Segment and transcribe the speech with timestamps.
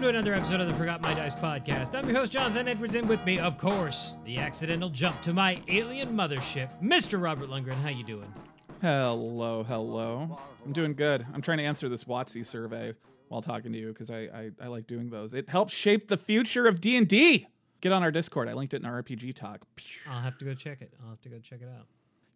[0.00, 1.94] Welcome to another episode of the Forgot My Dice podcast.
[1.94, 5.60] I'm your host, Jonathan Edwards, and with me, of course, the accidental jump to my
[5.68, 7.22] alien mothership, Mr.
[7.22, 7.74] Robert Lundgren.
[7.82, 8.32] How you doing?
[8.80, 10.38] Hello, hello.
[10.64, 11.26] I'm doing good.
[11.34, 12.94] I'm trying to answer this WotC survey
[13.28, 15.34] while talking to you because I, I I like doing those.
[15.34, 17.46] It helps shape the future of D and D.
[17.82, 18.48] Get on our Discord.
[18.48, 19.66] I linked it in our RPG talk.
[20.08, 20.94] I'll have to go check it.
[21.02, 21.84] I'll have to go check it out.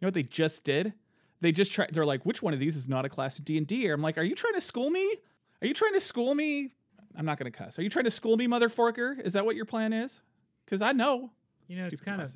[0.00, 0.92] You know what they just did?
[1.40, 1.86] They just try.
[1.90, 3.88] They're like, which one of these is not a class of D and D?
[3.88, 5.16] I'm like, are you trying to school me?
[5.62, 6.74] Are you trying to school me?
[7.16, 7.78] I'm not gonna cuss.
[7.78, 9.20] Are you trying to school me, motherforker?
[9.20, 10.20] Is that what your plan is?
[10.64, 11.30] Because I know.
[11.68, 12.34] You know, it's kind of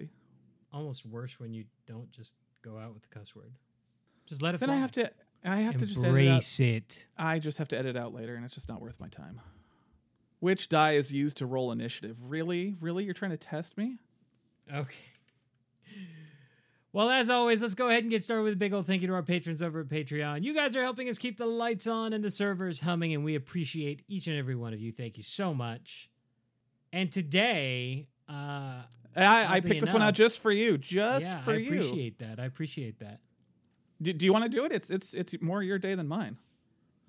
[0.72, 3.52] almost worse when you don't just go out with the cuss word.
[4.26, 4.76] Just let it Then fly.
[4.76, 5.10] I have to.
[5.44, 7.08] I have to just embrace it.
[7.16, 9.40] I just have to edit out later, and it's just not worth my time.
[10.40, 12.16] Which die is used to roll initiative?
[12.22, 12.76] Really?
[12.80, 13.04] Really?
[13.04, 13.98] You're trying to test me?
[14.72, 14.94] Okay.
[16.92, 19.08] Well, as always, let's go ahead and get started with a big old thank you
[19.08, 20.42] to our patrons over at Patreon.
[20.42, 23.34] You guys are helping us keep the lights on and the servers humming, and we
[23.34, 24.90] appreciate each and every one of you.
[24.90, 26.08] Thank you so much.
[26.92, 28.82] And today, uh,
[29.14, 30.78] I, I picked this one out just for you.
[30.78, 31.66] Just yeah, for I you.
[31.66, 32.40] appreciate that.
[32.40, 33.20] I appreciate that.
[34.00, 34.72] Do, do you want to do it?
[34.72, 36.38] It's it's it's more your day than mine.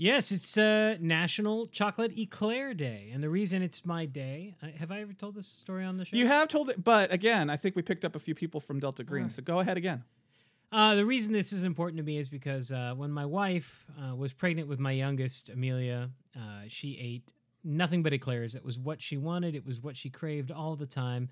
[0.01, 4.55] Yes, it's uh, National Chocolate Eclair Day, and the reason it's my day.
[4.63, 6.15] I, have I ever told this story on the show?
[6.15, 8.79] You have told it, but again, I think we picked up a few people from
[8.79, 9.23] Delta Green.
[9.23, 9.33] Alright.
[9.33, 10.05] So go ahead again.
[10.71, 14.15] Uh, the reason this is important to me is because uh, when my wife uh,
[14.15, 17.33] was pregnant with my youngest, Amelia, uh, she ate
[17.65, 18.55] nothing but eclairs.
[18.55, 19.53] It was what she wanted.
[19.53, 21.27] It was what she craved all the time.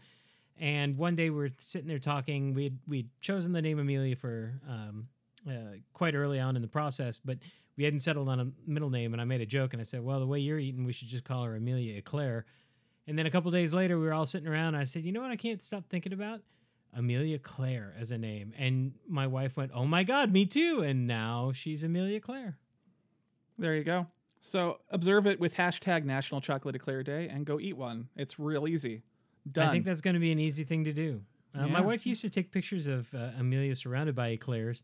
[0.60, 2.54] And one day we were sitting there talking.
[2.54, 5.08] We'd we'd chosen the name Amelia for um,
[5.50, 7.38] uh, quite early on in the process, but
[7.78, 9.14] we hadn't settled on a middle name.
[9.14, 11.08] And I made a joke and I said, "Well, the way you're eating, we should
[11.08, 12.46] just call her Amelia Eclair."
[13.08, 14.70] And then a couple days later, we were all sitting around.
[14.70, 15.32] And I said, "You know what?
[15.32, 16.42] I can't stop thinking about."
[16.94, 18.54] Amelia Claire as a name.
[18.58, 20.82] And my wife went, Oh my God, me too.
[20.84, 22.58] And now she's Amelia Claire.
[23.58, 24.08] There you go.
[24.40, 28.10] So observe it with hashtag National Chocolate Eclair Day and go eat one.
[28.16, 29.04] It's real easy.
[29.52, 29.68] Done.
[29.68, 31.22] I think that's going to be an easy thing to do.
[31.56, 34.84] Uh, My wife used to take pictures of uh, Amelia surrounded by eclairs.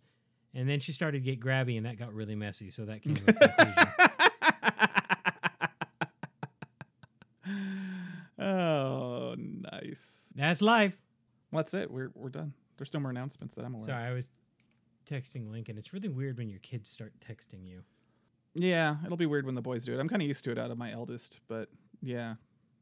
[0.56, 2.69] And then she started to get grabby, and that got really messy.
[2.69, 3.88] So that came to a conclusion.
[8.40, 10.28] oh, nice.
[10.36, 10.94] That's life.
[11.52, 11.90] That's it.
[11.91, 12.53] We're we're done.
[12.78, 13.81] There's no more announcements that I'm aware.
[13.81, 13.86] of.
[13.88, 14.30] Sorry, I was
[15.06, 15.78] texting Lincoln.
[15.78, 17.81] It's really weird when your kids start texting you.
[18.56, 20.00] Yeah, it'll be weird when the boys do it.
[20.00, 21.70] I'm kind of used to it out of my eldest, but
[22.02, 22.35] yeah,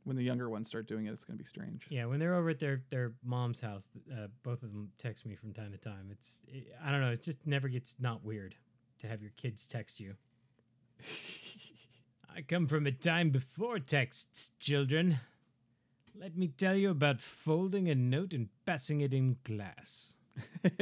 [0.03, 1.85] when the younger ones start doing it, it's going to be strange.
[1.89, 5.35] Yeah, when they're over at their their mom's house, uh, both of them text me
[5.35, 6.09] from time to time.
[6.11, 7.11] It's it, I don't know.
[7.11, 8.55] It just never gets not weird
[8.99, 10.15] to have your kids text you.
[12.35, 15.19] I come from a time before texts, children.
[16.15, 20.17] Let me tell you about folding a note and passing it in class.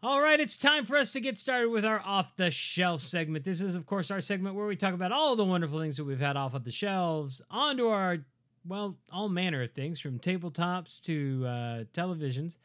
[0.00, 3.44] All right, it's time for us to get started with our off the shelf segment.
[3.44, 6.04] This is, of course, our segment where we talk about all the wonderful things that
[6.04, 8.18] we've had off of the shelves onto our,
[8.64, 12.58] well, all manner of things from tabletops to uh, televisions,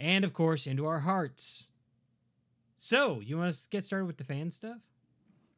[0.00, 1.70] and of course, into our hearts.
[2.78, 4.78] So, you want us to get started with the fan stuff?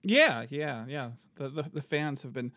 [0.02, 1.08] yeah, yeah, yeah.
[1.36, 2.52] The, the the fans have been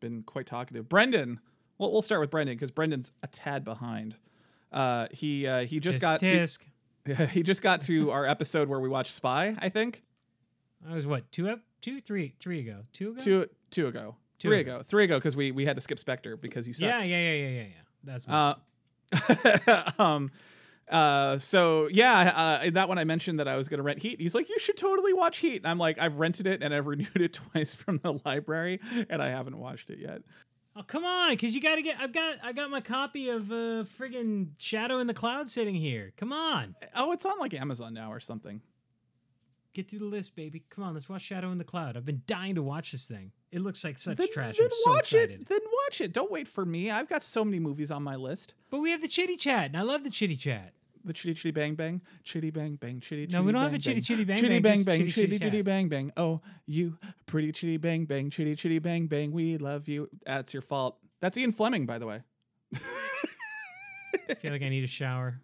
[0.00, 0.90] been quite talkative.
[0.90, 1.40] Brendan,
[1.78, 4.16] well, we'll start with Brendan because Brendan's a tad behind.
[4.70, 6.58] Uh, he uh, he just Tisk, got tisk.
[6.60, 6.66] to
[7.30, 9.56] he just got to our episode where we watched Spy.
[9.58, 10.02] I think
[10.88, 14.48] I was what two up, two, three, three ago, two ago, two two ago, Two
[14.48, 14.76] three ago.
[14.76, 16.88] ago, three ago because we we had to skip Spectre because you suck.
[16.88, 17.74] Yeah, yeah, yeah, yeah, yeah, yeah.
[18.04, 18.28] That's.
[18.28, 18.54] Uh,
[20.02, 20.30] um,
[20.88, 24.20] uh, so yeah, uh, that one I mentioned that I was gonna rent Heat.
[24.20, 25.58] He's like, you should totally watch Heat.
[25.58, 29.22] And I'm like, I've rented it and I've renewed it twice from the library, and
[29.22, 30.22] I haven't watched it yet.
[30.80, 31.96] Oh come on, because you got to get.
[32.00, 32.36] I've got.
[32.42, 36.12] I got my copy of uh, friggin' Shadow in the Cloud sitting here.
[36.16, 38.62] Come on, Oh, it's on like Amazon now or something.
[39.74, 40.64] get through the list, baby.
[40.70, 41.96] Come on, let's watch Shadow in the Cloud.
[41.98, 43.32] I've been dying to watch this thing.
[43.52, 44.56] It looks like such trash.
[44.56, 45.40] then I'm so watch excited.
[45.42, 45.48] it.
[45.48, 46.12] Then watch it.
[46.12, 46.90] Don't wait for me.
[46.90, 48.54] I've got so many movies on my list.
[48.70, 50.72] But we have the chitty chat, and I love the chitty chat.
[51.04, 53.26] The chitty chitty bang bang, chitty bang bang, chitty.
[53.26, 53.36] Chitty.
[53.36, 54.02] No, we don't have a chitty bang.
[54.04, 56.12] chitty bang chitty bang, bang bang, chitty chitty bang bang.
[56.16, 59.32] Oh, you pretty chitty bang bang, chitty chitty bang bang.
[59.32, 60.08] We love you.
[60.26, 60.98] That's your fault.
[61.20, 62.22] That's Ian Fleming, by the way.
[62.74, 65.40] I feel like I need a shower.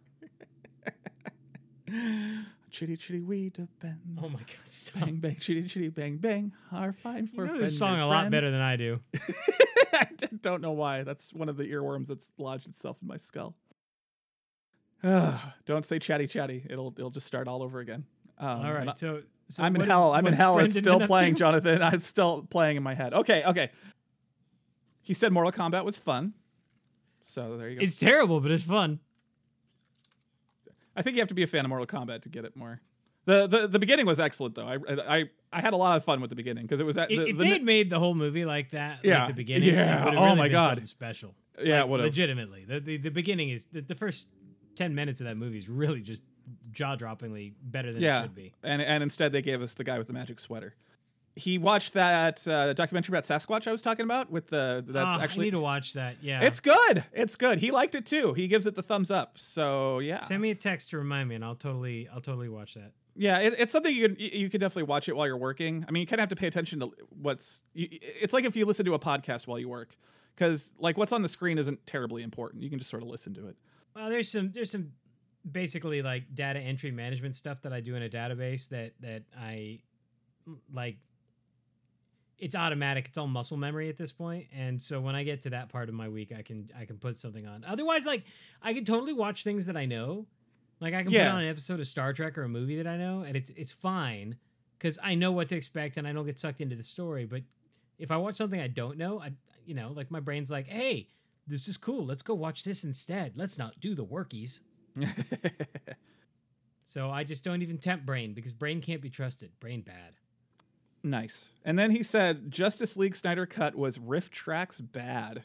[2.71, 4.19] Chitty chitty we depend.
[4.23, 5.05] Oh my god, stop.
[5.05, 6.53] Bang bang, chitty chitty bang bang.
[6.73, 9.01] Are fine for You know friend this song a lot better than I do.
[9.95, 10.09] I
[10.43, 11.03] don't know why.
[11.03, 13.55] That's one of the earworms that's lodged itself in my skull.
[15.67, 16.65] Don't say chatty chatty.
[16.69, 18.05] It'll it'll just start all over again.
[18.39, 20.13] Um, All and I, so, so, I'm in hell.
[20.13, 20.59] I'm in hell.
[20.59, 21.39] It's still playing, to?
[21.39, 21.81] Jonathan.
[21.95, 23.15] It's still playing in my head.
[23.15, 23.71] Okay, okay.
[25.01, 26.35] He said Mortal Kombat was fun.
[27.21, 27.83] So there you go.
[27.83, 29.01] It's terrible, but it's fun.
[30.95, 32.81] I think you have to be a fan of Mortal Kombat to get it more.
[33.25, 34.67] The the, the beginning was excellent though.
[34.67, 34.79] I,
[35.19, 37.29] I I had a lot of fun with the beginning because it was at the,
[37.29, 40.09] if the, they had made the whole movie like that, Yeah, like the beginning, yeah.
[40.09, 40.89] it Oh really my been God.
[40.89, 41.35] special.
[41.63, 42.65] Yeah, it Like, legitimately.
[42.67, 44.29] The, the the beginning is the, the first
[44.77, 46.23] ten minutes of that movie is really just
[46.71, 48.53] jaw droppingly better than it should be.
[48.63, 50.75] and and instead they gave us the guy with the magic sweater.
[51.39, 55.23] He watched that uh, documentary about Sasquatch I was talking about with the that's I
[55.23, 56.17] actually need to watch that.
[56.23, 57.05] Yeah, it's good.
[57.13, 57.59] It's good.
[57.59, 58.33] He liked it too.
[58.33, 59.39] He gives it the thumbs up.
[59.39, 62.75] So yeah, Send me a text to remind me, and I'll totally I'll totally watch
[62.75, 62.93] that.
[63.19, 65.85] Yeah, it, it's something you can you can definitely watch it while you're working.
[65.87, 67.65] I mean, you kind of have to pay attention to what's.
[67.75, 69.97] You, it's like if you listen to a podcast while you work,
[70.35, 72.63] because like what's on the screen isn't terribly important.
[72.63, 73.57] You can just sort of listen to it.
[73.97, 74.93] Well, there's some there's some
[75.51, 79.81] basically like data entry management stuff that I do in a database that that I
[80.73, 80.99] like
[82.39, 85.51] it's automatic it's all muscle memory at this point and so when i get to
[85.51, 87.65] that part of my week i can i can put something on.
[87.67, 88.25] Otherwise like
[88.63, 90.27] i can totally watch things that i know.
[90.79, 92.99] Like i can put on an episode of star trek or a movie that i
[92.99, 94.37] know and it's it's fine
[94.79, 97.41] because i know what to expect and i don't get sucked into the story but
[97.99, 99.33] if i watch something i don't know i
[99.65, 101.09] you know like my brain's like hey
[101.47, 102.05] this is cool.
[102.05, 103.33] Let's go watch this instead.
[103.37, 104.61] Let's not do the workies.
[106.89, 109.51] So i just don't even tempt brain because brain can't be trusted.
[109.59, 110.15] Brain bad.
[111.03, 111.51] Nice.
[111.65, 115.43] And then he said Justice League Snyder Cut was riff tracks bad,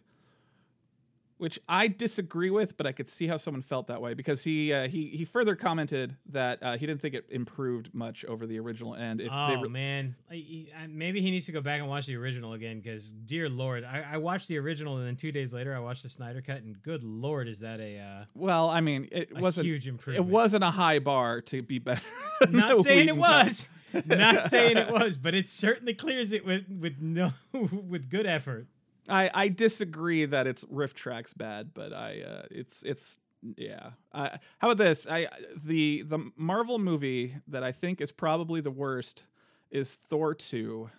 [1.41, 4.71] which I disagree with, but I could see how someone felt that way because he
[4.71, 8.59] uh, he he further commented that uh, he didn't think it improved much over the
[8.59, 8.93] original.
[8.93, 11.89] And if oh they re- man, I, I- maybe he needs to go back and
[11.89, 15.31] watch the original again because, dear lord, I, I watched the original and then two
[15.31, 18.69] days later I watched the Snyder cut and good lord, is that a, uh, well,
[18.69, 20.27] I mean, it a wasn't huge improvement.
[20.27, 22.01] it wasn't a high bar to be better.
[22.51, 23.67] Not saying it was.
[24.05, 28.67] Not saying it was, but it certainly clears it with with no with good effort.
[29.11, 33.17] I, I disagree that it's riff tracks bad, but I uh, it's it's
[33.57, 33.91] yeah.
[34.13, 35.07] I, how about this?
[35.09, 35.27] I
[35.63, 39.25] the the Marvel movie that I think is probably the worst
[39.69, 40.89] is Thor two.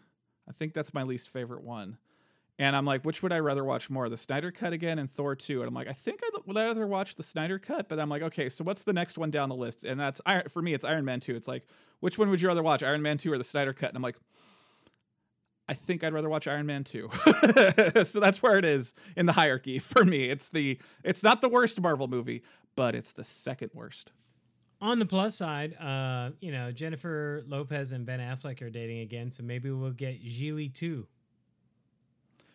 [0.48, 1.98] I think that's my least favorite one.
[2.58, 5.34] And I'm like, which would I rather watch more, the Snyder Cut again and Thor
[5.34, 5.60] 2?
[5.60, 8.48] And I'm like, I think I'd rather watch the Snyder Cut, but I'm like, okay,
[8.50, 9.84] so what's the next one down the list?
[9.84, 11.34] And that's for me, it's Iron Man 2.
[11.34, 11.66] It's like,
[12.00, 13.88] which one would you rather watch, Iron Man 2 or the Snyder Cut?
[13.88, 14.16] And I'm like,
[15.68, 17.08] I think I'd rather watch Iron Man 2.
[18.04, 20.24] so that's where it is in the hierarchy for me.
[20.24, 22.42] It's the it's not the worst Marvel movie,
[22.76, 24.12] but it's the second worst.
[24.80, 29.30] On the plus side, uh, you know, Jennifer Lopez and Ben Affleck are dating again,
[29.30, 31.06] so maybe we'll get Gigli too.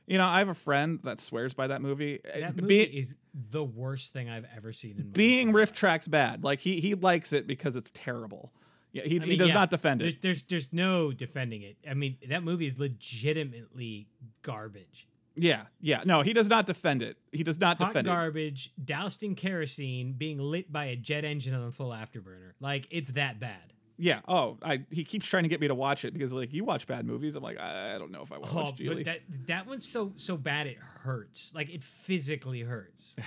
[0.06, 2.20] You know, I have a friend that swears by that movie.
[2.26, 3.16] Uh, That be- movie is
[3.52, 6.44] the worst thing I've ever seen in my being entire riff tracks bad.
[6.44, 8.52] Like he he likes it because it's terrible.
[8.98, 10.22] Yeah, he, I he does yeah, not defend it.
[10.22, 11.78] There's there's no defending it.
[11.90, 14.08] I mean, that movie is legitimately
[14.42, 15.08] garbage.
[15.36, 16.02] Yeah, yeah.
[16.04, 17.18] No, he does not defend it.
[17.32, 18.10] He does not Hot defend it.
[18.10, 22.54] garbage, doused in kerosene, being lit by a jet engine on a full afterburner.
[22.60, 23.74] Like it's that bad.
[24.00, 24.22] Yeah.
[24.28, 26.86] Oh, I he keeps trying to get me to watch it because like you watch
[26.88, 27.36] bad movies.
[27.36, 28.96] I'm like, I, I don't know if I want to Oh, watch Gigli.
[28.96, 31.52] but that that one's so so bad it hurts.
[31.56, 33.16] Like it physically hurts.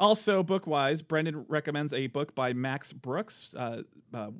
[0.00, 4.30] also, book wise, Brendan recommends a book by Max Brooks, uh, uh,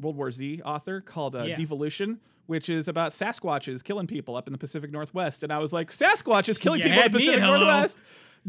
[0.00, 1.54] World War Z author, called uh, Yeah.
[1.54, 5.42] Devolution, which is about Sasquatches killing people up in the Pacific Northwest.
[5.44, 7.40] And I was like, Sasquatches killing You people in the Pacific.
[7.40, 7.98] Northwest?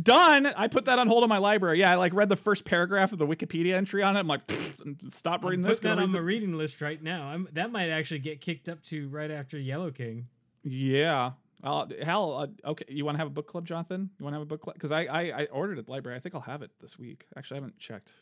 [0.02, 0.46] Done.
[0.48, 1.80] I put that on hold in my library.
[1.80, 4.20] Yeah, I like read the first paragraph of the Wikipedia entry on it.
[4.20, 5.80] I'm like, "Pfft, stop I'm reading putting this.
[5.80, 7.28] that gonna on read my the- reading list right now.
[7.28, 10.28] I'm, that might actually get kicked up to right after Yellow King.
[10.64, 11.32] Yeah.
[11.66, 12.86] Uh, hell, uh, okay.
[12.88, 14.10] You want to have a book club, Jonathan?
[14.20, 14.76] You want to have a book club?
[14.76, 16.16] Because I, I I ordered it at the library.
[16.16, 17.26] I think I'll have it this week.
[17.36, 18.14] Actually, I haven't checked.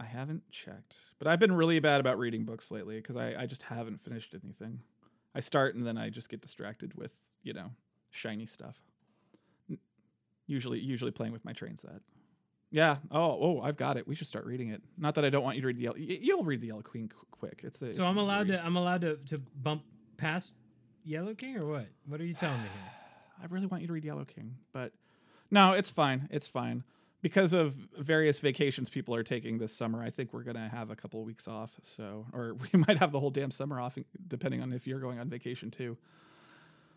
[0.00, 3.46] I haven't checked, but I've been really bad about reading books lately because I, I
[3.46, 4.80] just haven't finished anything.
[5.36, 7.12] I start and then I just get distracted with
[7.42, 7.70] you know
[8.10, 8.76] shiny stuff.
[10.46, 12.00] Usually, usually playing with my train set.
[12.70, 12.96] Yeah.
[13.10, 14.06] Oh, oh, I've got it.
[14.08, 14.82] We should start reading it.
[14.98, 15.96] Not that I don't want you to read the yellow.
[15.96, 17.60] You'll read the Yellow Queen qu- quick.
[17.62, 18.58] It's a, it's So I'm allowed read.
[18.58, 19.84] to I'm allowed to to bump
[20.16, 20.54] past
[21.04, 21.86] Yellow King or what?
[22.06, 22.92] What are you telling me here?
[23.42, 24.92] I really want you to read Yellow King, but
[25.50, 26.28] no, it's fine.
[26.30, 26.84] It's fine.
[27.20, 30.96] Because of various vacations people are taking this summer, I think we're gonna have a
[30.96, 31.72] couple of weeks off.
[31.82, 35.18] So, or we might have the whole damn summer off, depending on if you're going
[35.18, 35.96] on vacation too.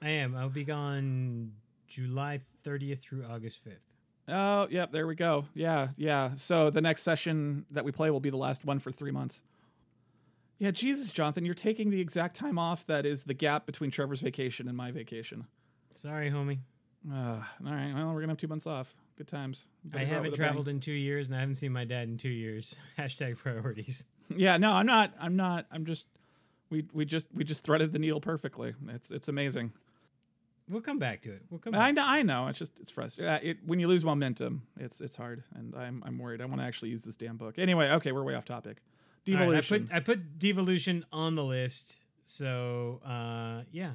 [0.02, 0.36] I am.
[0.36, 1.54] I'll be gone
[1.88, 3.78] July 30th through August 5th.
[4.30, 5.46] Oh, yep, there we go.
[5.54, 6.34] Yeah, yeah.
[6.36, 9.42] So the next session that we play will be the last one for three months.
[10.60, 14.22] Yeah, Jesus, Jonathan, you're taking the exact time off that is the gap between Trevor's
[14.22, 15.46] vacation and my vacation.
[15.96, 16.60] Sorry, homie.
[17.12, 17.94] Uh, all right.
[17.94, 18.94] Well, we're gonna have two months off.
[19.18, 19.68] Good times.
[19.94, 22.76] I haven't traveled in two years, and I haven't seen my dad in two years.
[22.98, 24.06] Hashtag priorities.
[24.36, 25.14] Yeah, no, I'm not.
[25.20, 25.66] I'm not.
[25.72, 26.08] I'm just.
[26.70, 28.74] We we just we just threaded the needle perfectly.
[28.90, 29.72] It's it's amazing.
[30.70, 31.44] We'll come back to it.
[31.50, 31.76] We'll come.
[31.76, 32.04] I know.
[32.06, 32.48] I know.
[32.48, 33.34] It's just it's frustrating.
[33.34, 36.42] Uh, it when you lose momentum, it's it's hard, and I'm I'm worried.
[36.42, 37.58] I want to actually use this damn book.
[37.58, 38.82] Anyway, okay, we're way off topic.
[39.30, 39.88] All right, I Devolution.
[39.88, 41.98] put I put devolution on the list.
[42.26, 43.92] So uh, yeah,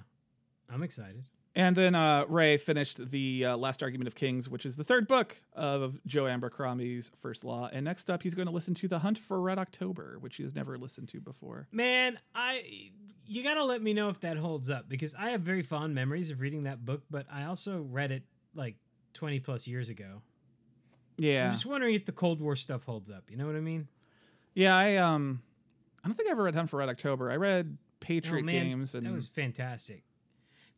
[0.71, 1.25] I'm excited.
[1.55, 5.07] And then uh, Ray finished the uh, Last Argument of Kings, which is the third
[5.07, 7.69] book of Joe Abercrombie's First Law.
[7.71, 10.45] And next up, he's going to listen to The Hunt for Red October, which he
[10.45, 11.69] has never listened to before.
[11.71, 12.91] Man, I
[13.27, 16.31] you gotta let me know if that holds up because I have very fond memories
[16.31, 18.23] of reading that book, but I also read it
[18.55, 18.77] like
[19.15, 20.23] 20 plus years ago.
[21.19, 21.47] Yeah.
[21.47, 23.31] I'm just wondering if the Cold War stuff holds up.
[23.31, 23.89] You know what I mean?
[24.54, 24.76] Yeah.
[24.76, 25.42] I um,
[26.04, 27.30] I don't think I ever read Hunt for Red October.
[27.30, 30.04] I read Patriot oh, man, Games, and that was fantastic.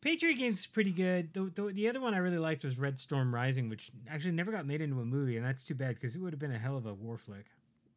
[0.04, 1.33] Patriot Games is pretty good.
[1.33, 4.52] The, the, the other one I really liked was Red Storm Rising, which actually never
[4.52, 6.59] got made into a movie, and that's too bad because it would have been a
[6.59, 7.47] hell of a war flick.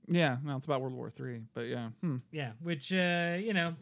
[0.07, 0.37] yeah.
[0.41, 1.89] No, it's about World War Three, but yeah.
[2.01, 2.17] Hmm.
[2.31, 3.75] Yeah, which uh, you know,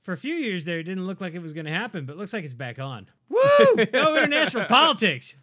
[0.00, 2.14] for a few years there, it didn't look like it was going to happen, but
[2.14, 3.06] it looks like it's back on.
[3.28, 3.86] Woo!
[3.92, 5.36] Go international politics.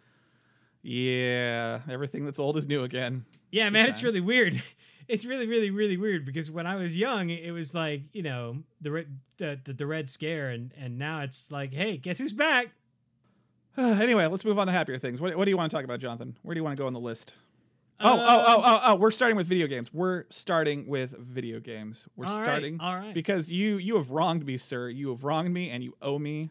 [0.82, 3.24] Yeah, everything that's old is new again.
[3.52, 4.60] Yeah, man, it's really weird.
[5.08, 8.58] It's really, really, really weird because when I was young, it was like you know
[8.80, 12.32] the red, the, the the Red Scare, and and now it's like, hey, guess who's
[12.32, 12.68] back?
[13.78, 15.20] anyway, let's move on to happier things.
[15.20, 16.36] What, what do you want to talk about, Jonathan?
[16.42, 17.32] Where do you want to go on the list?
[18.00, 18.94] Oh, oh, oh, Um, oh, oh!
[18.96, 19.92] We're starting with video games.
[19.92, 22.06] We're starting with video games.
[22.14, 23.12] We're All right, starting all right.
[23.14, 24.88] because you you have wronged me, sir.
[24.88, 26.50] You have wronged me, and you owe me.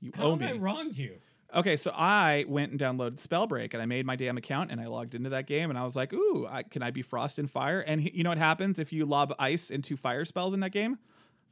[0.00, 0.46] You How owe have me.
[0.48, 1.18] I wronged you?
[1.54, 4.86] Okay, so I went and downloaded Spellbreak, and I made my damn account, and I
[4.86, 7.50] logged into that game, and I was like, "Ooh, I, can I be Frost and
[7.50, 10.60] Fire?" And he- you know what happens if you lob ice into fire spells in
[10.60, 10.98] that game?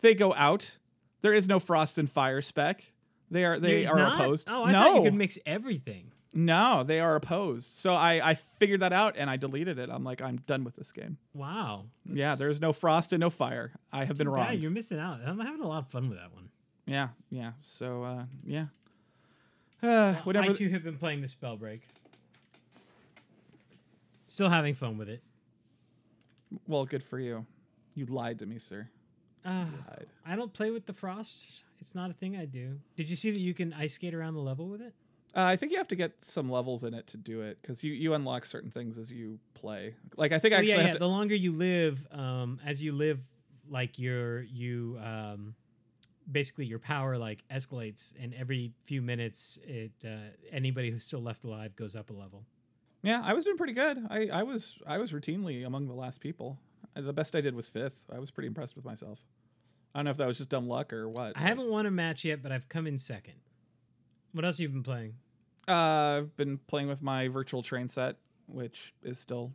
[0.00, 0.76] They go out.
[1.22, 2.92] There is no Frost and Fire spec.
[3.30, 4.20] They are they There's are not?
[4.20, 4.48] opposed.
[4.50, 6.12] Oh, I no, thought you could mix everything.
[6.34, 7.66] no, they are opposed.
[7.66, 9.88] So I I figured that out, and I deleted it.
[9.90, 11.16] I'm like, I'm done with this game.
[11.32, 11.86] Wow.
[12.04, 13.72] Yeah, there's no Frost and no Fire.
[13.90, 14.58] I have been wrong.
[14.58, 15.20] You're missing out.
[15.26, 16.50] I'm having a lot of fun with that one.
[16.86, 17.52] Yeah, yeah.
[17.60, 18.66] So uh, yeah.
[19.82, 20.50] Uh, whatever.
[20.50, 21.80] I too have been playing the Spellbreak.
[24.26, 25.22] Still having fun with it.
[26.66, 27.46] well, good for you.
[27.94, 28.88] You lied to me, sir.
[29.44, 30.06] Uh, Lied.
[30.26, 31.62] I don't play with the frost.
[31.78, 32.78] It's not a thing I do.
[32.96, 34.92] Did you see that you can ice skate around the level with it?
[35.34, 37.84] Uh, I think you have to get some levels in it to do it because
[37.84, 39.94] you, you unlock certain things as you play.
[40.16, 40.92] Like I think Oh, actually yeah, have yeah.
[40.94, 40.98] to.
[40.98, 43.20] The longer you live, um, as you live,
[43.68, 45.54] like you're you um,
[46.30, 50.08] basically your power like escalates, and every few minutes, it uh,
[50.50, 52.44] anybody who's still left alive goes up a level.
[53.02, 53.98] yeah, I was doing pretty good.
[54.10, 56.58] I, I was I was routinely among the last people.
[56.96, 58.02] Uh, The best I did was fifth.
[58.12, 59.20] I was pretty impressed with myself.
[59.94, 61.32] I don't know if that was just dumb luck or what.
[61.36, 63.34] I haven't won a match yet, but I've come in second.
[64.32, 65.14] What else have you been playing?
[65.66, 65.72] Uh,
[66.18, 68.16] I've been playing with my virtual train set,
[68.46, 69.52] which is still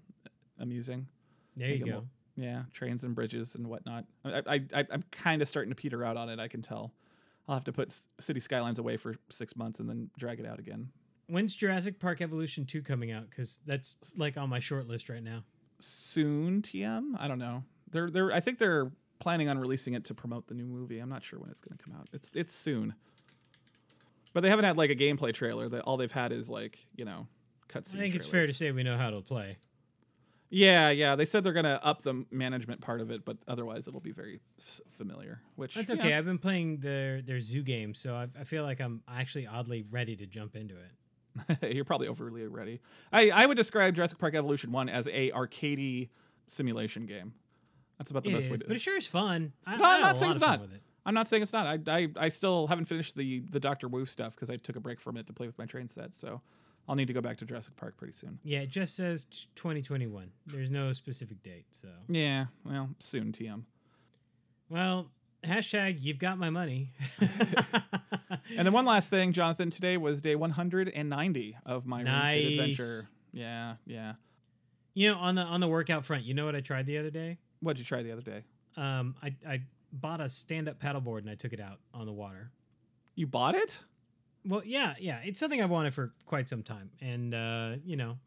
[0.60, 1.08] amusing.
[1.56, 2.08] There you go.
[2.42, 4.06] Yeah, trains and bridges and whatnot.
[4.26, 6.40] I, I, I I'm kind of starting to peter out on it.
[6.40, 6.94] I can tell.
[7.48, 10.60] I'll have to put City Skylines away for six months and then drag it out
[10.60, 10.90] again.
[11.28, 13.30] When's Jurassic Park Evolution 2 coming out?
[13.30, 15.44] Because that's like on my short list right now.
[15.80, 17.14] Soon, TM.
[17.18, 17.64] I don't know.
[17.90, 18.32] They're they're.
[18.32, 21.00] I think they're planning on releasing it to promote the new movie.
[21.00, 22.10] I'm not sure when it's going to come out.
[22.12, 22.96] It's it's soon.
[24.34, 25.70] But they haven't had like a gameplay trailer.
[25.70, 27.28] That all they've had is like you know
[27.70, 27.96] cutscene.
[27.96, 29.58] I think it's fair to say we know how to play.
[30.54, 31.16] Yeah, yeah.
[31.16, 34.42] They said they're gonna up the management part of it, but otherwise it'll be very
[34.60, 35.42] s- familiar.
[35.56, 36.10] Which That's okay.
[36.10, 39.48] know, I've been playing their their zoo game, so I, I feel like I'm actually
[39.48, 41.74] oddly ready to jump into it.
[41.76, 42.82] You're probably overly ready.
[43.14, 46.10] I, I would describe Jurassic Park Evolution One as a arcadey
[46.48, 47.34] simulation game.
[47.98, 48.60] That's about the It best is, way to.
[48.60, 48.68] Do it.
[48.68, 49.54] But it sure is fun.
[49.66, 50.62] I, No, I I'm not saying it's not.
[51.06, 51.66] I'm not saying it's not.
[51.66, 54.82] I, I, I still haven't finished the the Doctor Wu stuff because I took a
[54.82, 56.14] break from it to play with my train set.
[56.14, 56.42] So
[56.92, 58.38] I'll need to go back to Jurassic Park pretty soon.
[58.44, 59.24] Yeah, it just says
[59.56, 60.30] 2021.
[60.46, 61.64] There's no specific date.
[61.72, 63.64] So, Yeah, well, soon, TM.
[64.70, 65.10] well,
[65.42, 66.92] hashtag you've got my money.
[68.58, 69.70] And then one last thing, Jonathan.
[69.70, 72.46] Today was day 190 of my Nice.
[72.48, 73.02] adventure.
[73.32, 74.14] Yeah, yeah.
[74.94, 77.10] you know, on the on the workout front, you know what I tried the other
[77.12, 77.38] day?
[77.62, 78.44] What'd you try the other day?
[78.76, 79.62] Um, I I
[79.94, 82.52] bought a stand up paddleboard and I took it out on the water.
[83.16, 83.80] You bought it?
[84.46, 85.20] Well, yeah, yeah.
[85.24, 86.92] It's something I've wanted for quite some time.
[87.00, 88.18] And uh, you know,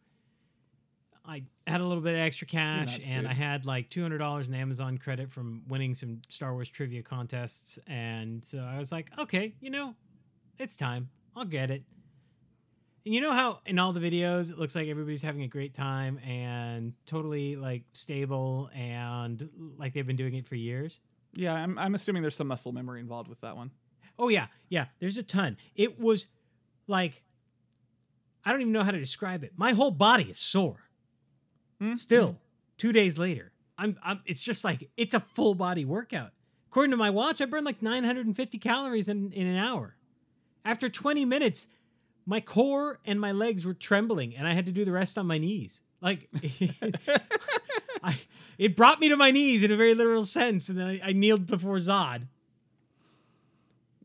[1.26, 3.30] I had a little bit of extra cash nuts, and dude.
[3.30, 7.02] I had like two hundred dollars in Amazon credit from winning some Star Wars trivia
[7.02, 7.78] contests.
[7.86, 9.94] And so I was like, okay, you know,
[10.58, 11.08] it's time.
[11.34, 11.82] I'll get it.
[13.06, 15.74] And you know how in all the videos it looks like everybody's having a great
[15.74, 21.00] time and totally like stable and like they've been doing it for years?
[21.34, 23.72] Yeah, I'm, I'm assuming there's some muscle memory involved with that one.
[24.18, 24.86] Oh yeah, yeah.
[25.00, 25.56] There's a ton.
[25.74, 26.26] It was
[26.86, 27.22] like
[28.44, 29.52] I don't even know how to describe it.
[29.56, 30.88] My whole body is sore.
[31.80, 31.94] Hmm?
[31.94, 32.38] Still,
[32.76, 34.20] two days later, I'm, I'm.
[34.26, 36.30] It's just like it's a full body workout.
[36.70, 39.96] According to my watch, I burned like 950 calories in, in an hour.
[40.64, 41.68] After 20 minutes,
[42.26, 45.26] my core and my legs were trembling, and I had to do the rest on
[45.26, 45.82] my knees.
[46.00, 46.28] Like,
[48.02, 48.18] I,
[48.58, 51.12] it brought me to my knees in a very literal sense, and then I, I
[51.12, 52.26] kneeled before Zod.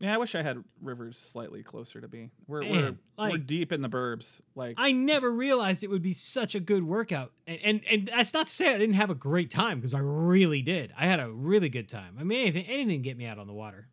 [0.00, 2.30] Yeah, I wish I had rivers slightly closer to me.
[2.46, 4.40] We're we're, Man, we're deep in the burbs.
[4.54, 7.32] Like I never realized it would be such a good workout.
[7.46, 9.98] And and, and that's not to say I didn't have a great time because I
[9.98, 10.92] really did.
[10.98, 12.16] I had a really good time.
[12.18, 13.88] I mean anything anything get me out on the water.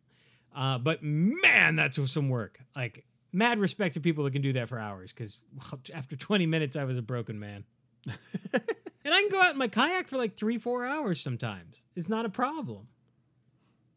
[0.56, 2.58] Uh, but man, that's some work.
[2.74, 5.44] Like mad respect to people that can do that for hours because
[5.94, 7.64] after 20 minutes I was a broken man.
[8.06, 11.82] and I can go out in my kayak for like three, four hours sometimes.
[11.94, 12.88] It's not a problem.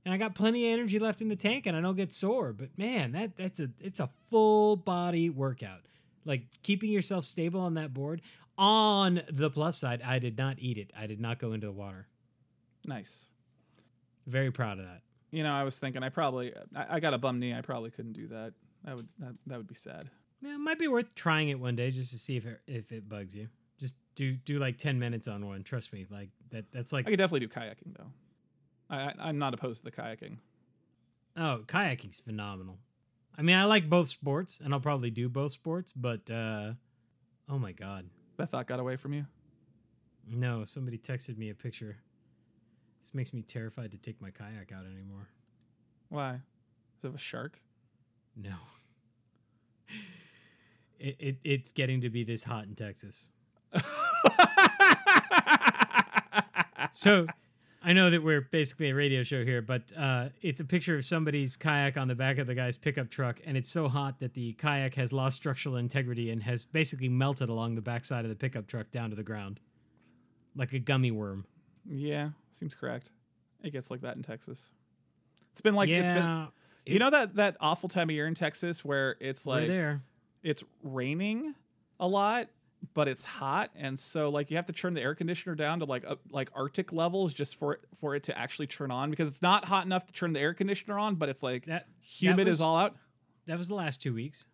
[0.04, 2.54] And I got plenty of energy left in the tank and I don't get sore.
[2.54, 5.82] But man, that that's a it's a full body workout.
[6.26, 8.22] Like keeping yourself stable on that board.
[8.58, 10.92] On the plus side, I did not eat it.
[10.98, 12.08] I did not go into the water.
[12.86, 13.26] nice.
[14.28, 15.02] Very proud of that.
[15.32, 17.54] You know, I was thinking I probably I, I got a bum knee.
[17.54, 18.54] I probably couldn't do that.
[18.84, 20.10] That would that, that would be sad.
[20.42, 22.92] Yeah, it might be worth trying it one day just to see if it, if
[22.92, 23.48] it bugs you.
[23.80, 25.64] Just do do like 10 minutes on one.
[25.64, 26.06] Trust me.
[26.10, 28.12] Like that that's like I could definitely do kayaking though.
[28.92, 30.38] I, I'm not opposed to the kayaking.
[31.38, 32.78] Oh, kayaking's phenomenal.
[33.38, 35.94] I mean, I like both sports, and I'll probably do both sports.
[35.96, 36.74] But uh,
[37.50, 39.26] oh my god, That thought got away from you.
[40.28, 40.66] no!
[40.66, 41.98] Somebody texted me a picture.
[43.02, 45.30] This makes me terrified to take my kayak out anymore.
[46.10, 46.42] Why?
[46.98, 47.60] Is it a shark?
[48.36, 48.56] No.
[51.04, 53.32] It, it it's getting to be this hot in Texas.
[56.92, 57.26] So
[57.84, 61.04] I know that we're basically a radio show here, but uh, it's a picture of
[61.04, 64.36] somebody's kayak on the back of the guy's pickup truck, and it's so hot that
[64.36, 68.36] the kayak has lost structural integrity and has basically melted along the backside of the
[68.36, 69.60] pickup truck down to the ground,
[70.56, 71.46] like a gummy worm.
[71.90, 73.10] yeah, seems correct.
[73.64, 74.70] It gets like that in Texas.
[75.52, 76.48] It's been like yeah, it's been.
[76.86, 80.02] You know that that awful time of year in Texas where it's like there.
[80.44, 81.56] it's raining
[82.00, 82.48] a lot,
[82.94, 85.86] but it's hot, and so like you have to turn the air conditioner down to
[85.86, 89.28] like uh, like Arctic levels just for it for it to actually turn on because
[89.30, 92.48] it's not hot enough to turn the air conditioner on, but it's like That humid
[92.48, 92.96] was- is all out.
[93.48, 94.48] That was the last two weeks.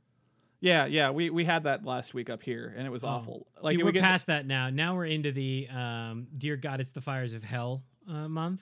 [0.60, 3.10] Yeah, yeah, we we had that last week up here, and it was Oh.
[3.10, 3.48] awful.
[3.58, 4.70] Like Like we're we past that now.
[4.70, 8.62] Now we're into the um, "Dear God, It's the Fires of Hell" uh, month.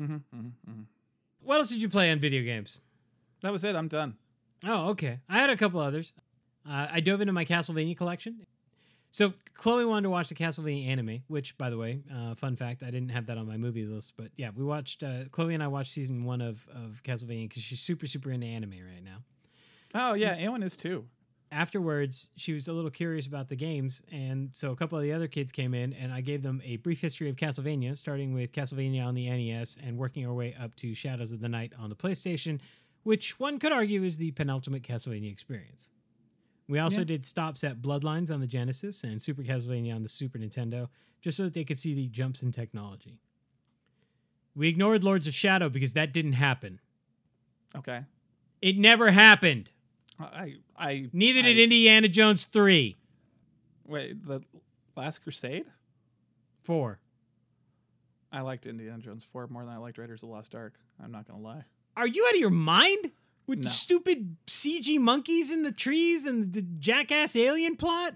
[0.00, 0.84] Mhm, mhm, mhm.
[1.40, 2.80] What else did you play on video games?
[3.42, 3.76] that was it.
[3.76, 4.16] I'm done.
[4.64, 5.20] Oh, okay.
[5.28, 6.14] I had a couple others.
[6.66, 8.46] Uh, I dove into my Castlevania collection.
[9.14, 12.82] So Chloe wanted to watch the Castlevania anime, which, by the way, uh, fun fact,
[12.82, 15.04] I didn't have that on my movie list, but yeah, we watched.
[15.04, 18.48] Uh, Chloe and I watched season one of of Castlevania because she's super super into
[18.48, 19.18] anime right now.
[19.94, 21.04] Oh yeah, Ewan is too.
[21.52, 25.12] Afterwards, she was a little curious about the games, and so a couple of the
[25.12, 28.50] other kids came in, and I gave them a brief history of Castlevania, starting with
[28.50, 31.88] Castlevania on the NES and working our way up to Shadows of the Night on
[31.88, 32.58] the PlayStation,
[33.04, 35.90] which one could argue is the penultimate Castlevania experience.
[36.66, 37.04] We also Yeah.
[37.04, 40.88] did stops at Bloodlines on the Genesis and Super Castlevania on the Super Nintendo,
[41.20, 43.20] just so that they could see the jumps in technology.
[44.54, 46.80] We ignored Lords of Shadow because that didn't happen.
[47.76, 48.04] Okay.
[48.62, 49.70] It never happened.
[50.18, 52.96] I I Neither did I- Indiana Jones 3.
[53.84, 54.40] Wait, the
[54.96, 55.66] Last Crusade?
[56.62, 57.00] 4.
[58.32, 60.78] I liked Indiana Jones 4 more than I liked Raiders of the Lost Ark.
[61.02, 61.64] I'm not gonna lie.
[61.96, 63.12] Are you out of your mind?
[63.46, 68.14] With the stupid CG monkeys in the trees and the jackass alien plot?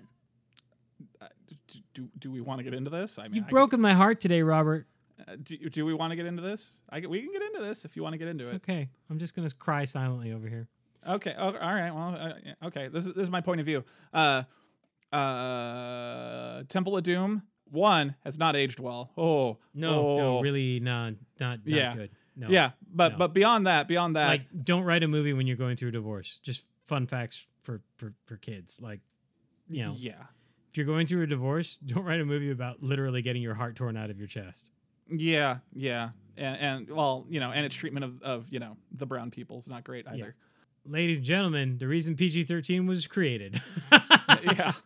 [1.20, 1.26] Uh,
[1.66, 3.18] do, do, do we want to get into this?
[3.18, 4.86] I mean, You've I broken my heart today, Robert.
[5.26, 6.72] uh, do, do we want to get into this?
[6.88, 8.56] I, we can get into this if you want to get into It's it.
[8.56, 8.88] okay.
[9.10, 10.66] I'm just going to cry silently over here.
[11.06, 11.34] Okay.
[11.38, 11.90] Oh, all right.
[11.94, 12.16] Well,
[12.62, 12.88] uh, okay.
[12.88, 13.84] This is this is my point of view.
[14.14, 14.42] Uh,
[15.12, 19.10] uh, Temple of Doom one has not aged well.
[19.16, 20.40] Oh No, no, oh.
[20.40, 21.94] really not not, not Yeah.
[21.94, 22.10] good.
[22.38, 22.48] No.
[22.48, 23.18] Yeah, but No.
[23.18, 25.92] but beyond that, beyond that, Like don't write a movie when you're going through a
[25.92, 26.38] divorce.
[26.42, 28.80] Just fun facts for for for kids.
[28.80, 29.00] Like
[29.68, 30.22] you know, yeah,
[30.70, 33.74] if you're going through a divorce, don't write a movie about literally getting your heart
[33.76, 34.70] torn out of your chest.
[35.08, 39.04] yeah, yeah, and and well, you know, and its treatment of of you know the
[39.06, 40.36] brown people is not great either.
[40.86, 43.60] Ladies and gentlemen, the reason PG-13 was created.
[44.42, 44.72] yeah.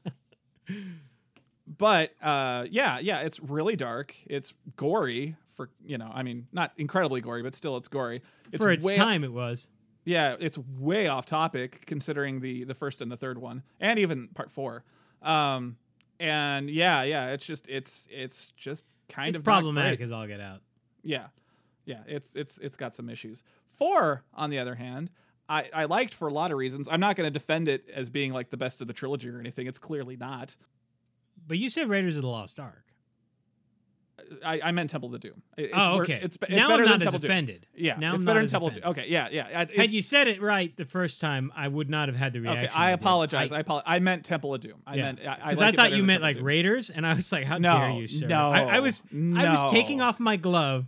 [1.78, 4.14] But uh, yeah, yeah, it's really dark.
[4.26, 8.22] It's gory for you know, I mean, not incredibly gory, but still, it's gory.
[8.50, 9.70] It's For its way- time, it was.
[10.04, 14.28] Yeah, it's way off topic considering the the first and the third one, and even
[14.34, 14.82] part four.
[15.22, 15.76] Um,
[16.18, 20.40] and yeah, yeah, it's just it's it's just kind It's of problematic as all get
[20.40, 20.60] out.
[21.04, 21.26] Yeah,
[21.84, 23.44] yeah, it's it's it's got some issues.
[23.68, 25.10] Four, on the other hand,
[25.48, 26.88] I, I liked for a lot of reasons.
[26.90, 29.38] I'm not going to defend it as being like the best of the trilogy or
[29.38, 29.66] anything.
[29.68, 30.56] It's clearly not.
[31.46, 32.84] But you said Raiders of the Lost Ark.
[34.44, 35.42] I, I meant Temple of the Doom.
[35.56, 36.20] It's oh, wor- okay.
[36.22, 37.30] It's, be- it's now better I'm than not as Temple of Doom.
[37.30, 37.66] offended.
[37.74, 38.68] Yeah, now it's I'm better not than Temple.
[38.68, 38.82] of offended.
[38.84, 38.90] Doom.
[39.04, 39.62] Okay, yeah, yeah.
[39.62, 42.40] It- Had you said it right the first time, I would not have had the
[42.40, 42.66] reaction.
[42.66, 43.52] okay, I apologize.
[43.52, 44.82] I, apo- I meant Temple of Doom.
[44.86, 45.02] I Yeah.
[45.02, 47.30] meant Because I, I, like it thought you meant Temple like Raiders, and I was
[47.32, 50.36] like, "How No, dare you, sir!" no, I, I was I was taking off my
[50.36, 50.86] glove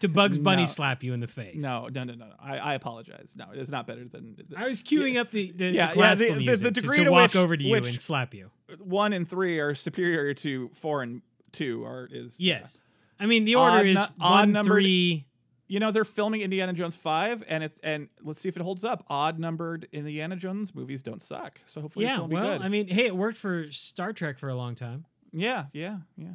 [0.00, 0.66] to Bugs Bunny No.
[0.66, 1.62] slap you in the face.
[1.62, 2.26] No, no, no, no.
[2.26, 2.34] no.
[2.40, 3.34] I, I apologize.
[3.36, 4.36] No, it is not better than.
[4.48, 6.70] The, I was queuing up the the, Yeah, the yeah, classical the- the- music the
[6.72, 8.50] to- degree to, to walk which- over to you and slap you.
[8.78, 11.22] one and three are superior to four and
[11.54, 11.84] two.
[11.84, 12.80] Are is Yes,
[13.18, 15.26] I mean the order Odd is nu- odd one, numbered- three.
[15.68, 18.84] you know they're filming Indiana Jones five, and it's and let's see if it holds
[18.84, 19.04] up.
[19.08, 22.62] Odd numbered Indiana Jones movies don't suck, so hopefully Yeah, one will be well, good.
[22.64, 25.06] I mean, hey, it worked for Star Trek for a long time.
[25.32, 26.34] yeah, yeah, yeah.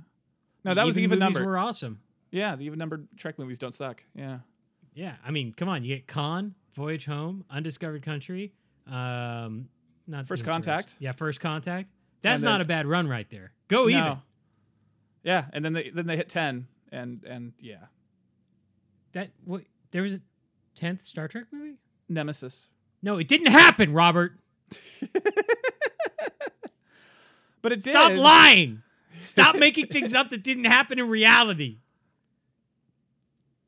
[0.65, 1.45] No, that was even even numbered.
[1.45, 1.99] Were awesome.
[2.31, 4.03] Yeah, the even numbered Trek movies don't suck.
[4.15, 4.39] Yeah.
[4.93, 8.53] Yeah, I mean, come on, you get Khan, Voyage Home, Undiscovered Country,
[8.87, 9.69] um,
[10.07, 10.95] not First Contact.
[10.99, 11.89] Yeah, First Contact.
[12.21, 13.53] That's then- not a bad run right there.
[13.69, 13.89] Go No.
[13.89, 14.17] even.
[15.23, 17.85] Yeah, and then they then they hit ten, and and yeah,
[19.13, 20.21] That what there was a
[20.75, 21.75] tenth Star Trek movie?
[22.07, 22.69] Nemesis.
[23.01, 24.39] No, it didn't happen, Robert.
[27.61, 27.91] But it did.
[27.91, 28.83] Stop lying.
[29.17, 31.79] Stop making things up that didn't happen in reality.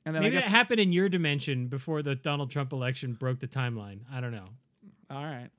[0.06, 3.40] And then Maybe guess that happened in your dimension before the Donald Trump election broke
[3.40, 4.00] the timeline.
[4.12, 4.48] I don't know.
[5.10, 5.50] all right,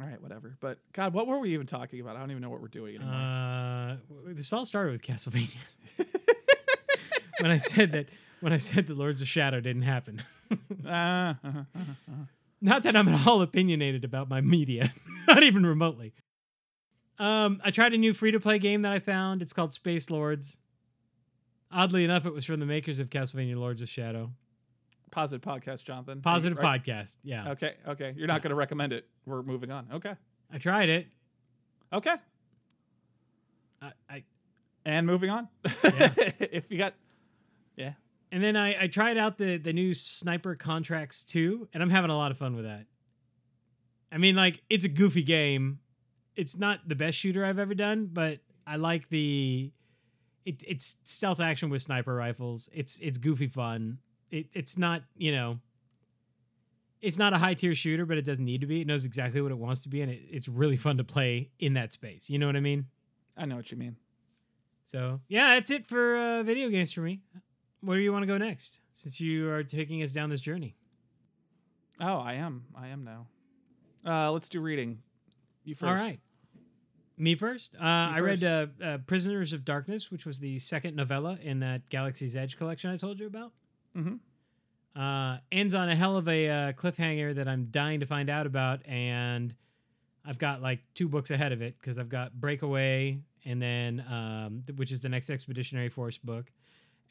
[0.00, 0.56] all right, whatever.
[0.60, 2.16] But God, what were we even talking about?
[2.16, 3.14] I don't even know what we're doing anymore.
[3.14, 5.56] Uh, this all started with Castlevania.
[7.40, 8.08] when I said that,
[8.40, 10.22] when I said the Lords of Shadow didn't happen.
[10.84, 12.24] Uh, uh-huh, uh-huh.
[12.60, 14.92] Not that I'm at all opinionated about my media,
[15.28, 16.12] not even remotely.
[17.20, 19.42] Um, I tried a new free to play game that I found.
[19.42, 20.58] It's called Space Lords.
[21.70, 24.32] Oddly enough, it was from the makers of Castlevania Lords of Shadow.
[25.10, 26.12] Positive podcast, Jonathan.
[26.12, 27.16] Are you- Positive podcast.
[27.22, 27.50] Yeah.
[27.52, 28.14] Okay, okay.
[28.16, 29.06] You're not going to recommend it.
[29.26, 29.88] We're moving on.
[29.94, 30.14] Okay,
[30.52, 31.06] I tried it.
[31.92, 32.14] okay.
[33.82, 34.24] I, I
[34.84, 35.48] And moving on.
[35.64, 36.12] Yeah.
[36.40, 36.94] if you got,
[37.76, 37.92] yeah.
[38.30, 42.10] and then I, I tried out the the new Sniper Contracts 2, and I'm having
[42.10, 42.86] a lot of fun with that.
[44.12, 45.78] I mean, like, it's a goofy game.
[46.36, 49.72] It's not the best shooter I've ever done, but I like the
[50.44, 52.68] it, it's stealth action with sniper rifles.
[52.72, 53.98] It's it's goofy fun.
[54.30, 55.58] It, it's not, you know,
[57.00, 58.82] it's not a high tier shooter, but it doesn't need to be.
[58.82, 61.50] It knows exactly what it wants to be, and it, it's really fun to play
[61.58, 62.28] in that space.
[62.30, 62.86] You know what I mean?
[63.36, 63.96] I know what you mean.
[64.84, 67.20] So yeah, that's it for uh, video games for me.
[67.80, 68.80] Where do you want to go next?
[68.92, 70.76] Since you are taking us down this journey.
[72.00, 72.64] Oh, I am.
[72.76, 73.26] I am now.
[74.04, 74.98] Uh, let's do reading.
[75.64, 75.88] You first.
[75.88, 76.20] All right.
[77.16, 77.74] Me first.
[77.78, 81.88] Uh, I read uh, uh, Prisoners of Darkness, which was the second novella in that
[81.90, 83.52] Galaxy's Edge collection I told you about.
[83.96, 85.00] Mm-hmm.
[85.00, 88.46] Uh, ends on a hell of a uh, cliffhanger that I'm dying to find out
[88.46, 89.54] about, and
[90.24, 94.62] I've got like two books ahead of it because I've got Breakaway, and then um,
[94.76, 96.50] which is the next Expeditionary Force book,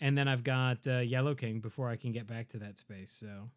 [0.02, 3.12] and then I've got uh, Yellow King before I can get back to that space.
[3.12, 3.50] So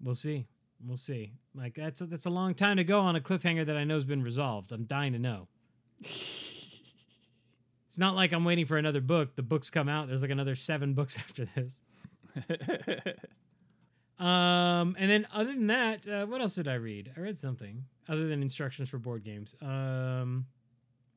[0.00, 0.46] we'll see.
[0.84, 1.32] We'll see.
[1.54, 3.94] Like that's a, that's a long time to go on a cliffhanger that I know
[3.94, 4.72] has been resolved.
[4.72, 5.48] I'm dying to know.
[7.92, 9.36] It's not like I'm waiting for another book.
[9.36, 10.08] The books come out.
[10.08, 11.82] There's like another seven books after this.
[14.22, 17.12] Um, and then other than that, uh, what else did I read?
[17.16, 19.56] I read something other than instructions for board games.
[19.60, 20.46] Um,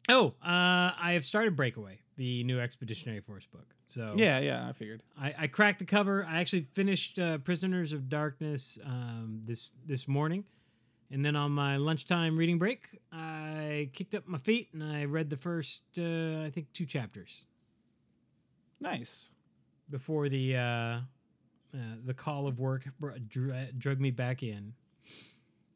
[0.10, 3.76] oh, uh, I have started Breakaway, the new Expeditionary Force book.
[3.90, 4.68] So yeah, yeah.
[4.68, 5.04] I figured.
[5.22, 6.26] I, I cracked the cover.
[6.28, 10.46] I actually finished uh, Prisoners of Darkness um, this this morning,
[11.12, 15.30] and then on my lunchtime reading break, I kicked up my feet and I read
[15.30, 17.46] the first, uh, I think, two chapters
[18.80, 19.30] Nice.
[19.90, 21.00] Before the uh, uh,
[22.06, 23.12] the call of work br-
[23.78, 24.74] drug me back in.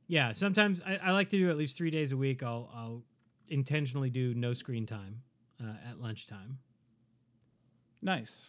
[0.08, 2.42] Yeah, sometimes I, I like to do at least three days a week.
[2.44, 3.04] I'll I'll
[3.48, 5.22] intentionally do no screen time
[5.62, 6.60] uh, at lunchtime.
[8.02, 8.48] Nice.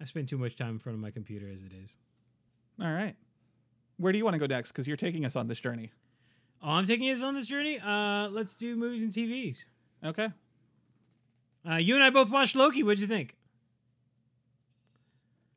[0.00, 1.96] I spend too much time in front of my computer as it is.
[2.80, 3.14] All right.
[3.96, 4.72] Where do you want to go next?
[4.72, 5.92] Because you're taking us on this journey.
[6.62, 7.78] Oh, I'm taking us on this journey.
[7.78, 9.66] Uh, let's do movies and TVs.
[10.04, 10.28] Okay.
[11.68, 12.82] Uh, you and I both watched Loki.
[12.82, 13.36] What'd you think?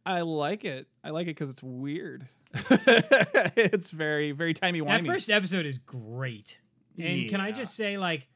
[0.06, 0.88] I like it.
[1.04, 2.28] I like it because it's weird.
[2.54, 5.04] it's very, very timey wimey.
[5.04, 6.60] That first episode is great.
[6.98, 8.28] And can I just say, like,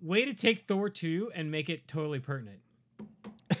[0.00, 2.58] way to take Thor 2 and make it totally pertinent.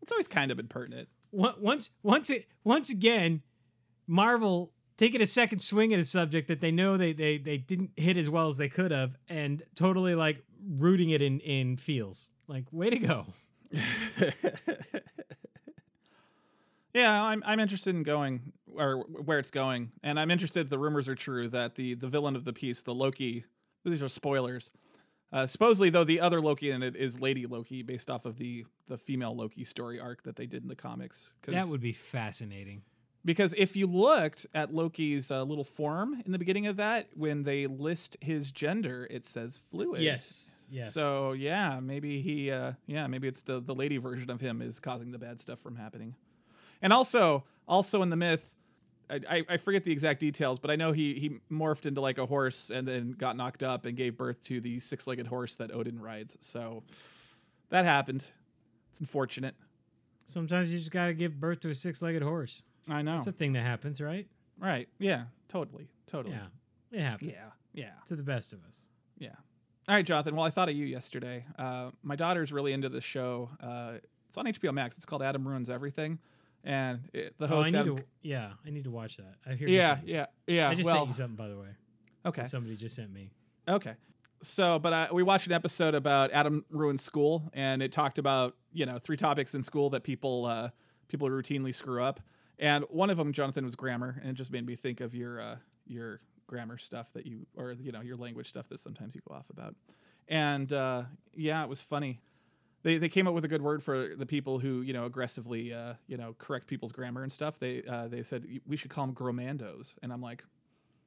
[0.00, 1.08] it's always kind of been pertinent.
[1.32, 3.42] Once, once it, once again,
[4.06, 7.90] Marvel taking a second swing at a subject that they know they they they didn't
[7.96, 12.30] hit as well as they could have, and totally like rooting it in in feels.
[12.46, 13.26] Like, way to go.
[16.94, 20.68] Yeah, I'm I'm interested in going or where it's going, and I'm interested.
[20.68, 23.44] The rumors are true that the the villain of the piece, the Loki.
[23.84, 24.70] These are spoilers.
[25.32, 28.66] Uh, supposedly, though, the other Loki in it is Lady Loki, based off of the
[28.88, 31.30] the female Loki story arc that they did in the comics.
[31.46, 32.82] That would be fascinating.
[33.24, 37.44] because if you looked at Loki's uh, little form in the beginning of that, when
[37.44, 40.02] they list his gender, it says fluid.
[40.02, 40.54] Yes.
[40.72, 40.94] Yes.
[40.94, 44.80] So yeah, maybe he, uh, yeah, maybe it's the the lady version of him is
[44.80, 46.14] causing the bad stuff from happening.
[46.80, 48.54] And also, also in the myth,
[49.10, 52.24] I, I, forget the exact details, but I know he he morphed into like a
[52.24, 55.70] horse and then got knocked up and gave birth to the six legged horse that
[55.70, 56.38] Odin rides.
[56.40, 56.82] So
[57.68, 58.26] that happened.
[58.90, 59.54] It's unfortunate.
[60.26, 62.62] Sometimes you just got to give birth to a six-legged horse.
[62.88, 63.16] I know.
[63.16, 64.26] It's a thing that happens, right?
[64.58, 64.88] right.
[64.98, 65.24] Yeah.
[65.48, 65.88] Totally.
[66.06, 66.34] Totally.
[66.34, 67.32] Yeah, it happens.
[67.32, 67.50] Yeah.
[67.74, 67.90] Yeah.
[68.08, 68.86] to the best of us.
[69.18, 69.34] Yeah.
[69.88, 70.36] All right, Jonathan.
[70.36, 71.44] Well, I thought of you yesterday.
[71.58, 73.50] Uh, my daughter's really into this show.
[73.60, 73.94] Uh,
[74.28, 74.96] it's on HBO Max.
[74.96, 76.18] It's called Adam Ruins Everything,
[76.62, 77.72] and it, the Oh, I host.
[77.72, 78.04] need Adam, to.
[78.22, 79.34] Yeah, I need to watch that.
[79.44, 79.68] I hear.
[79.68, 80.68] yeah, yeah, yeah.
[80.70, 81.66] I just well, sent you something, by the way.
[82.26, 83.30] okay, Somebody just sent me.
[83.68, 83.94] okay.
[84.44, 88.56] So, but uh, we watched an episode about Adam ruins school, and it talked about
[88.72, 90.70] you know three topics in school that people uh,
[91.08, 92.20] people routinely screw up,
[92.58, 95.40] and one of them, Jonathan, was grammar, and it just made me think of your
[95.40, 96.20] uh, your
[96.52, 99.48] grammar stuff that you or you know your language stuff that sometimes you go off
[99.48, 99.74] about,
[100.28, 102.20] and uh, yeah, it was funny.
[102.82, 105.72] They, they came up with a good word for the people who you know aggressively
[105.72, 107.58] uh, you know correct people's grammar and stuff.
[107.58, 110.44] They uh, they said we should call them gromandos, and I'm like,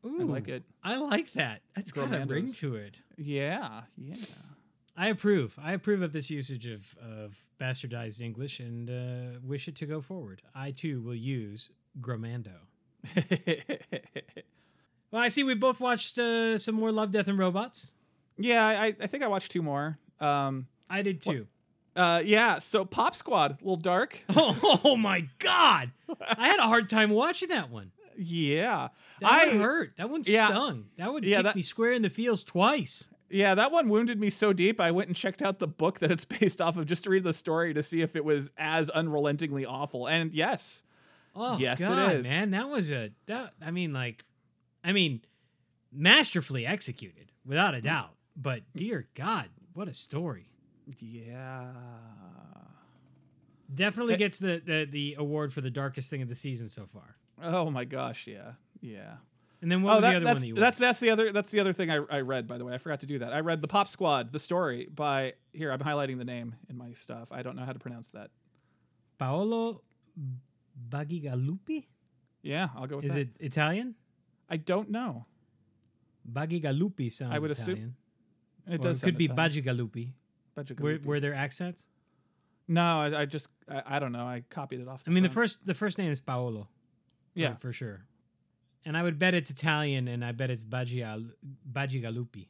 [0.04, 0.64] Ooh, I like it.
[0.84, 1.62] I like that.
[1.76, 3.02] That's got a ring to it.
[3.18, 4.16] Yeah, yeah.
[4.98, 5.60] I approve.
[5.62, 10.00] I approve of this usage of, of bastardized English and uh, wish it to go
[10.00, 10.42] forward.
[10.56, 12.56] I too will use Gromando.
[15.16, 17.96] Well, I see we both watched uh, some more Love, Death, and Robots.
[18.38, 19.98] yeah, I, I think I watched two more.
[20.20, 21.48] Um, I did too.
[21.96, 24.26] uh, yeah, so Pop Squad, a little dark.
[24.36, 25.92] Oh, oh my God.
[26.20, 27.92] I had a hard time watching that one.
[28.18, 28.90] yeah,
[29.22, 29.94] That I one hurt.
[29.98, 30.50] That one yeah.
[30.50, 30.88] stung.
[30.98, 33.08] That would Yeah, kick that- me square in the feels twice.
[33.30, 34.82] yeah, that one wounded me so deep.
[34.82, 37.24] I went and checked out the book that it's based off of just to read
[37.24, 40.08] the story to see if it was as unrelentingly awful.
[40.10, 40.84] And yes,
[41.34, 42.28] Oh Yes, it God, is.
[42.28, 43.54] man, that was a that.
[43.66, 44.26] I mean, like,
[44.86, 45.22] I mean,
[45.92, 47.78] masterfully executed, without Mm.
[47.78, 48.16] a doubt.
[48.38, 50.52] But dear God, what a story!
[51.00, 51.72] yeah,
[53.74, 57.16] Definitely gets the, the the award for the darkest thing of the season so far.
[57.42, 59.16] oh my gosh, yeah, yeah.
[59.62, 61.10] And then what oh, was that- the other that's one that you that's that's the
[61.10, 62.48] other that's the other thing I, I read.
[62.48, 63.34] By the way, I forgot to do that.
[63.34, 65.72] I read the Pop Squad, the story by here.
[65.72, 67.32] I'm highlighting the name in my stuff.
[67.32, 68.30] I don't know how to pronounce that.
[69.18, 69.82] Paolo
[70.90, 71.88] Bagigalupi?
[72.44, 73.20] Yeah, I'll go with Is that.
[73.22, 73.96] it Italian?
[74.50, 75.26] I don't know.
[76.32, 77.96] Bagigalupi sounds I would assume-
[78.68, 79.04] It Or does.
[79.04, 79.52] it could be Italian.
[79.64, 80.14] Bagigalupi.
[80.58, 80.80] Bajigalupi.
[80.82, 81.88] Were, were there accents?
[82.68, 84.26] No, I, I just I, I don't know.
[84.26, 85.04] I copied it off.
[85.06, 86.68] I mean, the first the first name is Paolo.
[87.36, 87.54] Yeah.
[87.56, 88.06] for sure.
[88.86, 91.30] And I would bet it's Italian, and I bet it's Bagia,
[91.72, 92.48] Bagigalupi,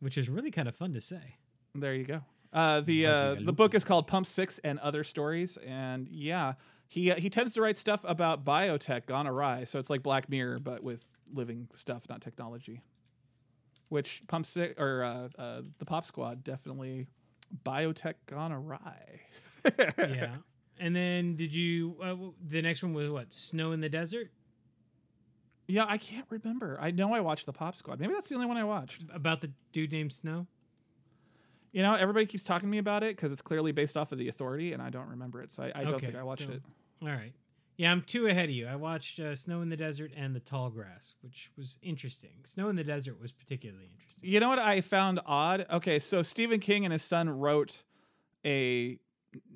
[0.00, 1.36] which is really kind of fun to say.
[1.74, 2.22] There you go.
[2.52, 6.54] Uh, the uh, the book is called Pump Six and Other Stories, and yeah,
[6.94, 9.64] he uh, he tends to write stuff about biotech gone awry.
[9.64, 12.82] So it's like Black Mirror, but with living stuff, not technology.
[13.88, 17.08] Which Pump Six or uh, uh, the Pop Squad definitely
[17.64, 19.20] biotech gone awry.
[19.98, 20.36] yeah.
[20.78, 21.96] And then did you?
[22.02, 22.14] Uh,
[22.48, 23.32] the next one was what?
[23.32, 24.30] Snow in the desert
[25.66, 26.78] yeah, I can't remember.
[26.80, 27.98] I know I watched the Pop Squad.
[27.98, 29.02] Maybe that's the only one I watched.
[29.12, 30.46] about the dude named Snow.
[31.72, 34.18] You know, everybody keeps talking to me about it because it's clearly based off of
[34.18, 35.50] the Authority, and I don't remember it.
[35.50, 36.62] So I, I don't think I watched so- it.
[37.02, 37.32] All right.
[37.76, 38.68] Yeah, I'm two ahead of you.
[38.68, 42.30] I watched uh, Snow in the Desert and The Tall Grass, which was interesting.
[42.44, 44.20] Snow in the Desert was particularly interesting.
[44.22, 45.66] You know what I found odd?
[45.68, 47.82] Okay, so Stephen King and his son wrote
[48.46, 48.98] a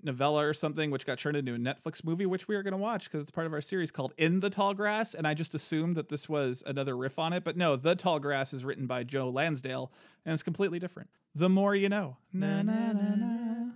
[0.02, 2.78] novella or something which got turned into a Netflix movie, which we are going to
[2.78, 5.14] watch because it's part of our series called In the Tall Grass.
[5.14, 7.44] And I just assumed that this was another riff on it.
[7.44, 9.92] But no, The Tall Grass is written by Joe Lansdale
[10.24, 11.10] and it's completely different.
[11.34, 12.16] The more you know.
[12.32, 13.70] Na, na, na, na.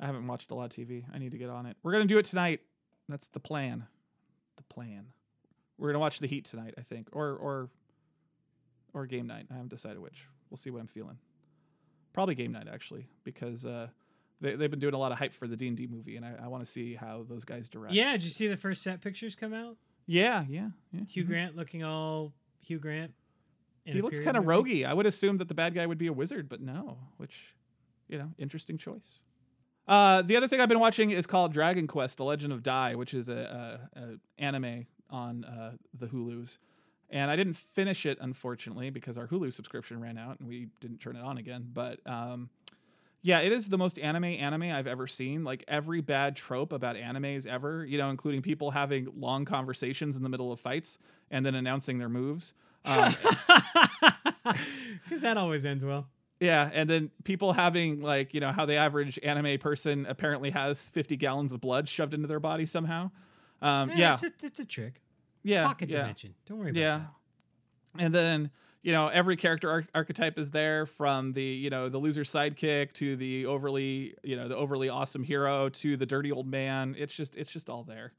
[0.00, 1.04] I haven't watched a lot of TV.
[1.12, 1.76] I need to get on it.
[1.82, 2.60] We're going to do it tonight.
[3.08, 3.86] That's the plan.
[4.56, 5.06] The plan.
[5.78, 7.08] We're going to watch The Heat tonight, I think.
[7.12, 7.70] Or, or,
[8.94, 9.46] or game night.
[9.50, 10.26] I haven't decided which.
[10.50, 11.18] We'll see what I'm feeling.
[12.12, 13.88] Probably game night actually, because uh,
[14.40, 16.24] they they've been doing a lot of hype for the D and D movie, and
[16.24, 17.92] I, I want to see how those guys direct.
[17.94, 19.76] Yeah, did you see the first set pictures come out?
[20.06, 20.68] yeah, yeah.
[20.92, 21.00] yeah.
[21.06, 21.26] Hugh Mhm.
[21.28, 23.12] Grant looking all Hugh Grant.
[23.84, 24.86] He looks kind of roguey.
[24.86, 26.98] I would assume that the bad guy would be a wizard, but no.
[27.18, 27.54] Which,
[28.08, 29.20] you know, interesting choice.
[29.88, 32.94] Uh, the other thing I've been watching is called Dragon Quest: The Legend of Dai,
[32.94, 34.04] which is a, a, a
[34.38, 36.58] anime on uh, the Hulu's.
[37.08, 40.98] And I didn't finish it, unfortunately, because our Hulu subscription ran out and we didn't
[40.98, 41.70] turn it on again.
[41.72, 42.50] But um,
[43.22, 45.44] Yeah, it is the most anime anime I've ever seen.
[45.44, 50.24] Like every bad trope about animes ever, you know, including people having long conversations in
[50.24, 50.98] the middle of fights
[51.30, 52.54] and then announcing their moves.
[52.84, 53.14] Um,
[55.04, 56.08] Because that always ends well.
[56.40, 60.82] Yeah, and then people having like, you know, how the average anime person apparently has
[60.90, 63.10] 50 gallons of blood shoved into their body somehow.
[63.62, 65.00] Um, Eh, yeah, it's, a, it's a trick.
[65.42, 65.98] yeah, Pocket yeah.
[65.98, 66.34] dimension.
[66.46, 66.98] Don't worry about Yeah.
[67.94, 68.04] that.
[68.04, 68.50] And then,
[68.82, 72.92] you know, every character arch- archetype is there from the, you know, the loser sidekick
[72.94, 76.94] to the overly, you know, the overly awesome hero to the dirty old man.
[76.98, 78.12] It's just it's just all there.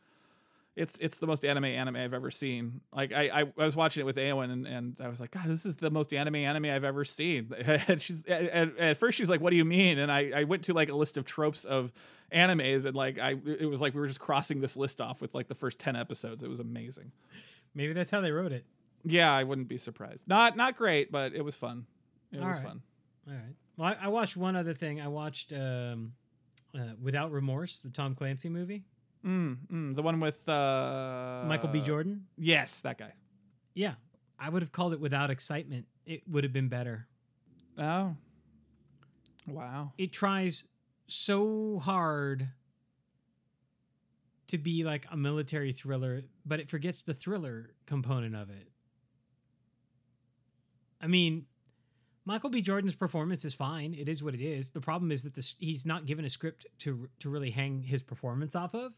[0.78, 2.82] It's it's the most anime anime I've ever seen.
[2.94, 5.48] Like I I, I was watching it with Aowen and, and I was like, God,
[5.48, 7.52] this is the most anime anime I've ever seen.
[7.88, 9.98] And she's at, at first she's like, What do you mean?
[9.98, 11.92] And I, I went to like a list of tropes of
[12.32, 15.34] animes and like I it was like we were just crossing this list off with
[15.34, 16.44] like the first ten episodes.
[16.44, 17.12] It was amazing.
[17.74, 18.66] Maybe that's how they wrote it.
[19.04, 20.28] Yeah, I wouldn't be surprised.
[20.28, 21.88] Not not great, but it was fun.
[22.32, 22.68] It All was right.
[22.68, 22.82] fun.
[23.28, 23.56] All right.
[23.78, 25.02] Well, I, I watched one other thing.
[25.02, 26.13] I watched um,
[26.76, 28.84] uh, Without Remorse, the Tom Clancy movie.
[29.26, 31.82] Mm, mm, the one with uh, Michael B.
[31.82, 32.26] Jordan.
[32.38, 33.14] Yes, that guy.
[33.74, 33.96] Yeah,
[34.40, 35.86] I would have called it Without Excitement.
[36.06, 37.08] It would have been better.
[37.78, 38.16] Oh,
[39.48, 39.92] wow.
[39.98, 40.64] It tries
[41.08, 42.50] so hard
[44.48, 48.70] to be like a military thriller, but it forgets the thriller component of it.
[51.02, 51.46] I mean,
[52.26, 52.62] Michael B.
[52.62, 53.94] Jordan's performance is fine.
[53.94, 54.72] It is what it is.
[54.72, 58.02] The problem is that this, he's not given a script to to really hang his
[58.02, 58.94] performance off of,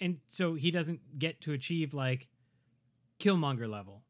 [0.00, 2.28] and so he doesn't get to achieve like
[3.18, 4.02] Killmonger level,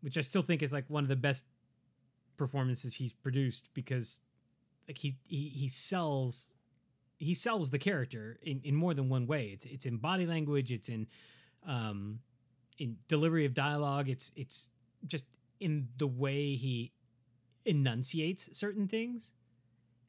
[0.00, 1.44] which I still think is like one of the best
[2.36, 4.20] performances he's produced because
[4.88, 6.48] like he he he sells
[7.18, 9.46] he sells the character in, in more than one way.
[9.46, 11.06] It's it's in body language, it's in
[11.66, 12.20] um
[12.78, 14.68] in delivery of dialogue, it's it's
[15.06, 15.24] just
[15.60, 16.92] in the way he
[17.64, 19.30] enunciates certain things.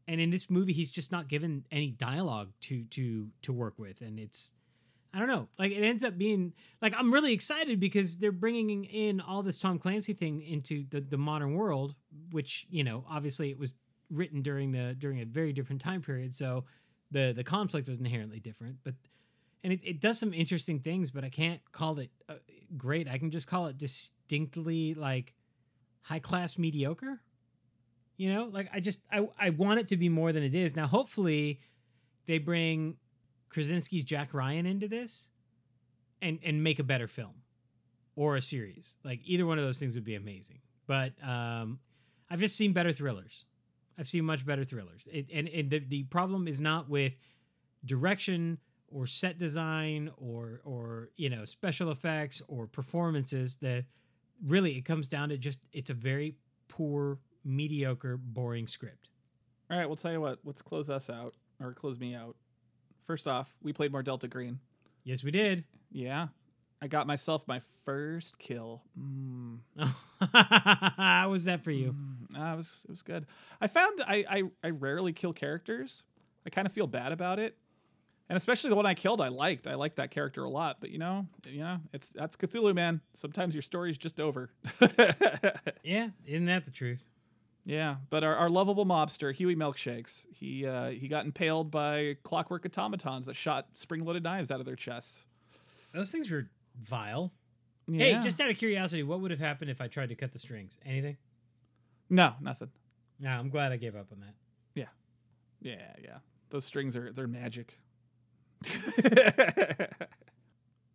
[0.08, 4.02] And in this movie he's just not given any dialogue to to to work with
[4.02, 4.54] and it's
[5.14, 5.48] I don't know.
[5.58, 9.60] Like it ends up being like I'm really excited because they're bringing in all this
[9.60, 11.96] Tom Clancy thing into the the modern world,
[12.32, 13.74] which you know obviously it was
[14.12, 16.66] written during the during a very different time period, so
[17.12, 18.78] the the conflict was inherently different.
[18.84, 18.94] But
[19.64, 22.36] and it, it does some interesting things, but I can't call it uh,
[22.78, 23.10] great.
[23.10, 25.34] I can just call it distinctly like
[26.02, 27.22] high class mediocre.
[28.18, 30.76] You know, like I just I I want it to be more than it is.
[30.76, 31.62] Now, hopefully,
[32.28, 32.98] they bring
[33.50, 35.30] Krasinski's Jack Ryan into this
[36.22, 37.36] and and make a better film
[38.16, 38.96] or a series.
[39.04, 40.60] Like either one of those things would be amazing.
[40.88, 41.80] But um,
[42.30, 43.46] I've just seen better thrillers.
[43.98, 45.08] I've seen much better thrillers.
[45.12, 47.16] It, and and the, the problem is not with
[47.86, 48.58] direction
[48.88, 53.58] or set design or or you know special effects or performances.
[53.58, 53.86] That
[54.46, 56.36] really it comes down to just it's a very
[56.68, 59.10] poor, mediocre, boring script.
[59.70, 60.40] All right, we'll tell you what.
[60.44, 62.36] Let's close us out or close me out.
[63.10, 64.60] First off, we played more Delta Green.
[65.04, 65.64] Yes, we did.
[65.92, 66.28] Yeah,
[66.80, 68.84] I got myself my first kill.
[68.96, 69.62] Mm,
[70.96, 71.94] How was that for you?
[71.94, 73.26] mm, ah, it was it was good.
[73.60, 76.04] I found I I, I rarely kill characters.
[76.46, 77.58] I kind of feel bad about it.
[78.30, 79.66] And especially the one I killed, I liked.
[79.66, 80.78] I liked that character a lot.
[80.80, 83.02] But you know, you know, it's that's Cthulhu, man.
[83.16, 84.52] Sometimes your story's just over.
[85.84, 87.08] Yeah, isn't that the truth?
[87.70, 92.66] Yeah, but our, our lovable mobster, Huey Milkshakes, he uh, he got impaled by clockwork
[92.66, 95.28] automatons that shot spring-loaded knives out of their chests.
[95.94, 96.50] Those things were
[96.82, 97.32] vile.
[97.88, 98.18] Yeah.
[98.18, 100.40] Hey, just out of curiosity, what would have happened if I tried to cut the
[100.40, 100.80] strings?
[100.84, 101.18] Anything?
[102.10, 102.72] no, nothing.
[103.20, 104.34] No, I'm glad I gave up on that.
[104.74, 104.86] Yeah,
[105.62, 105.94] yeah.
[106.04, 106.18] Yeah.
[106.50, 107.78] Those strings are they're magic.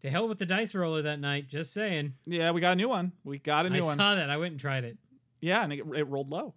[0.04, 1.48] To hell with the dice roller that night.
[1.48, 2.12] Just saying.
[2.26, 3.12] yeah, we got a new one.
[3.24, 3.98] We got a new one.
[3.98, 4.28] I saw that.
[4.28, 4.98] I went and tried it.
[5.44, 6.54] Yeah, and it, it rolled low.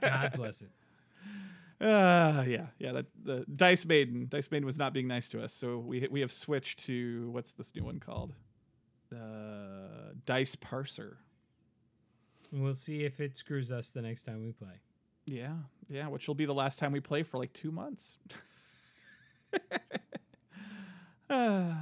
[0.00, 0.70] God bless it.
[1.80, 2.92] Uh, yeah, yeah.
[2.92, 6.20] That the Dice Maiden, Dice Maiden was not being nice to us, so we we
[6.20, 8.34] have switched to what's this new one called?
[9.12, 11.16] Uh, Dice Parser.
[12.52, 14.74] We'll see if it screws us the next time we play.
[15.26, 15.54] Yeah,
[15.88, 16.06] yeah.
[16.06, 18.16] Which will be the last time we play for like two months.
[21.30, 21.74] uh,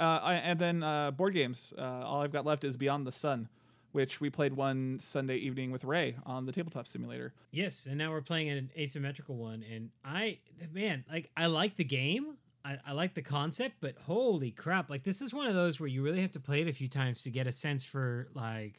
[0.00, 1.72] I- and then uh, board games.
[1.78, 3.48] Uh, all I've got left is Beyond the Sun,
[3.96, 7.32] which we played one Sunday evening with Ray on the tabletop simulator.
[7.50, 10.36] Yes, and now we're playing an asymmetrical one, and I,
[10.70, 12.36] man, like I like the game.
[12.62, 14.90] I, I like the concept, but holy crap!
[14.90, 16.88] Like this is one of those where you really have to play it a few
[16.88, 18.74] times to get a sense for like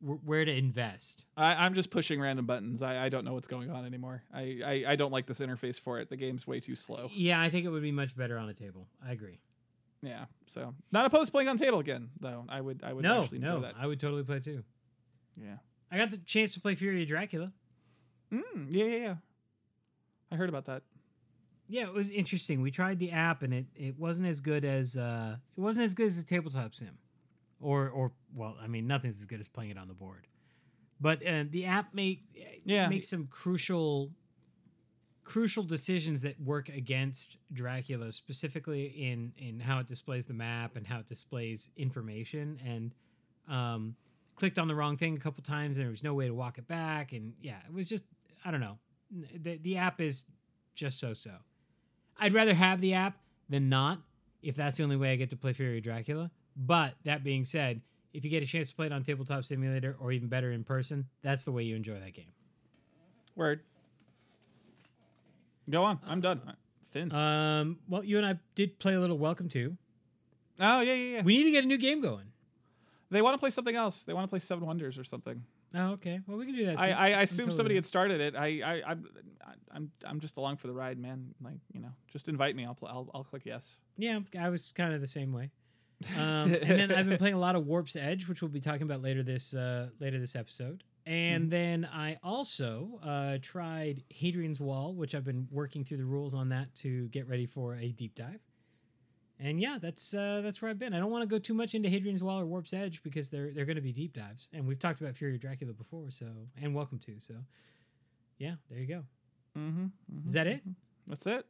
[0.00, 1.24] wh- where to invest.
[1.34, 2.82] I, I'm just pushing random buttons.
[2.82, 4.22] I, I don't know what's going on anymore.
[4.34, 6.10] I, I, I don't like this interface for it.
[6.10, 7.08] The game's way too slow.
[7.14, 8.86] Yeah, I think it would be much better on a table.
[9.02, 9.38] I agree.
[10.04, 12.44] Yeah, so not opposed to playing on table again, though.
[12.48, 13.74] I would I would No, actually enjoy no, that.
[13.78, 14.62] I would totally play too.
[15.40, 15.56] Yeah.
[15.90, 17.52] I got the chance to play Fury of Dracula.
[18.32, 19.14] Mm, yeah, yeah, yeah.
[20.30, 20.82] I heard about that.
[21.68, 22.60] Yeah, it was interesting.
[22.60, 25.94] We tried the app and it, it wasn't as good as uh it wasn't as
[25.94, 26.98] good as the tabletop sim.
[27.60, 30.26] Or or well, I mean nothing's as good as playing it on the board.
[31.00, 32.22] But uh, the app make
[32.64, 32.88] Yeah.
[32.88, 34.10] makes some crucial
[35.24, 40.86] crucial decisions that work against Dracula specifically in in how it displays the map and
[40.86, 42.94] how it displays information and
[43.48, 43.96] um
[44.36, 46.58] clicked on the wrong thing a couple times and there was no way to walk
[46.58, 48.04] it back and yeah, it was just
[48.44, 48.78] I don't know.
[49.10, 50.24] The the app is
[50.74, 51.32] just so so.
[52.18, 53.16] I'd rather have the app
[53.48, 54.00] than not
[54.42, 56.30] if that's the only way I get to play Fury of Dracula.
[56.56, 57.80] But that being said,
[58.12, 60.64] if you get a chance to play it on Tabletop Simulator or even better in
[60.64, 62.32] person, that's the way you enjoy that game.
[63.34, 63.60] Word.
[65.68, 65.98] Go on.
[66.06, 66.40] I'm done.
[66.90, 67.12] Finn.
[67.12, 69.76] Um, well, you and I did play a little Welcome to.
[70.60, 71.22] oh yeah, yeah, yeah.
[71.22, 72.26] We need to get a new game going.
[73.10, 74.04] they want to play something else.
[74.04, 75.42] They want to play Seven Wonders or something.
[75.76, 76.20] Oh, okay.
[76.26, 76.78] Well, we can do that.
[76.78, 76.92] I, too.
[76.92, 78.36] I, I I'm assume totally somebody had started it.
[78.36, 79.08] I, I, I'm,
[79.72, 81.34] I'm, I'm just along for the ride, man.
[81.42, 82.64] Like, you know, just invite me.
[82.64, 83.74] I'll, pl- I'll, I'll click yes.
[83.96, 85.50] Yeah, I was kind of the same way.
[86.16, 88.82] Um, and then I've been playing a lot of Warp's Edge, which we'll be talking
[88.82, 90.84] about later this uh, later this episode.
[91.06, 96.32] And then I also uh, tried Hadrian's Wall, which I've been working through the rules
[96.32, 98.40] on that to get ready for a deep dive.
[99.38, 100.94] And yeah, that's uh, that's where I've been.
[100.94, 103.52] I don't want to go too much into Hadrian's Wall or Warp's Edge because they're
[103.52, 106.26] they're going to be deep dives, and we've talked about Fury of Dracula before, so
[106.62, 107.18] and Welcome to.
[107.18, 107.34] So
[108.38, 109.04] yeah, there you go.
[109.58, 110.26] Mm-hmm.
[110.26, 110.62] Is that it?
[111.06, 111.46] That's it.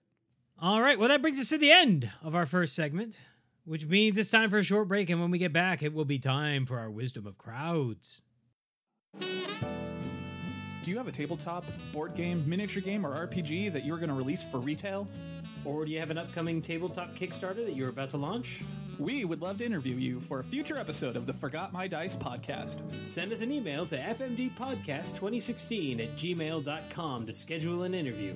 [0.61, 0.99] All right.
[0.99, 3.19] Well, that brings us to the end of our first segment,
[3.65, 5.11] which means it's time for a short break.
[5.11, 8.23] And when we get back, it will be time for our Wisdom of Crowds.
[10.85, 11.65] Do you have a tabletop,
[11.95, 15.09] board game, miniature game, or RPG that you're going to release for retail?
[15.65, 18.63] Or do you have an upcoming tabletop Kickstarter that you're about to launch?
[18.99, 22.17] We would love to interview you for a future episode of the Forgot My Dice
[22.17, 22.81] podcast.
[23.07, 28.35] Send us an email to fmdpodcast2016 at gmail.com to schedule an interview.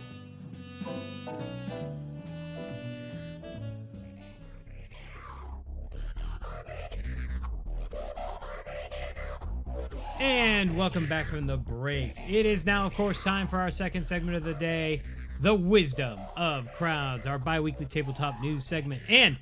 [10.20, 12.12] And welcome back from the break.
[12.28, 15.02] It is now, of course, time for our second segment of the day
[15.40, 19.00] The Wisdom of Crowds, our bi weekly tabletop news segment.
[19.08, 19.38] And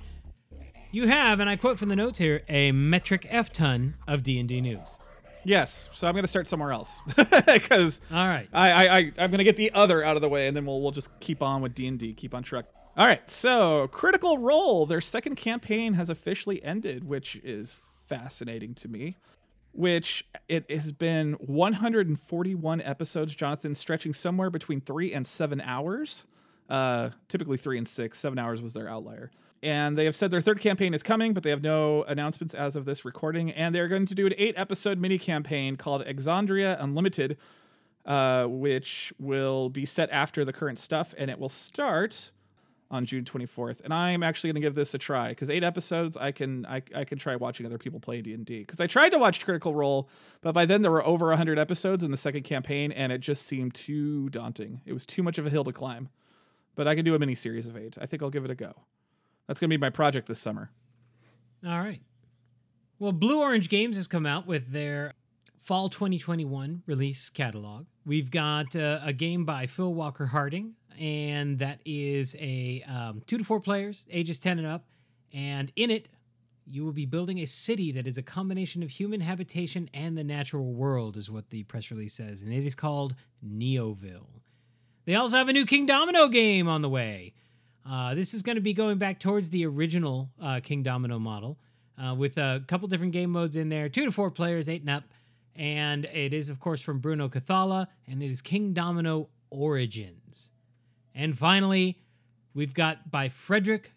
[0.90, 4.60] you have, and I quote from the notes here, a metric F ton of D&D
[4.60, 4.98] news.
[5.44, 7.00] Yes, so I'm going to start somewhere else
[7.46, 8.48] because All right.
[8.52, 10.66] I, I, I I'm going to get the other out of the way, and then
[10.66, 12.66] we'll we'll just keep on with D and D, keep on truck.
[12.98, 18.88] All right, so Critical Role, their second campaign has officially ended, which is fascinating to
[18.88, 19.16] me.
[19.76, 26.24] Which it has been 141 episodes, Jonathan, stretching somewhere between three and seven hours.
[26.68, 28.18] Uh, typically three and six.
[28.18, 29.30] Seven hours was their outlier.
[29.62, 32.76] And they have said their third campaign is coming, but they have no announcements as
[32.76, 33.50] of this recording.
[33.50, 37.36] And they're going to do an eight episode mini campaign called Exandria Unlimited,
[38.04, 42.30] uh, which will be set after the current stuff, and it will start
[42.90, 43.80] on June 24th.
[43.82, 46.82] And I'm actually going to give this a try because eight episodes, I can I,
[46.94, 48.60] I can try watching other people play D and D.
[48.60, 50.08] Because I tried to watch Critical Role,
[50.40, 53.46] but by then there were over 100 episodes in the second campaign, and it just
[53.46, 54.80] seemed too daunting.
[54.86, 56.08] It was too much of a hill to climb.
[56.74, 57.96] But I can do a mini series of eight.
[58.00, 58.72] I think I'll give it a go.
[59.46, 60.70] That's going to be my project this summer.
[61.66, 62.02] All right.
[62.98, 65.14] Well, Blue Orange Games has come out with their
[65.58, 67.86] fall 2021 release catalog.
[68.04, 73.38] We've got uh, a game by Phil Walker Harding, and that is a um, two
[73.38, 74.84] to four players, ages 10 and up.
[75.32, 76.08] And in it,
[76.66, 80.24] you will be building a city that is a combination of human habitation and the
[80.24, 82.42] natural world, is what the press release says.
[82.42, 83.14] And it is called
[83.46, 84.42] Neoville.
[85.04, 87.34] They also have a new Kingdomino game on the way.
[87.88, 91.58] Uh, this is going to be going back towards the original uh, Kingdomino model
[92.02, 94.90] uh, with a couple different game modes in there, two to four players, eight and
[94.90, 95.04] up.
[95.54, 100.50] And it is, of course, from Bruno Cathala, and it is Kingdomino Origins.
[101.16, 101.98] And finally,
[102.54, 103.92] we've got by Frederick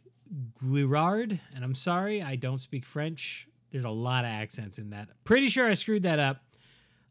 [0.63, 3.47] Guérard, and I'm sorry, I don't speak French.
[3.71, 5.09] There's a lot of accents in that.
[5.25, 6.37] Pretty sure I screwed that up.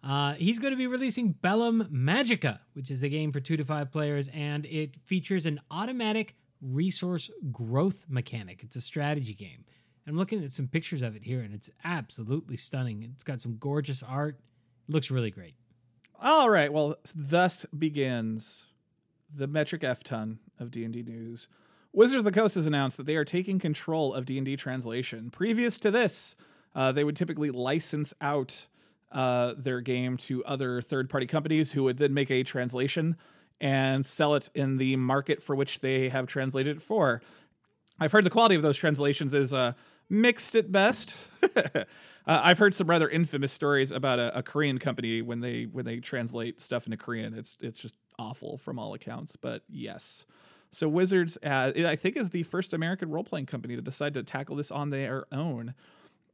[0.02, 3.64] Uh, he's going to be releasing Bellum Magica, which is a game for two to
[3.66, 8.62] five players, and it features an automatic resource growth mechanic.
[8.62, 9.64] It's a strategy game.
[10.06, 13.06] I'm looking at some pictures of it here, and it's absolutely stunning.
[13.12, 14.40] It's got some gorgeous art.
[14.88, 15.54] It looks really great.
[16.18, 16.72] All right.
[16.72, 18.68] Well, thus begins
[19.35, 21.49] the metric F ton of D&D news.
[21.93, 25.31] Wizards of the Coast has announced that they are taking control of D&D translation.
[25.31, 26.37] Previous to this,
[26.74, 28.66] uh, they would typically license out
[29.11, 33.16] uh, their game to other third-party companies who would then make a translation
[33.61, 37.22] and sell it in the market for which they have translated it for.
[37.99, 39.72] I've heard the quality of those translations is uh,
[40.09, 41.16] mixed at best.
[41.57, 41.85] uh,
[42.26, 45.99] I've heard some rather infamous stories about a, a, Korean company when they when they
[45.99, 47.35] translate stuff into Korean.
[47.35, 49.36] It's it's just awful from all accounts.
[49.36, 50.24] But yes,
[50.70, 54.22] so Wizards, uh, I think, is the first American role playing company to decide to
[54.22, 55.74] tackle this on their own.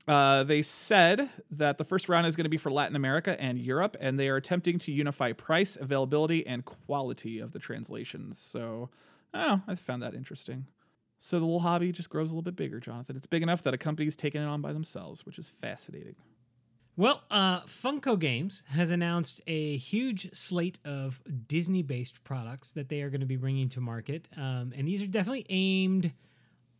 [0.07, 3.59] Uh, they said that the first round is going to be for Latin America and
[3.59, 8.39] Europe, and they are attempting to unify price, availability, and quality of the translations.
[8.39, 8.91] So,
[9.33, 10.67] oh, I found that interesting.
[11.19, 13.17] So the little hobby just grows a little bit bigger, Jonathan.
[13.17, 16.17] It's big enough that a company's taking it on by themselves, which is fascinating.
[16.97, 23.03] Well, uh, Funko Games has announced a huge slate of Disney based products that they
[23.03, 24.29] are going to be bringing to market.
[24.37, 26.13] Um, and these are definitely aimed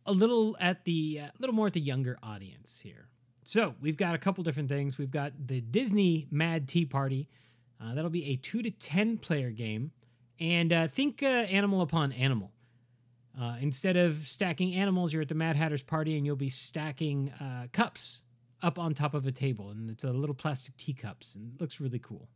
[0.05, 3.09] a little at the, a uh, little more at the younger audience here.
[3.43, 4.97] So we've got a couple different things.
[4.97, 7.27] We've got the Disney Mad Tea Party.
[7.81, 9.91] Uh, that'll be a two to 10 player game.
[10.39, 12.51] And uh, think uh, Animal Upon Animal.
[13.39, 17.31] Uh, instead of stacking animals, you're at the Mad Hatter's party and you'll be stacking
[17.31, 18.21] uh, cups
[18.61, 19.69] up on top of a table.
[19.69, 22.27] And it's a little plastic teacups and it looks really cool.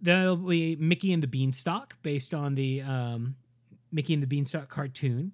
[0.00, 3.36] There'll be Mickey and the Beanstalk based on the um,
[3.90, 5.32] Mickey and the Beanstalk cartoon.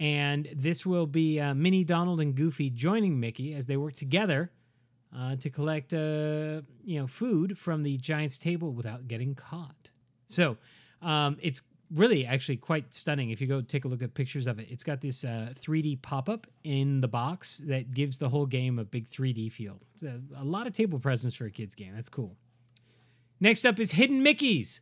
[0.00, 4.50] And this will be uh, Minnie, Donald, and Goofy joining Mickey as they work together
[5.16, 9.90] uh, to collect, uh, you know, food from the giant's table without getting caught.
[10.26, 10.56] So
[11.02, 11.62] um, it's
[11.94, 14.68] really actually quite stunning if you go take a look at pictures of it.
[14.70, 18.78] It's got this uh, 3D pop up in the box that gives the whole game
[18.78, 19.80] a big 3D feel.
[19.94, 21.94] It's a, a lot of table presence for a kids game.
[21.94, 22.36] That's cool.
[23.40, 24.80] Next up is Hidden Mickeys.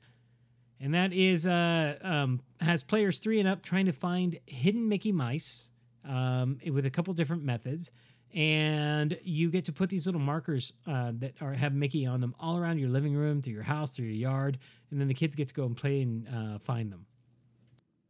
[0.80, 5.10] And that is uh, um, has players three and up trying to find hidden Mickey
[5.10, 5.70] mice
[6.04, 7.90] um, with a couple different methods
[8.34, 12.34] and you get to put these little markers uh, that are have Mickey on them
[12.38, 14.58] all around your living room, through your house, through your yard,
[14.90, 17.06] and then the kids get to go and play and uh, find them.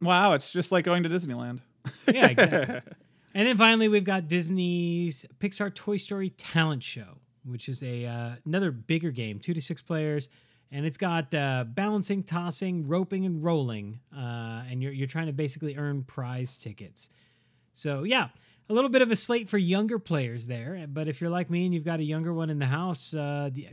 [0.01, 1.59] Wow, it's just like going to Disneyland.
[2.11, 2.75] yeah, exactly.
[3.33, 8.31] and then finally, we've got Disney's Pixar Toy Story Talent Show, which is a uh,
[8.45, 10.29] another bigger game, two to six players,
[10.71, 15.33] and it's got uh, balancing, tossing, roping, and rolling, uh, and you're you're trying to
[15.33, 17.09] basically earn prize tickets.
[17.73, 18.29] So yeah,
[18.69, 20.85] a little bit of a slate for younger players there.
[20.87, 23.49] But if you're like me and you've got a younger one in the house, uh,
[23.51, 23.69] the,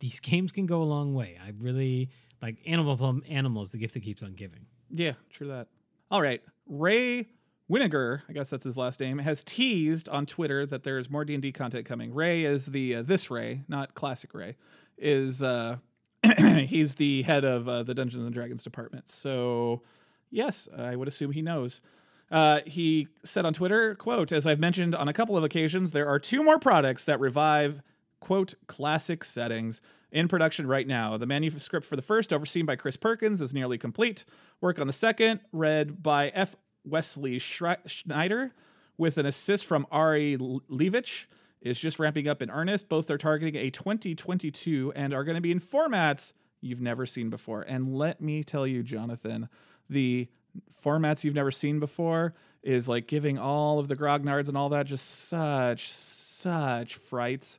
[0.00, 1.38] these games can go a long way.
[1.44, 4.66] I really like Animal Animals, the gift that keeps on giving.
[4.90, 5.68] Yeah, true that.
[6.10, 7.26] All right, Ray
[7.70, 11.34] Winninger, I guess that's his last name, has teased on Twitter that there's more D
[11.34, 12.14] and D content coming.
[12.14, 14.56] Ray is the uh, this Ray, not classic Ray,
[14.96, 15.76] is uh,
[16.38, 19.10] he's the head of uh, the Dungeons and Dragons department.
[19.10, 19.82] So
[20.30, 21.82] yes, I would assume he knows.
[22.30, 26.06] Uh, he said on Twitter, quote, as I've mentioned on a couple of occasions, there
[26.06, 27.80] are two more products that revive,
[28.20, 31.16] quote, classic settings in production right now.
[31.16, 34.24] The manuscript for the first, overseen by Chris Perkins, is nearly complete.
[34.60, 36.56] Work on the second, read by F.
[36.84, 38.52] Wesley Schneider,
[38.96, 41.26] with an assist from Ari Levitch,
[41.60, 42.88] is just ramping up in earnest.
[42.88, 47.30] Both are targeting a 2022 and are going to be in formats you've never seen
[47.30, 47.62] before.
[47.62, 49.48] And let me tell you, Jonathan,
[49.88, 50.28] the
[50.72, 54.86] formats you've never seen before is like giving all of the grognards and all that
[54.86, 57.58] just such such frights.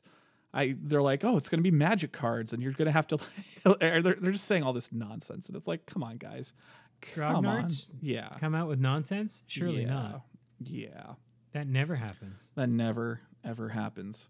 [0.52, 3.06] I they're like, oh, it's going to be magic cards, and you're going to have
[3.08, 3.18] to.
[3.80, 6.52] they're, they're just saying all this nonsense, and it's like, come on, guys,
[7.00, 9.42] come grognards, on, yeah, come out with nonsense.
[9.46, 9.88] Surely yeah.
[9.88, 10.22] not.
[10.64, 11.14] Yeah,
[11.52, 12.50] that never happens.
[12.56, 14.28] That never ever happens.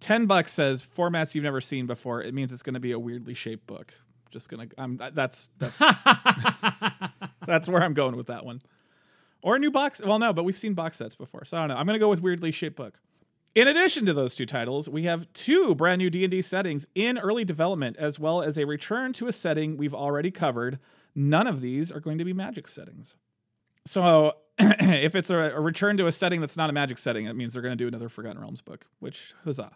[0.00, 2.22] Ten bucks says formats you've never seen before.
[2.22, 3.94] It means it's going to be a weirdly shaped book.
[4.30, 4.66] Just gonna.
[4.78, 4.96] I'm.
[4.96, 5.78] That's that's.
[7.46, 8.60] that's where I'm going with that one.
[9.42, 10.00] Or a new box.
[10.04, 11.76] Well, no, but we've seen box sets before, so I don't know.
[11.76, 12.98] I'm gonna go with weirdly shaped book.
[13.52, 17.44] In addition to those two titles, we have two brand new D&D settings in early
[17.44, 20.78] development as well as a return to a setting we've already covered.
[21.16, 23.16] None of these are going to be magic settings.
[23.84, 27.34] So, if it's a, a return to a setting that's not a magic setting, it
[27.34, 29.72] means they're going to do another Forgotten Realms book, which huzzah.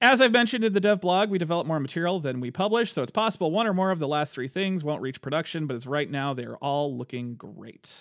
[0.00, 3.02] As I've mentioned in the dev blog, we develop more material than we publish, so
[3.02, 5.88] it's possible one or more of the last three things won't reach production, but as
[5.88, 7.92] right now, they're all looking great.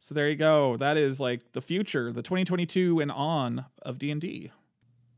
[0.00, 0.76] So there you go.
[0.76, 4.50] That is like the future, the 2022 and on of D&D.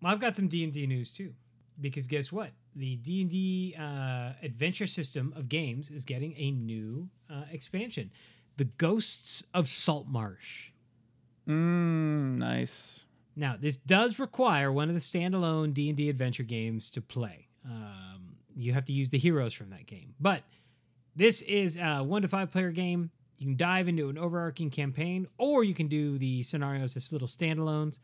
[0.03, 1.33] Well, I've got some D&D news too.
[1.81, 2.51] Because guess what?
[2.75, 8.11] The D&D uh, adventure system of games is getting a new uh, expansion.
[8.59, 10.71] The Ghosts of Saltmarsh.
[11.49, 13.06] Mmm, nice.
[13.37, 17.49] Now, this does require one of the standalone D and D adventure games to play.
[17.65, 20.43] Um, you have to use the heroes from that game, but
[21.15, 23.11] this is a one to five player game.
[23.39, 27.29] You can dive into an overarching campaign, or you can do the scenarios as little
[27.29, 27.99] standalones.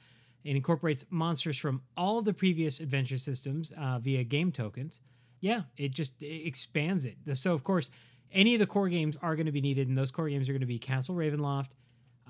[0.45, 5.01] It incorporates monsters from all the previous adventure systems uh, via game tokens.
[5.41, 7.17] Yeah, it just it expands it.
[7.35, 7.91] So, of course,
[8.33, 10.53] any of the core games are going to be needed, and those core games are
[10.53, 11.71] going to be Castle Ravenloft,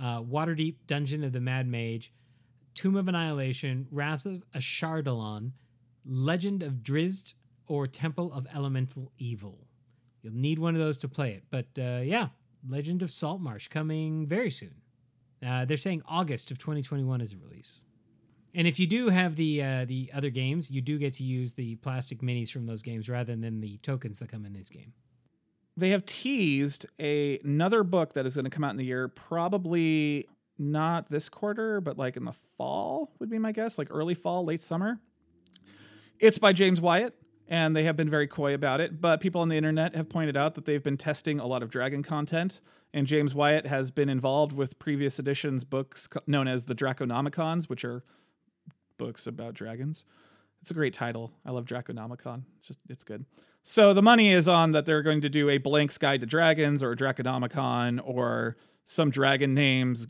[0.01, 2.13] uh, Waterdeep Dungeon of the Mad Mage,
[2.75, 5.53] Tomb of Annihilation, Wrath of Ashardalon,
[6.05, 7.35] Legend of Drizzt,
[7.67, 9.67] or Temple of Elemental Evil.
[10.23, 11.45] You'll need one of those to play it.
[11.51, 12.29] But uh, yeah,
[12.69, 14.75] Legend of Saltmarsh coming very soon.
[15.45, 17.85] Uh, they're saying August of 2021 is a release.
[18.55, 21.53] And if you do have the uh, the other games, you do get to use
[21.53, 24.93] the plastic minis from those games rather than the tokens that come in this game.
[25.77, 29.09] They have teased a, another book that is going to come out in the year,
[29.09, 30.29] probably
[30.59, 34.45] not this quarter, but like in the fall would be my guess, like early fall,
[34.45, 35.01] late summer.
[36.19, 37.15] It's by James Wyatt,
[37.49, 39.01] and they have been very coy about it.
[39.01, 41.71] But people on the internet have pointed out that they've been testing a lot of
[41.71, 42.61] dragon content,
[42.95, 47.85] and James Wyatt has been involved with previous editions books known as the Draconomicons, which
[47.85, 48.05] are
[48.99, 50.05] books about dragons.
[50.61, 51.33] It's a great title.
[51.45, 52.45] I love Draconomicon.
[52.59, 53.25] It's just it's good.
[53.65, 56.83] So the money is on that they're going to do a Blank's Guide to Dragons
[56.83, 60.09] or Draconomicon or some dragon names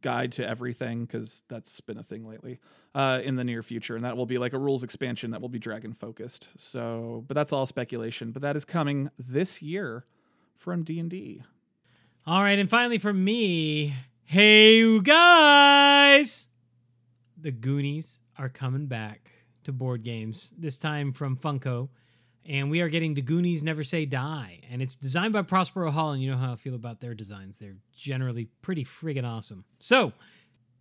[0.00, 2.60] guide to everything because that's been a thing lately
[2.94, 5.48] uh, in the near future, and that will be like a rules expansion that will
[5.48, 6.50] be dragon focused.
[6.56, 8.32] So, but that's all speculation.
[8.32, 10.04] But that is coming this year
[10.56, 11.42] from D and D.
[12.26, 16.48] All right, and finally from me, hey you guys,
[17.36, 19.32] the Goonies are coming back
[19.64, 20.52] to board games.
[20.56, 21.88] This time from Funko,
[22.46, 26.12] and we are getting the Goonies Never Say Die, and it's designed by Prospero Hall,
[26.12, 27.58] and you know how I feel about their designs.
[27.58, 29.64] They're generally pretty friggin' awesome.
[29.78, 30.12] So.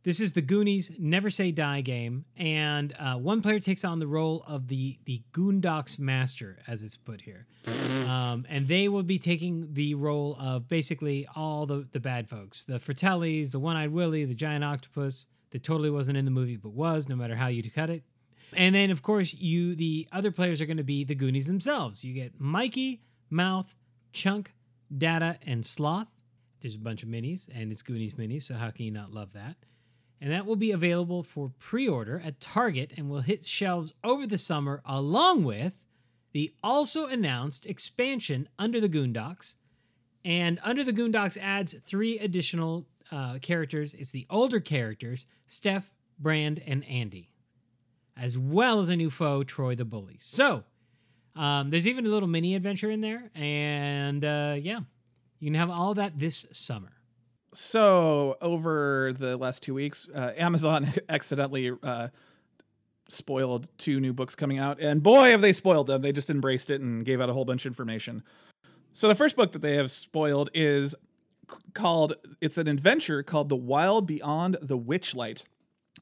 [0.03, 4.07] This is the Goonies Never Say Die game, and uh, one player takes on the
[4.07, 7.47] role of the the Goondocks Master, as it's put here,
[8.07, 12.63] um, and they will be taking the role of basically all the the bad folks,
[12.63, 16.55] the Fratellis, the One Eyed Willie, the Giant Octopus that totally wasn't in the movie
[16.55, 18.03] but was, no matter how you cut it,
[18.55, 22.03] and then of course you the other players are going to be the Goonies themselves.
[22.03, 23.75] You get Mikey, Mouth,
[24.11, 24.53] Chunk,
[24.95, 26.15] Data, and Sloth.
[26.61, 29.33] There's a bunch of minis, and it's Goonies minis, so how can you not love
[29.33, 29.55] that?
[30.21, 34.27] and that will be available for pre order at Target and will hit shelves over
[34.27, 35.75] the summer, along with
[36.33, 39.55] the also announced expansion Under the Goondocks.
[40.25, 46.61] And Under the Goondocks adds three additional uh, characters it's the older characters, Steph, Brand,
[46.67, 47.29] and Andy,
[48.19, 50.17] as well as a new foe, Troy the Bully.
[50.19, 50.63] So,
[51.35, 53.31] um, there's even a little mini adventure in there.
[53.33, 54.79] And uh, yeah,
[55.39, 56.91] you can have all that this summer.
[57.53, 62.09] So over the last two weeks, uh, Amazon accidentally uh,
[63.07, 66.01] spoiled two new books coming out, and boy, have they spoiled them!
[66.01, 68.21] They just embraced it and gave out a whole bunch of information.
[68.91, 70.93] So the first book that they have spoiled is
[71.73, 75.43] called it's an adventure called The Wild Beyond the Witchlight.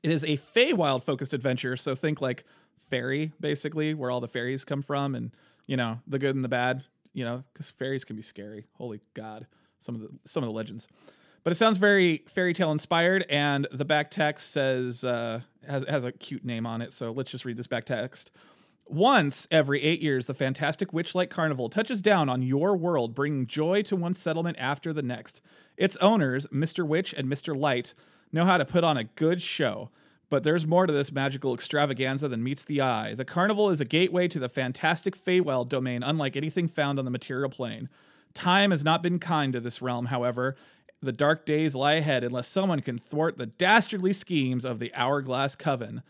[0.04, 2.44] It is a Feywild focused adventure, so think like
[2.90, 5.32] fairy basically, where all the fairies come from, and
[5.66, 6.84] you know the good and the bad.
[7.14, 8.68] You know, because fairies can be scary.
[8.74, 9.48] Holy God,
[9.80, 10.88] some of the some of the legends.
[11.44, 16.04] But it sounds very fairy tale inspired, and the back text says uh, has has
[16.04, 16.92] a cute name on it.
[16.94, 18.32] So let's just read this back text.
[18.90, 23.82] Once every eight years, the fantastic Witchlight Carnival touches down on your world, bringing joy
[23.82, 25.42] to one settlement after the next.
[25.76, 26.88] Its owners, Mr.
[26.88, 27.58] Witch and Mr.
[27.58, 27.94] Light,
[28.32, 29.90] know how to put on a good show.
[30.30, 33.14] But there's more to this magical extravaganza than meets the eye.
[33.14, 37.12] The carnival is a gateway to the fantastic Feywild domain, unlike anything found on the
[37.12, 37.88] material plane.
[38.34, 40.56] Time has not been kind to this realm, however.
[41.02, 45.56] The dark days lie ahead unless someone can thwart the dastardly schemes of the Hourglass
[45.56, 46.02] Coven.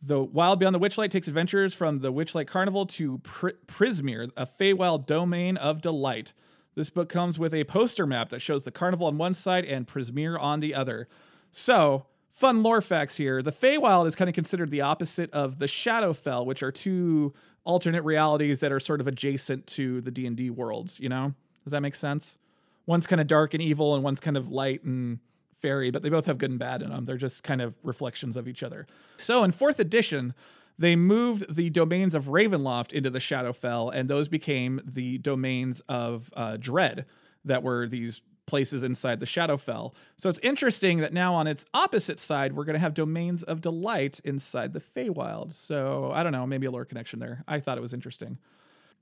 [0.00, 4.46] The Wild Beyond the Witchlight takes adventurers from the Witchlight Carnival to Pr- Prismeer, a
[4.46, 6.32] Feywild domain of delight.
[6.74, 9.86] This book comes with a poster map that shows the carnival on one side and
[9.86, 11.06] Prismeer on the other.
[11.52, 13.42] So, fun lore facts here.
[13.42, 17.34] The Feywild is kind of considered the opposite of the Shadowfell, which are two
[17.64, 21.34] alternate realities that are sort of adjacent to the D&D worlds, you know?
[21.62, 22.38] Does that make sense?
[22.86, 25.20] One's kind of dark and evil and one's kind of light and
[25.52, 27.04] fairy, but they both have good and bad in them.
[27.04, 28.86] They're just kind of reflections of each other.
[29.18, 30.34] So in fourth edition,
[30.78, 36.32] they moved the domains of Ravenloft into the Shadowfell, and those became the domains of
[36.34, 37.04] uh, Dread,
[37.44, 38.22] that were these
[38.52, 39.94] places inside the Shadowfell.
[40.18, 43.62] So it's interesting that now on its opposite side, we're going to have domains of
[43.62, 45.54] delight inside the Feywild.
[45.54, 47.44] So I don't know, maybe a lore connection there.
[47.48, 48.36] I thought it was interesting.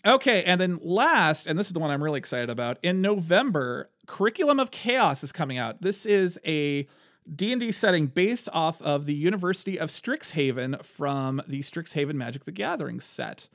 [0.07, 2.79] Okay, and then last, and this is the one I'm really excited about.
[2.85, 5.83] In November, Curriculum of Chaos is coming out.
[5.83, 6.87] This is a
[7.35, 13.01] D&D setting based off of the University of Strixhaven from the Strixhaven Magic the Gathering
[13.01, 13.49] set.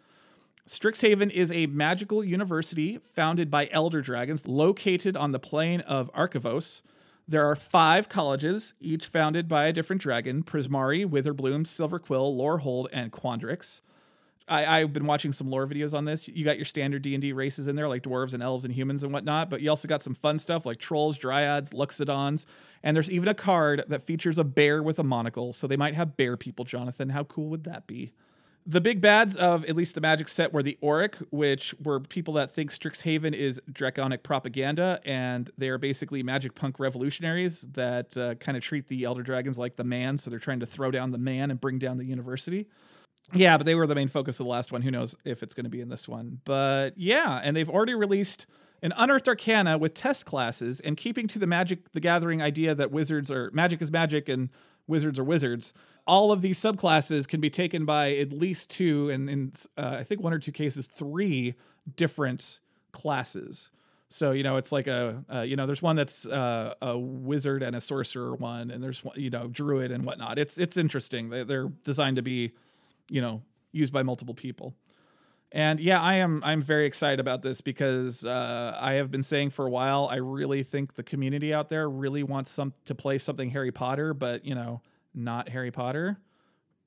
[0.68, 6.82] Strixhaven is a magical university founded by elder dragons located on the plane of Arcavios.
[7.28, 13.12] There are five colleges, each founded by a different dragon Prismari, Witherbloom, Silverquill, Lorehold, and
[13.12, 13.82] Quandrix.
[14.48, 16.28] I, I've been watching some lore videos on this.
[16.28, 18.74] You got your standard D and D races in there, like dwarves and elves and
[18.74, 19.52] humans and whatnot.
[19.52, 22.48] But you also got some fun stuff like trolls, dryads, loxodons,
[22.82, 25.54] and there's even a card that features a bear with a monocle.
[25.54, 26.66] So they might have bear people.
[26.66, 28.14] Jonathan, how cool would that be?
[28.68, 32.34] The big bads of at least the Magic set were the Oriq, which were people
[32.34, 38.34] that think Strixhaven is draconic propaganda, and they are basically magic punk revolutionaries that uh,
[38.36, 41.12] kind of treat the Elder Dragons like the man, so they're trying to throw down
[41.12, 42.66] the man and bring down the university.
[43.34, 44.82] Yeah, but they were the main focus of the last one.
[44.82, 46.42] Who knows if it's going to be in this one?
[46.44, 48.48] But yeah, and they've already released
[48.82, 52.92] an unearthed arcana with test classes and keeping to the magic the gathering idea that
[52.92, 54.50] wizards are magic is magic and
[54.88, 55.74] wizards are wizards
[56.08, 60.04] all of these subclasses can be taken by at least two and in uh, i
[60.04, 61.56] think one or two cases three
[61.96, 62.60] different
[62.96, 63.70] classes.
[64.08, 67.62] So you know it's like a uh, you know there's one that's uh, a wizard
[67.64, 70.40] and a sorcerer one and there's one you know druid and whatnot.
[70.40, 71.30] It's it's interesting.
[71.30, 72.54] They, they're designed to be
[73.10, 73.42] you know
[73.72, 74.74] used by multiple people.
[75.52, 79.50] And yeah, I am I'm very excited about this because uh, I have been saying
[79.50, 83.18] for a while I really think the community out there really wants some to play
[83.18, 84.82] something Harry Potter, but you know,
[85.16, 86.18] not Harry Potter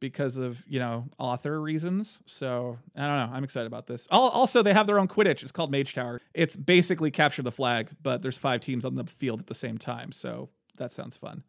[0.00, 2.20] because of you know author reasons.
[2.26, 3.36] So I don't know.
[3.36, 4.06] I'm excited about this.
[4.10, 5.42] Also, they have their own Quidditch.
[5.42, 6.20] It's called Mage Tower.
[6.34, 9.78] It's basically capture the flag, but there's five teams on the field at the same
[9.78, 10.12] time.
[10.12, 11.42] So that sounds fun.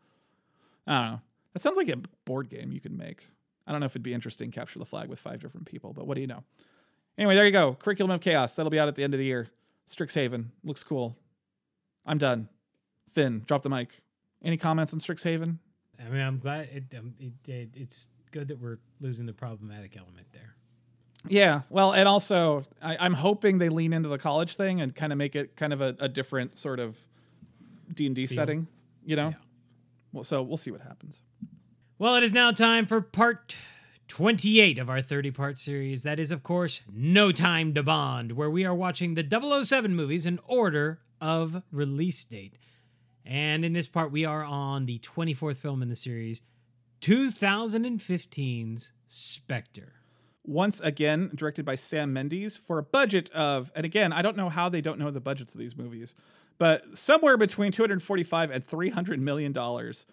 [0.87, 1.21] I don't know.
[1.53, 3.27] That sounds like a board game you could make.
[3.67, 6.07] I don't know if it'd be interesting capture the flag with five different people, but
[6.07, 6.43] what do you know?
[7.17, 7.75] Anyway, there you go.
[7.75, 8.55] Curriculum of Chaos.
[8.55, 9.49] That'll be out at the end of the year.
[9.87, 10.45] Strixhaven.
[10.63, 11.17] Looks cool.
[12.05, 12.49] I'm done.
[13.11, 14.01] Finn, drop the mic.
[14.43, 15.57] Any comments on Strixhaven?
[15.99, 19.97] I mean, I'm glad it, um, it, it, it's good that we're losing the problematic
[19.97, 20.55] element there.
[21.27, 25.11] Yeah, well, and also I, am hoping they lean into the college thing and kind
[25.11, 26.97] of make it kind of a, a different sort of
[27.93, 28.67] D and D setting.
[29.05, 29.35] You know, yeah.
[30.13, 31.21] well, so we'll see what happens.
[31.97, 33.55] Well, it is now time for part
[34.07, 36.03] 28 of our 30 part series.
[36.03, 40.25] That is, of course, No Time to Bond, where we are watching the 007 movies
[40.25, 42.57] in order of release date.
[43.29, 46.41] And in this part, we are on the 24th film in the series,
[47.01, 49.93] 2015's Spectre.
[50.43, 54.49] Once again, directed by Sam Mendes for a budget of, and again, I don't know
[54.49, 56.15] how they don't know the budgets of these movies,
[56.57, 60.07] but somewhere between 245 and 300 million dollars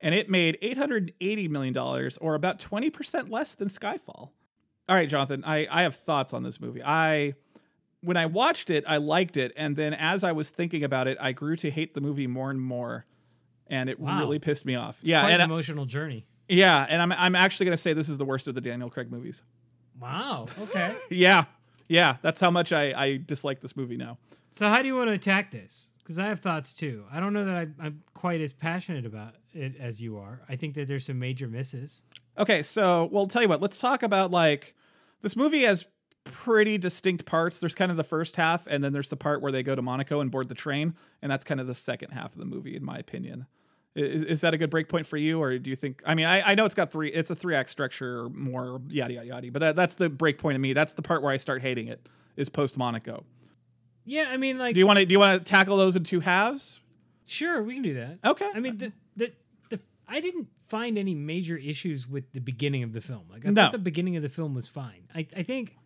[0.00, 4.30] and it made $880 million, or about 20% less than Skyfall.
[4.88, 6.82] All right, Jonathan, I, I have thoughts on this movie.
[6.82, 7.34] I
[8.02, 11.18] when I watched it, I liked it, and then as I was thinking about it,
[11.20, 13.06] I grew to hate the movie more and more,
[13.66, 14.18] and it wow.
[14.18, 15.00] really pissed me off.
[15.00, 16.26] It's yeah, an emotional journey.
[16.48, 19.10] Yeah, and I'm I'm actually gonna say this is the worst of the Daniel Craig
[19.10, 19.42] movies.
[20.00, 20.46] Wow.
[20.58, 20.96] Okay.
[21.10, 21.44] yeah,
[21.88, 24.18] yeah, that's how much I I dislike this movie now.
[24.50, 25.92] So how do you want to attack this?
[25.98, 27.04] Because I have thoughts too.
[27.12, 30.42] I don't know that I, I'm quite as passionate about it as you are.
[30.48, 32.02] I think that there's some major misses.
[32.36, 33.60] Okay, so well, tell you what.
[33.60, 34.74] Let's talk about like
[35.22, 35.86] this movie has
[36.24, 37.60] pretty distinct parts.
[37.60, 39.82] There's kind of the first half, and then there's the part where they go to
[39.82, 42.76] Monaco and board the train, and that's kind of the second half of the movie,
[42.76, 43.46] in my opinion.
[43.94, 46.02] Is, is that a good breakpoint for you, or do you think?
[46.06, 47.10] I mean, I, I know it's got three.
[47.10, 49.50] It's a three act structure, or more yada yada yada.
[49.50, 50.72] But that, that's the breakpoint of me.
[50.72, 52.06] That's the part where I start hating it.
[52.36, 53.24] Is post Monaco.
[54.04, 56.04] Yeah, I mean, like, do you want to do you want to tackle those in
[56.04, 56.80] two halves?
[57.26, 58.18] Sure, we can do that.
[58.24, 58.48] Okay.
[58.54, 59.32] I mean, the, the
[59.68, 63.24] the I didn't find any major issues with the beginning of the film.
[63.30, 63.62] Like, I no.
[63.62, 65.08] thought the beginning of the film was fine.
[65.14, 65.76] I I think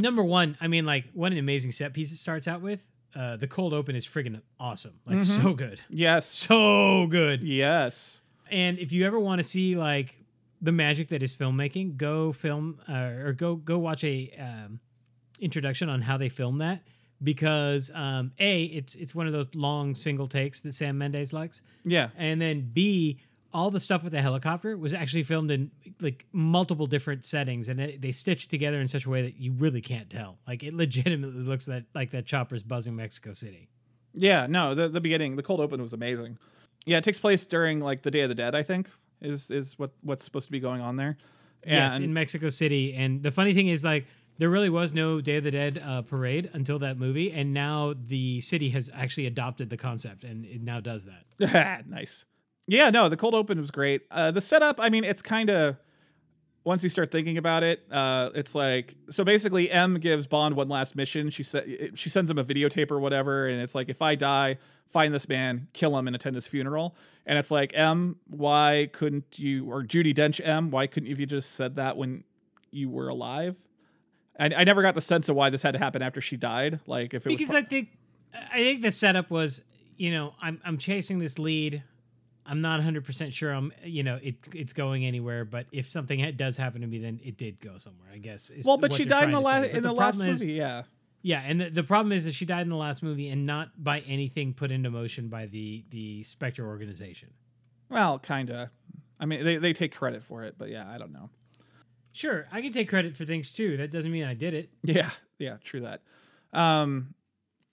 [0.00, 2.86] number one, I mean, like, what an amazing set piece it starts out with.
[3.14, 5.00] Uh, the cold open is friggin' awesome.
[5.04, 5.42] Like, mm-hmm.
[5.42, 5.80] so good.
[5.88, 6.26] Yes.
[6.26, 7.42] So good.
[7.42, 8.20] Yes.
[8.50, 10.16] And if you ever want to see like
[10.60, 14.80] the magic that is filmmaking, go film uh, or go go watch a um,
[15.40, 16.82] introduction on how they film that
[17.22, 21.62] because um, a it's it's one of those long single takes that Sam Mendes likes.
[21.84, 23.20] Yeah, and then b
[23.52, 25.70] all the stuff with the helicopter was actually filmed in
[26.00, 29.52] like multiple different settings, and it, they stitched together in such a way that you
[29.52, 30.38] really can't tell.
[30.46, 33.68] Like it legitimately looks that like that chopper's buzzing Mexico City.
[34.14, 36.38] Yeah, no, the the beginning, the cold open was amazing.
[36.86, 38.88] Yeah, it takes place during like the Day of the Dead, I think,
[39.20, 41.16] is is what what's supposed to be going on there.
[41.62, 42.94] And yes, in Mexico City.
[42.94, 44.06] And the funny thing is, like,
[44.38, 47.92] there really was no Day of the Dead uh, parade until that movie, and now
[47.94, 51.86] the city has actually adopted the concept, and it now does that.
[51.86, 52.24] nice.
[52.70, 54.02] Yeah, no, the cold open was great.
[54.12, 55.76] Uh, the setup, I mean, it's kind of
[56.62, 59.24] once you start thinking about it, uh, it's like so.
[59.24, 61.30] Basically, M gives Bond one last mission.
[61.30, 64.58] She said she sends him a videotape or whatever, and it's like, if I die,
[64.86, 66.94] find this man, kill him, and attend his funeral.
[67.26, 71.20] And it's like, M, why couldn't you, or Judi Dench, M, why couldn't you have
[71.20, 72.22] you just said that when
[72.70, 73.66] you were alive?
[74.38, 76.78] I, I never got the sense of why this had to happen after she died.
[76.86, 77.88] Like if it because was I think
[78.32, 79.62] I think the setup was
[79.96, 81.82] you know I'm I'm chasing this lead.
[82.50, 83.52] I'm not 100 percent sure.
[83.52, 85.44] I'm you know it it's going anywhere.
[85.44, 88.08] But if something does happen to me, then it did go somewhere.
[88.12, 88.50] I guess.
[88.64, 90.50] Well, but she died in the last in But the, last problem movie.
[90.52, 90.82] is- yeah.
[91.22, 93.82] yeah, and the, the problem is that she died in the last movie, and not
[93.82, 97.30] by anything put into motion by the the Spectre organization.
[97.88, 98.70] Well, kinda.
[99.20, 101.30] I mean, they they take credit for it, but yeah, I don't know.
[102.12, 103.76] Sure, I can take credit for things too.
[103.76, 104.70] That doesn't mean I did it.
[104.82, 106.02] Yeah, yeah, true that.
[106.52, 107.14] Um,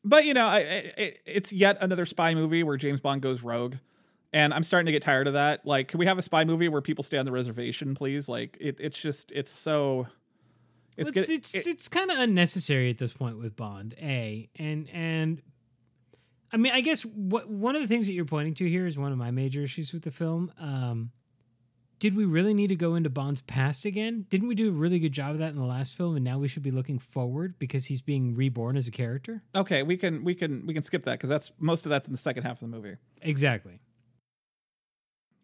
[0.04, 3.42] but you know, I, I, it- it's yet another spy movie where James Bond goes
[3.42, 3.76] rogue,
[4.34, 5.66] and I'm starting to get tired of that.
[5.66, 8.28] Like, can we have a spy movie where people stay on the reservation, please?
[8.30, 10.08] Like, it, it's just, it's so.
[10.98, 13.94] It's It's, it's it- it's kind of unnecessary at this point with Bond.
[14.02, 15.42] A and and
[16.52, 18.98] I mean, I guess what one of the things that you're pointing to here is
[18.98, 20.52] one of my major issues with the film.
[20.60, 21.12] Um,
[22.00, 24.26] did we really need to go into Bond's past again?
[24.30, 26.16] Didn't we do a really good job of that in the last film?
[26.16, 29.44] And now we should be looking forward because he's being reborn as a character.
[29.56, 32.14] okay, we can we can we can skip that because that's most of that's in
[32.14, 32.96] the second half of the movie.
[33.22, 33.82] Exactly.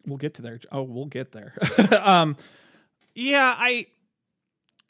[0.06, 0.60] We'll get to there.
[0.70, 1.54] Oh, we'll get there.
[2.00, 2.36] um,
[3.14, 3.86] yeah, I,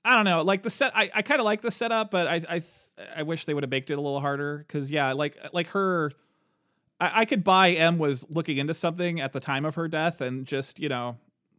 [0.05, 0.43] I don't know.
[0.43, 2.62] Like the set, I, I kind of like the setup, but I, I,
[3.17, 4.59] I wish they would have baked it a little harder.
[4.59, 6.12] Because yeah, like, like her,
[7.01, 10.21] I, I could buy M was looking into something at the time of her death,
[10.21, 11.17] and just you know,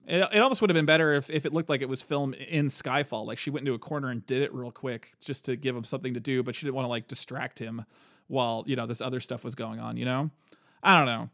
[0.07, 2.35] it, it almost would have been better if, if it looked like it was filmed
[2.35, 3.25] in Skyfall.
[3.25, 5.83] Like she went into a corner and did it real quick just to give him
[5.83, 7.85] something to do, but she didn't want to like distract him
[8.27, 9.97] while you know this other stuff was going on.
[9.97, 10.31] You know,
[10.83, 11.29] I don't know.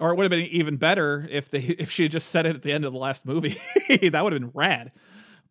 [0.00, 2.56] Or it would have been even better if they if she had just said it
[2.56, 3.56] at the end of the last movie.
[3.88, 4.92] that would have been rad.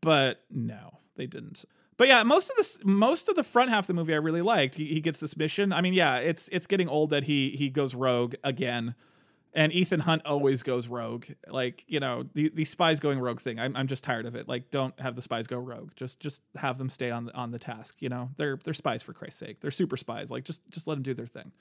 [0.01, 1.65] But no, they didn't.
[1.97, 4.43] But yeah, most of this most of the front half of the movie I really
[4.43, 4.75] liked.
[4.75, 5.73] He, he gets this mission.
[5.73, 8.95] I mean, yeah, it's it's getting old that he he goes rogue again.
[9.53, 11.25] And Ethan Hunt always goes rogue.
[11.47, 13.59] Like, you know, the, the spies going rogue thing.
[13.59, 14.47] I'm, I'm just tired of it.
[14.47, 15.93] Like, don't have the spies go rogue.
[15.95, 18.29] Just just have them stay on the, on the task, you know?
[18.37, 19.61] They're they're spies for Christ's sake.
[19.61, 20.29] They're super spies.
[20.29, 21.51] Like just just let them do their thing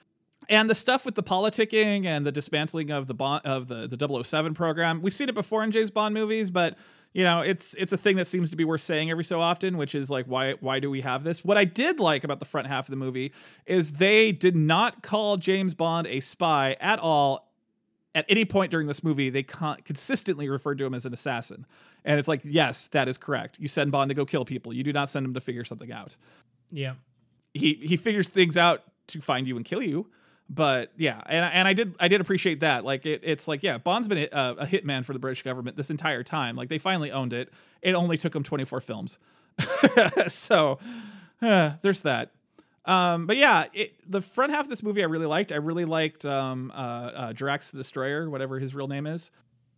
[0.48, 4.22] and the stuff with the politicking and the dismantling of the bond of the the
[4.24, 6.76] 007 program we've seen it before in James Bond movies but
[7.12, 9.76] you know it's it's a thing that seems to be worth saying every so often
[9.76, 11.44] which is like why why do we have this?
[11.44, 13.32] What I did like about the front half of the movie
[13.64, 17.44] is they did not call James Bond a spy at all.
[18.14, 21.66] At any point during this movie they con- consistently referred to him as an assassin.
[22.04, 23.58] And it's like yes that is correct.
[23.58, 24.72] You send Bond to go kill people.
[24.72, 26.16] You do not send him to figure something out.
[26.70, 26.94] Yeah.
[27.54, 30.10] he he figures things out to find you and kill you.
[30.48, 32.84] But yeah, and and I did I did appreciate that.
[32.84, 35.90] Like it, it's like yeah, Bond's been a, a hitman for the British government this
[35.90, 36.54] entire time.
[36.54, 37.52] Like they finally owned it.
[37.82, 39.18] It only took them 24 films.
[40.28, 40.78] so
[41.42, 42.32] uh, there's that.
[42.84, 45.50] Um, but yeah, it, the front half of this movie I really liked.
[45.50, 49.32] I really liked um, uh, uh, Drax the Destroyer, whatever his real name is,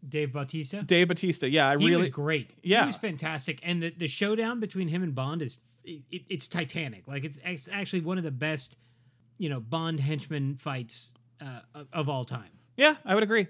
[0.07, 0.83] Dave Bautista.
[0.83, 1.47] Dave Batista.
[1.47, 2.51] Yeah, I he really was great.
[2.63, 2.83] Yeah.
[2.83, 3.61] he was fantastic.
[3.63, 7.09] And the, the showdown between him and Bond is it, it's Titanic.
[7.09, 8.77] Like it's, it's actually one of the best,
[9.39, 11.61] you know, Bond henchman fights uh,
[11.93, 12.51] of, all time.
[12.77, 13.49] Yeah, I would agree.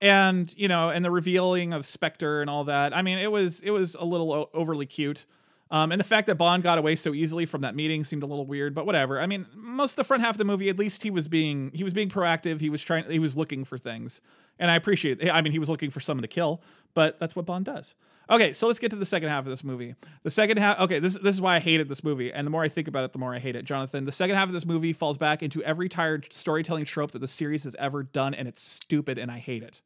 [0.00, 2.94] And you know, and the revealing of Spectre and all that.
[2.94, 5.24] I mean, it was it was a little o- overly cute.
[5.70, 8.26] Um, and the fact that Bond got away so easily from that meeting seemed a
[8.26, 9.20] little weird, but whatever.
[9.20, 11.70] I mean, most of the front half of the movie, at least he was being
[11.74, 12.60] he was being proactive.
[12.60, 14.20] He was trying he was looking for things,
[14.58, 15.20] and I appreciate.
[15.20, 15.30] it.
[15.30, 16.62] I mean, he was looking for someone to kill,
[16.94, 17.94] but that's what Bond does.
[18.28, 19.94] Okay, so let's get to the second half of this movie.
[20.24, 20.80] The second half.
[20.80, 23.04] Okay, this this is why I hated this movie, and the more I think about
[23.04, 23.64] it, the more I hate it.
[23.64, 27.20] Jonathan, the second half of this movie falls back into every tired storytelling trope that
[27.20, 29.80] the series has ever done, and it's stupid, and I hate it.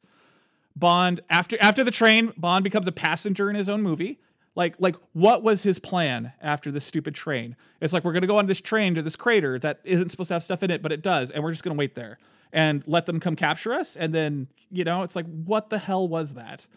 [0.75, 4.19] Bond after after the train, Bond becomes a passenger in his own movie.
[4.55, 7.55] Like like what was his plan after this stupid train?
[7.79, 10.33] It's like we're gonna go on this train to this crater that isn't supposed to
[10.33, 12.17] have stuff in it, but it does, and we're just gonna wait there
[12.51, 13.95] and let them come capture us.
[13.95, 16.67] And then you know, it's like what the hell was that?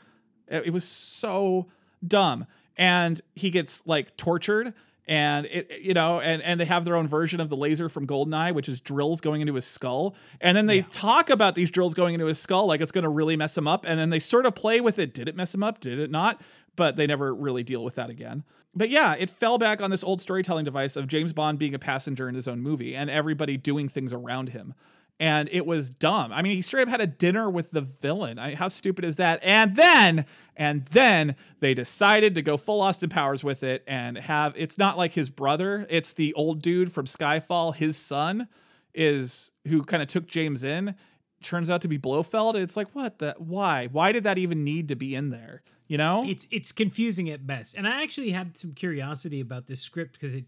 [0.48, 1.66] It, was so
[2.06, 2.46] dumb.
[2.76, 4.74] And he gets like tortured
[5.06, 8.06] and it you know and and they have their own version of the laser from
[8.06, 10.14] goldeneye which is drills going into his skull.
[10.40, 10.86] And then they Yeah.
[10.90, 13.68] talk about these drills going into his skull like it's going to really mess him
[13.68, 13.84] up.
[13.86, 15.12] And then they sort of play with it.
[15.12, 15.80] Did it mess him up?
[15.80, 16.40] Did it not?
[16.76, 18.44] But they never really deal with that again.
[18.74, 21.78] But yeah it fell back on this old storytelling device of james bond being a
[21.78, 24.74] passenger in his own movie and everybody doing things around him
[25.20, 26.32] and it was dumb.
[26.32, 28.38] I mean, he straight up had a dinner with the villain.
[28.38, 29.40] I, how stupid is that?
[29.42, 34.54] And then, and then they decided to go full Austin Powers with it and have.
[34.56, 35.86] It's not like his brother.
[35.88, 37.76] It's the old dude from Skyfall.
[37.76, 38.48] His son
[38.92, 40.94] is who kind of took James in.
[41.42, 42.56] Turns out to be Blofeld.
[42.56, 43.34] It's like, what the?
[43.38, 43.86] Why?
[43.86, 45.62] Why did that even need to be in there?
[45.86, 46.24] You know?
[46.26, 47.74] It's it's confusing at best.
[47.76, 50.46] And I actually had some curiosity about this script because it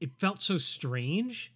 [0.00, 1.52] it felt so strange.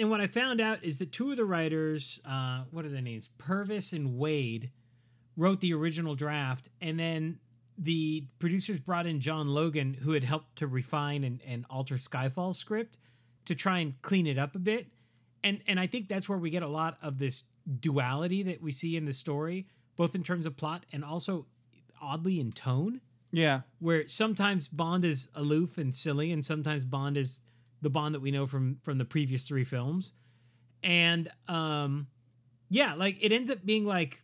[0.00, 3.02] And what I found out is that two of the writers, uh, what are their
[3.02, 3.28] names?
[3.38, 4.70] Purvis and Wade,
[5.36, 7.38] wrote the original draft, and then
[7.78, 12.58] the producers brought in John Logan, who had helped to refine and, and alter Skyfall's
[12.58, 12.96] script
[13.44, 14.88] to try and clean it up a bit.
[15.44, 17.44] And and I think that's where we get a lot of this
[17.78, 19.66] duality that we see in the story.
[20.00, 21.44] both in terms of plot and also
[22.00, 23.02] oddly in tone.
[23.32, 23.60] Yeah.
[23.80, 27.42] Where sometimes Bond is aloof and silly, and sometimes Bond is
[27.82, 30.14] the Bond that we know from from the previous three films.
[30.82, 32.08] And um,
[32.68, 34.22] yeah, like it ends up being like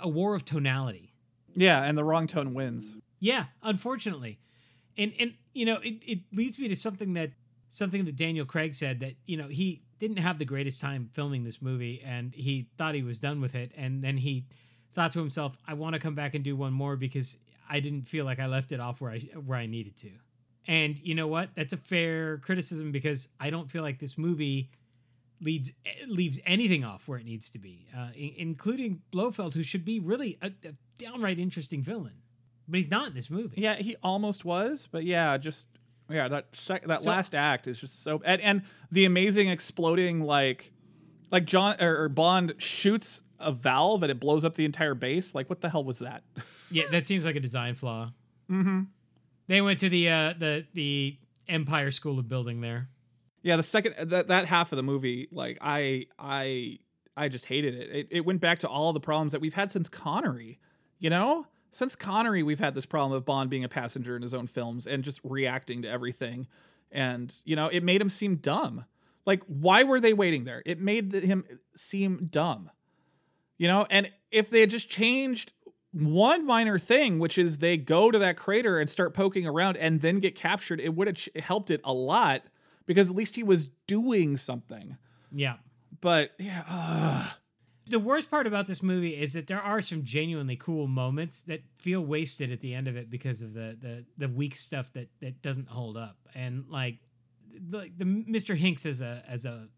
[0.00, 1.12] a- war of tonality.
[1.54, 2.96] Yeah, and the wrong tone wins.
[3.20, 4.38] Yeah, unfortunately.
[4.98, 7.30] And and you know, it, it leads me to something that
[7.68, 11.44] something that Daniel Craig said that, you know, he didn't have the greatest time filming
[11.44, 14.46] this movie and he thought he was done with it and then he
[14.94, 17.36] thought to himself, I want to come back and do one more because
[17.68, 20.10] I didn't feel like I left it off where I where I needed to.
[20.68, 21.50] And you know what?
[21.54, 24.70] That's a fair criticism because I don't feel like this movie
[25.40, 25.72] leads
[26.08, 30.00] leaves anything off where it needs to be, uh, in- including Blofeld, who should be
[30.00, 32.14] really a, a downright interesting villain,
[32.66, 33.60] but he's not in this movie.
[33.60, 35.68] Yeah, he almost was, but yeah, just
[36.08, 40.20] yeah, that sec- that So- last act is just so and, and the amazing exploding
[40.22, 40.72] like
[41.30, 45.34] like John or, or Bond shoots a valve and it blows up the entire base.
[45.34, 46.22] Like what the hell was that?
[46.68, 48.10] Yeah, that seems like a design flaw.
[49.48, 51.18] They went to the uh, the the
[51.48, 52.88] Empire School of Building there.
[53.42, 56.78] yeah, the second that that half of the movie, like I I
[57.16, 57.90] I just hated it.
[57.90, 60.58] It it went back to all the problems that we've had since Connery.
[60.98, 61.46] You know?
[61.72, 64.86] Since Connery, we've had this problem of Bond being a passenger in his own films
[64.86, 66.46] and just reacting to everything.
[66.90, 68.86] And, you know, it made him seem dumb.
[69.26, 70.62] Like, why were they waiting there?
[70.64, 71.44] It made him
[71.74, 72.70] seem dumb.
[73.58, 75.52] You know, and if they had just changed
[75.96, 80.00] one minor thing, which is they go to that crater and start poking around and
[80.00, 82.42] then get captured, it would have ch- helped it a lot
[82.86, 84.96] because at least he was doing something.
[85.32, 85.56] Yeah.
[86.00, 87.34] But yeah, ugh.
[87.88, 91.62] The worst part about this movie is that there are some genuinely cool moments that
[91.78, 95.08] feel wasted at the end of it because of the the the weak stuff that
[95.20, 96.16] that doesn't hold up.
[96.34, 96.98] And like
[97.52, 98.58] the, the Mr.
[98.60, 99.68] Hinx as a as a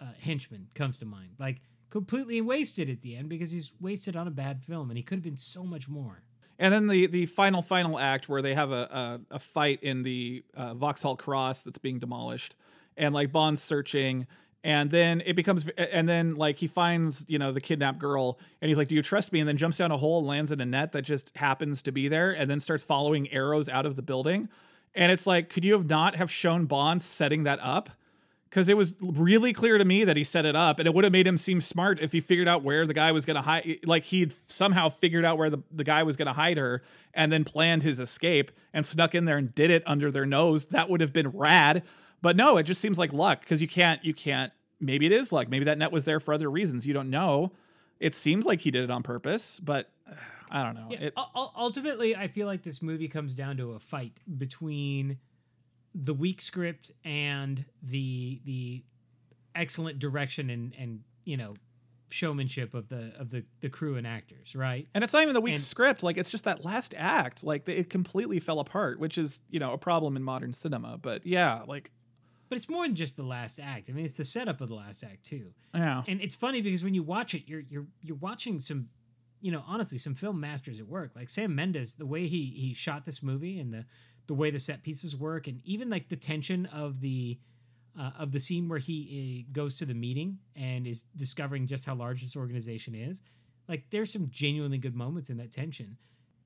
[0.00, 1.30] uh, henchman comes to mind.
[1.40, 1.60] Like
[1.90, 5.16] completely wasted at the end because he's wasted on a bad film and he could
[5.16, 6.22] have been so much more.
[6.58, 10.02] And then the the final final act where they have a a, a fight in
[10.02, 12.56] the uh, Vauxhall Cross that's being demolished,
[12.96, 14.26] and like Bond's searching,
[14.64, 18.70] and then it becomes and then like he finds you know the kidnapped girl, and
[18.70, 20.60] he's like, "Do you trust me?" And then jumps down a hole and lands in
[20.62, 23.96] a net that just happens to be there, and then starts following arrows out of
[23.96, 24.48] the building,
[24.94, 27.90] and it's like, could you have not have shown Bond setting that up?
[28.56, 31.04] Because it was really clear to me that he set it up and it would
[31.04, 33.42] have made him seem smart if he figured out where the guy was going to
[33.42, 36.80] hide like he'd somehow figured out where the, the guy was going to hide her
[37.12, 40.64] and then planned his escape and snuck in there and did it under their nose.
[40.66, 41.82] That would have been rad.
[42.22, 45.32] But no it just seems like luck because you can't you can't maybe it is
[45.32, 45.50] luck.
[45.50, 46.86] Maybe that net was there for other reasons.
[46.86, 47.52] You don't know.
[48.00, 50.14] It seems like he did it on purpose but uh,
[50.50, 50.88] i don't know.
[50.90, 55.18] Yeah, it, ultimately, I feel like this movie comes down to a fight between
[55.98, 58.84] the weak script and the the
[59.54, 61.54] excellent direction and and you know
[62.08, 64.86] showmanship of the of the the crew and actors, right?
[64.94, 66.02] And it's not even the weak And- script.
[66.02, 67.42] Like it's just that last act.
[67.42, 70.98] Like it completely fell apart, which is you know a problem in modern cinema.
[70.98, 71.90] But yeah, like
[72.48, 73.88] But it's more than just the last act.
[73.90, 75.52] I mean, it's the setup of the last act too.
[75.74, 78.88] yeah, And it's funny because when you watch it, you're you're you're watching some,
[79.40, 81.12] you know, honestly, some film masters at work.
[81.16, 83.84] Like Sam Mendes, the way he he shot this movie and the
[84.26, 87.38] the way the set pieces work, and even like the tension of the
[87.98, 91.86] uh, of the scene where he uh, goes to the meeting and is discovering just
[91.86, 93.22] how large this organization is.
[93.68, 95.96] Like there's some genuinely good moments in that tension.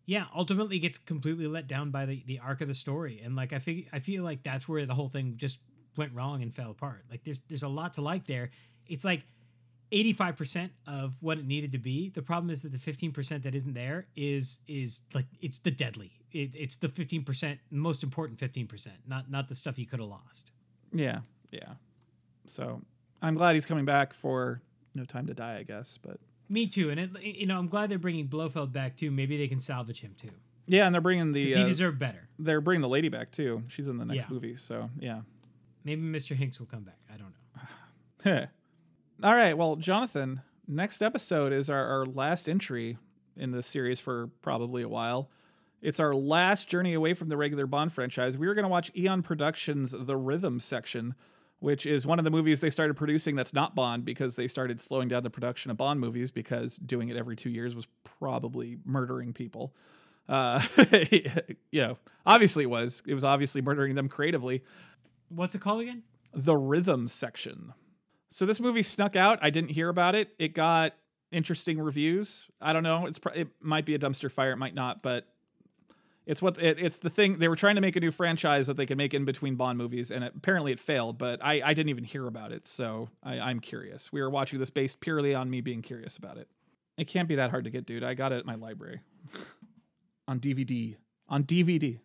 [0.07, 3.53] Yeah, ultimately gets completely let down by the the arc of the story, and like
[3.53, 5.59] I feel I feel like that's where the whole thing just
[5.97, 7.05] went wrong and fell apart.
[7.11, 8.51] Like there's there's a lot to like there.
[8.87, 9.25] It's like
[9.93, 12.11] 85% of what it needed to be.
[12.11, 16.13] The problem is that the 15% that isn't there is is like it's the deadly.
[16.33, 20.53] It, it's the 15% most important 15%, not not the stuff you could have lost.
[20.93, 21.21] yeah,
[21.51, 21.75] yeah.
[22.47, 22.83] So
[23.23, 24.63] I'm glad he's coming back for
[24.95, 25.99] No Time to Die, I guess.
[25.99, 26.19] But
[26.49, 26.91] Me too.
[26.91, 29.11] And it, you know, I'm glad they're bringing Blofeld back too.
[29.11, 30.31] Maybe they can salvage him too.
[30.67, 32.29] yeah, and they're bringing the he uh, deserved better.
[32.39, 33.65] they're bringing the lady back too.
[33.69, 34.31] She's in the next Yeah.
[34.35, 34.55] movie.
[34.57, 35.23] So yeah.
[35.85, 36.37] Maybe Mr.
[36.39, 36.99] Hinx will come back.
[37.13, 37.35] I don't
[38.25, 38.47] know.
[39.23, 39.57] All right.
[39.57, 42.97] Well, Jonathan, next episode is our, our last entry
[43.37, 45.31] in this series for probably a while.
[45.83, 48.39] It's our last journey away from the regular Bond franchise.
[48.39, 51.15] We are going to watch Eon Productions' The Rhythm section,
[51.59, 54.81] which is one of the movies they started producing that's not Bond because they started
[54.81, 58.79] slowing down the production of Bond movies because doing it every two years was probably
[58.87, 59.75] murdering people.
[60.31, 60.63] Uh,
[61.71, 63.03] you know, obviously it was.
[63.07, 64.65] It was obviously murdering them creatively
[65.29, 66.05] What's it called again?
[66.33, 67.75] the rhythm section.
[68.31, 69.39] So this movie snuck out.
[69.43, 70.31] I didn't hear about it.
[70.39, 70.95] It got
[71.33, 72.47] interesting reviews.
[72.61, 73.07] I don't know.
[73.07, 74.53] It's pro- it might be a dumpster fire.
[74.53, 75.27] It might not, but
[76.27, 77.39] it's what it, it's the thing.
[77.39, 79.79] They were trying to make a new franchise that they could make in between Bond
[79.79, 81.19] movies, and it, apparently it failed.
[81.19, 84.13] But I, I didn't even hear about it, so I, I'm curious.
[84.13, 86.49] We were watching this based purely on me being curious about it.
[86.97, 88.05] It can't be that hard to get, dude.
[88.05, 89.01] I got it at my library
[90.29, 90.97] on DVD.
[91.29, 91.99] On DVD.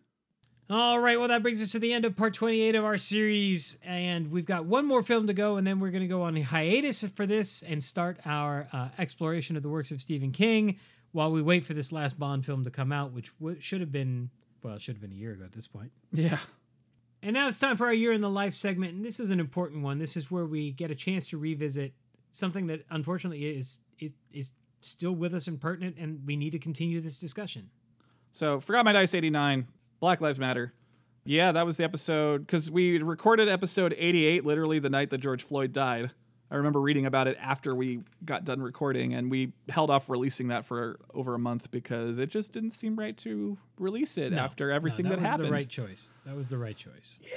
[0.68, 3.78] All right, well, that brings us to the end of part 28 of our series.
[3.84, 6.34] And we've got one more film to go, and then we're going to go on
[6.34, 10.78] hiatus for this and start our uh, exploration of the works of Stephen King
[11.12, 13.92] while we wait for this last Bond film to come out, which w- should have
[13.92, 14.28] been,
[14.62, 15.92] well, it should have been a year ago at this point.
[16.12, 16.38] Yeah.
[17.22, 19.38] And now it's time for our year in the life segment, and this is an
[19.38, 19.98] important one.
[19.98, 21.92] This is where we get a chance to revisit
[22.32, 24.50] something that unfortunately is is, is
[24.80, 27.70] still with us and pertinent, and we need to continue this discussion.
[28.32, 29.66] So, Forgot My Dice 89,
[30.00, 30.72] Black Lives Matter.
[31.24, 35.42] Yeah, that was the episode because we recorded episode 88 literally the night that George
[35.42, 36.10] Floyd died.
[36.48, 40.48] I remember reading about it after we got done recording, and we held off releasing
[40.48, 44.38] that for over a month because it just didn't seem right to release it No,
[44.42, 45.48] after everything no, that, that, was happened.
[45.48, 46.12] the right choice.
[46.24, 47.18] That was the right choice.
[47.22, 47.30] Yeah.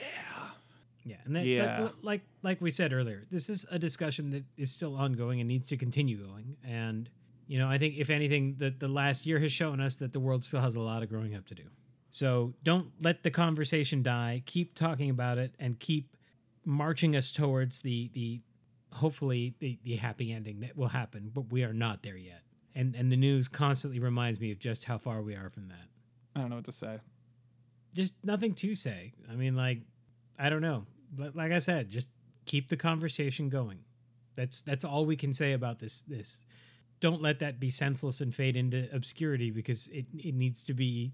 [1.06, 1.82] Yeah, and that, Yeah.
[1.82, 5.48] that- like like we said earlier, this is a discussion that is still ongoing and
[5.48, 6.58] needs to continue going.
[6.64, 7.10] And
[7.48, 10.20] you know, I think if anything, that the last year has shown us that the
[10.20, 11.64] world still has a lot of growing up to do.
[12.10, 14.44] So don't let the conversation die.
[14.46, 16.16] Keep talking about it and keep
[16.66, 18.42] marching us towards the the
[18.94, 21.32] hopefully the, the happy ending that will happen.
[21.34, 22.42] But we are not there yet.
[22.76, 25.90] And and the news constantly reminds me of just how far we are from that
[26.36, 27.00] I don't know what to say.
[27.96, 29.14] just nothing to say.
[29.30, 29.80] I mean, like,
[30.38, 30.86] I don't know.
[31.18, 32.10] Like I said, just
[32.46, 33.80] keep the conversation going.
[34.36, 36.02] That's that's all we can say about this.
[36.02, 36.42] This
[37.00, 41.14] don't let that be senseless and fade into obscurity because it, it needs to be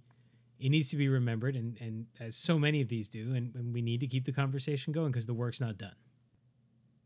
[0.59, 3.73] it needs to be remembered and and as so many of these do and, and
[3.73, 5.95] we need to keep the conversation going because the work's not done.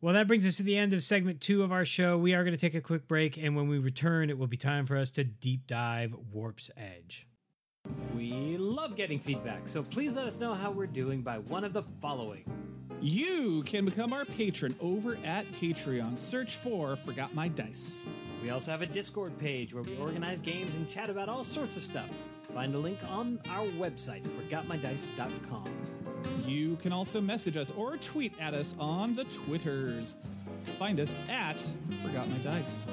[0.01, 2.17] Well, that brings us to the end of segment two of our show.
[2.17, 4.55] We are going to take a quick break, and when we return, it will be
[4.55, 7.27] time for us to deep dive Warp's Edge.
[8.15, 11.73] We love getting feedback, so please let us know how we're doing by one of
[11.73, 12.45] the following.
[13.01, 16.17] You can become our patron over at Patreon.
[16.17, 17.97] Search for Forgot My Dice.
[18.41, 21.75] We also have a Discord page where we organize games and chat about all sorts
[21.75, 22.09] of stuff.
[22.53, 25.69] Find a link on our website, forgotmydice.com.
[26.45, 30.15] You can also message us or tweet at us on the Twitters.
[30.77, 31.59] Find us at
[32.03, 32.83] Forgot My Dice.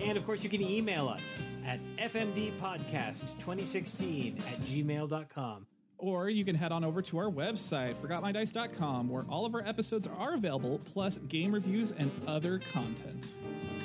[0.00, 5.66] And of course, you can email us at fmdpodcast2016 at gmail.com.
[5.98, 10.08] Or you can head on over to our website, forgotmydice.com, where all of our episodes
[10.18, 13.30] are available, plus game reviews and other content.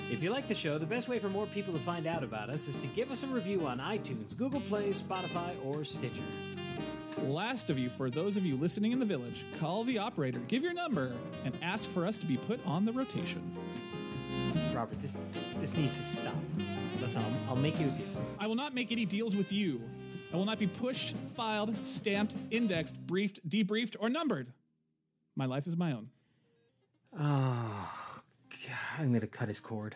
[0.09, 2.49] If you like the show, the best way for more people to find out about
[2.49, 6.23] us is to give us a review on iTunes, Google Play, Spotify, or Stitcher.
[7.23, 10.63] Last of you, for those of you listening in the village, call the operator, give
[10.63, 11.11] your number,
[11.43, 13.41] and ask for us to be put on the rotation.
[14.73, 15.17] Robert, this
[15.59, 16.35] this needs to stop.
[17.01, 18.07] Listen, I'll, I'll make you a deal.
[18.39, 19.81] I will not make any deals with you.
[20.31, 24.53] I will not be pushed, filed, stamped, indexed, briefed, debriefed, or numbered.
[25.35, 26.09] My life is my own.
[27.17, 27.87] God,
[28.97, 29.95] I'm going to cut his cord.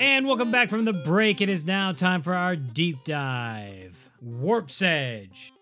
[0.00, 1.40] And welcome back from the break.
[1.40, 4.10] It is now time for our deep dive.
[4.20, 5.52] Warp's Edge.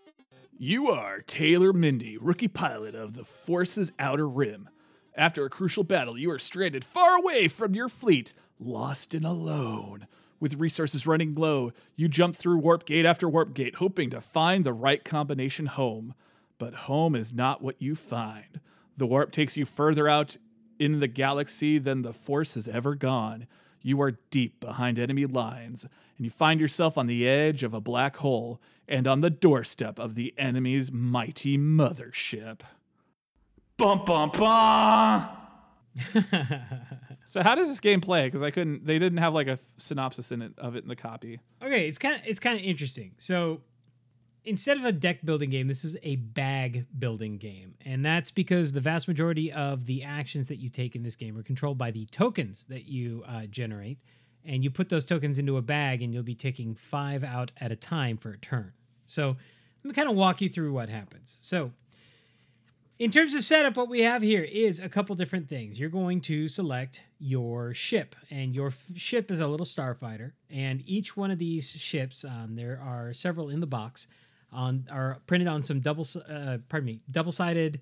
[0.59, 4.68] You are Taylor Mindy, rookie pilot of the Force's Outer Rim.
[5.14, 10.07] After a crucial battle, you are stranded far away from your fleet, lost and alone.
[10.40, 14.64] With resources running low, you jump through warp gate after warp gate, hoping to find
[14.64, 16.14] the right combination home.
[16.63, 18.61] But home is not what you find.
[18.97, 20.37] The warp takes you further out
[20.79, 23.49] in the galaxy than the Force has ever gone.
[23.83, 27.81] You are deep behind enemy lines, and you find yourself on the edge of a
[27.81, 32.61] black hole and on the doorstep of the enemy's mighty mothership.
[33.77, 35.31] Bum bum bum.
[37.25, 38.29] so how does this game play?
[38.29, 38.87] Because I couldn't.
[38.87, 41.41] They didn't have like a synopsis in it of it in the copy.
[41.61, 43.15] Okay, it's kind of it's kind of interesting.
[43.19, 43.63] So
[44.45, 48.73] instead of a deck building game, this is a bag building game, and that's because
[48.73, 51.90] the vast majority of the actions that you take in this game are controlled by
[51.90, 53.98] the tokens that you uh, generate,
[54.44, 57.70] and you put those tokens into a bag, and you'll be taking five out at
[57.70, 58.73] a time for a turn.
[59.06, 59.36] So
[59.85, 61.36] let me kind of walk you through what happens.
[61.40, 61.73] So
[62.98, 65.78] in terms of setup, what we have here is a couple different things.
[65.78, 70.32] You're going to select your ship, and your f- ship is a little starfighter.
[70.51, 74.06] And each one of these ships, um, there are several in the box,
[74.53, 77.81] on are printed on some double uh, pardon me double sided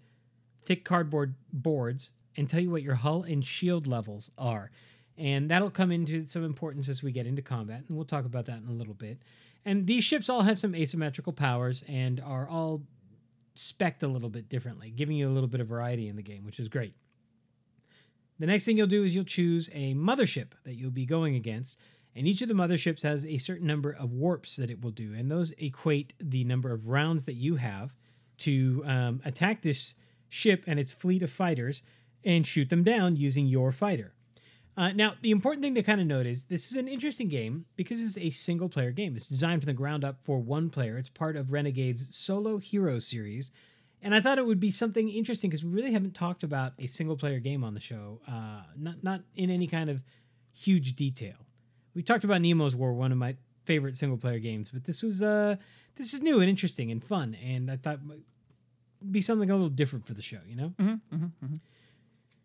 [0.64, 4.70] thick cardboard boards, and tell you what your hull and shield levels are.
[5.16, 8.46] And that'll come into some importance as we get into combat, and we'll talk about
[8.46, 9.18] that in a little bit.
[9.64, 12.82] And these ships all have some asymmetrical powers and are all
[13.54, 16.44] spec'd a little bit differently, giving you a little bit of variety in the game,
[16.44, 16.94] which is great.
[18.38, 21.78] The next thing you'll do is you'll choose a mothership that you'll be going against,
[22.14, 25.14] and each of the motherships has a certain number of warps that it will do,
[25.14, 27.94] and those equate the number of rounds that you have
[28.38, 29.94] to um, attack this
[30.28, 31.82] ship and its fleet of fighters
[32.24, 34.12] and shoot them down using your fighter.
[34.76, 37.66] Uh, now, the important thing to kind of note is this is an interesting game
[37.76, 39.14] because it's a single player game.
[39.16, 40.96] It's designed from the ground up for one player.
[40.96, 43.50] It's part of Renegade's Solo Hero series.
[44.00, 46.86] And I thought it would be something interesting because we really haven't talked about a
[46.86, 50.02] single player game on the show, uh, not, not in any kind of
[50.54, 51.34] huge detail.
[51.94, 55.22] We talked about Nemo's War, one of my favorite single player games, but this was
[55.22, 55.56] uh,
[55.96, 58.00] this is new and interesting and fun, and I thought
[59.10, 60.74] be something a little different for the show, you know.
[60.78, 61.54] Mm-hmm, mm-hmm, mm-hmm.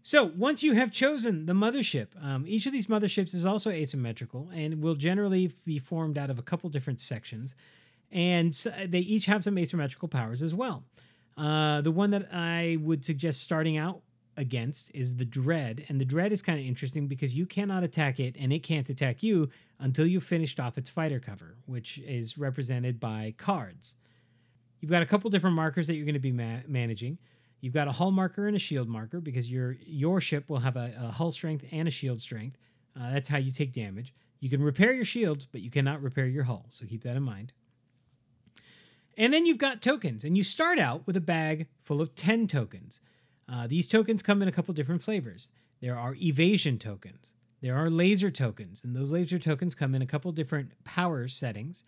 [0.01, 4.49] So once you have chosen the mothership, um, each of these motherships is also asymmetrical
[4.53, 7.55] and will generally be formed out of a couple different sections,
[8.11, 8.53] and
[8.85, 10.83] they each have some asymmetrical powers as well.
[11.37, 14.01] Uh, the one that I would suggest starting out
[14.37, 18.19] against is the dread, and the dread is kind of interesting because you cannot attack
[18.19, 19.49] it and it can't attack you
[19.79, 23.95] until you've finished off its fighter cover, which is represented by cards.
[24.79, 27.17] You've got a couple different markers that you're going to be ma- managing.
[27.61, 30.75] You've got a hull marker and a shield marker because your your ship will have
[30.75, 32.57] a, a hull strength and a shield strength.
[32.99, 34.13] Uh, that's how you take damage.
[34.39, 37.23] You can repair your shields, but you cannot repair your hull, so keep that in
[37.23, 37.53] mind.
[39.17, 42.47] And then you've got tokens, and you start out with a bag full of 10
[42.47, 43.01] tokens.
[43.47, 45.49] Uh, these tokens come in a couple different flavors.
[45.81, 50.05] There are evasion tokens, there are laser tokens, and those laser tokens come in a
[50.05, 51.83] couple different power settings.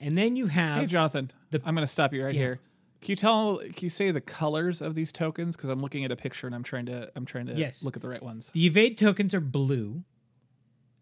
[0.00, 0.80] And then you have.
[0.80, 2.40] Hey, Jonathan, the- I'm going to stop you right Yeah.
[2.40, 2.60] here.
[3.00, 3.58] Can you tell?
[3.58, 5.56] Can you say the colors of these tokens?
[5.56, 7.10] Because I'm looking at a picture and I'm trying to.
[7.14, 7.82] I'm trying to Yes.
[7.84, 8.50] look at the right ones.
[8.54, 10.04] The evade tokens are blue.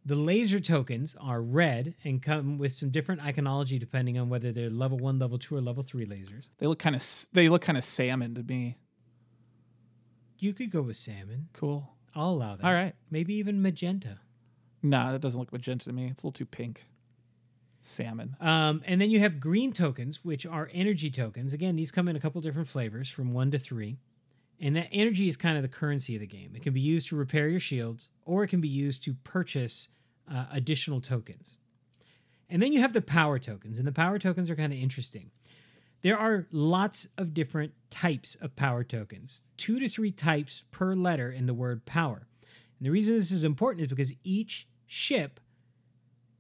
[0.05, 4.69] The laser tokens are red and come with some different iconology depending on whether they're
[4.69, 6.49] level one, level two, or level three lasers.
[6.59, 7.03] They look kind of.
[7.33, 8.79] They look kind of salmon to me.
[10.43, 11.49] You could go with salmon.
[11.53, 11.89] Cool.
[12.17, 12.67] I'll allow that.
[12.67, 12.97] All right.
[13.13, 14.19] Maybe even magenta.
[14.83, 16.09] Nah, that doesn't look magenta to me.
[16.09, 16.85] It's a little too pink.
[17.81, 18.35] Salmon.
[18.41, 21.53] Um, and then you have green tokens, which are energy tokens.
[21.53, 23.99] Again, these come in a couple different flavors from one to three.
[24.61, 26.55] And that energy is kind of the currency of the game.
[26.57, 29.91] It can be used to repair your shields, or it can be used to purchase
[30.29, 31.61] uh, additional tokens.
[32.51, 35.31] And then you have the power tokens, and the power tokens are kind of interesting.
[36.03, 41.31] There are lots of different types of power tokens, two to three types per letter
[41.31, 42.27] in the word power.
[42.79, 45.41] And the reason this is important is because each ship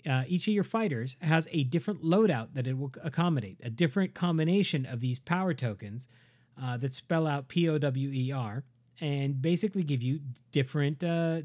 [0.08, 4.14] uh, each of your fighters has a different loadout that it will accommodate, a different
[4.14, 6.08] combination of these power tokens
[6.60, 8.64] uh, that spell out P O W E R
[9.00, 10.20] and basically give you
[10.50, 11.42] different, uh,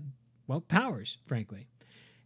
[0.48, 1.68] well, powers, frankly.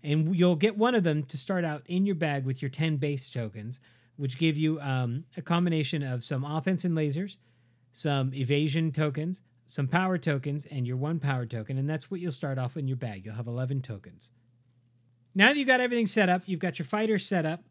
[0.03, 2.97] And you'll get one of them to start out in your bag with your 10
[2.97, 3.80] base tokens,
[4.22, 7.38] which give you um, a combination of some offense and lasers,
[7.91, 11.76] some evasion tokens, some power tokens, and your one power token.
[11.76, 13.26] And that's what you'll start off in your bag.
[13.26, 14.30] You'll have 11 tokens.
[15.34, 17.64] Now that you've got everything set up, you've got your fighters set up,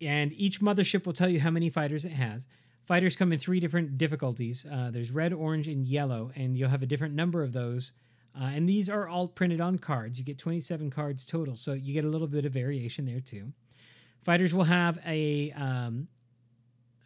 [0.00, 2.46] and each mothership will tell you how many fighters it has.
[2.86, 4.64] Fighters come in three different difficulties.
[4.64, 7.92] Uh, there's red, orange, and yellow, and you'll have a different number of those.
[8.34, 10.18] Uh, and these are all printed on cards.
[10.18, 13.52] You get 27 cards total, so you get a little bit of variation there too.
[14.24, 16.08] Fighters will have a um,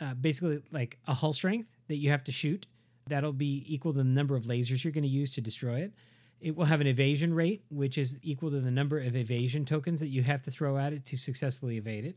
[0.01, 2.66] uh, basically like a hull strength that you have to shoot.
[3.06, 5.93] That'll be equal to the number of lasers you're going to use to destroy it.
[6.40, 10.01] It will have an evasion rate, which is equal to the number of evasion tokens
[10.01, 12.16] that you have to throw at it to successfully evade it.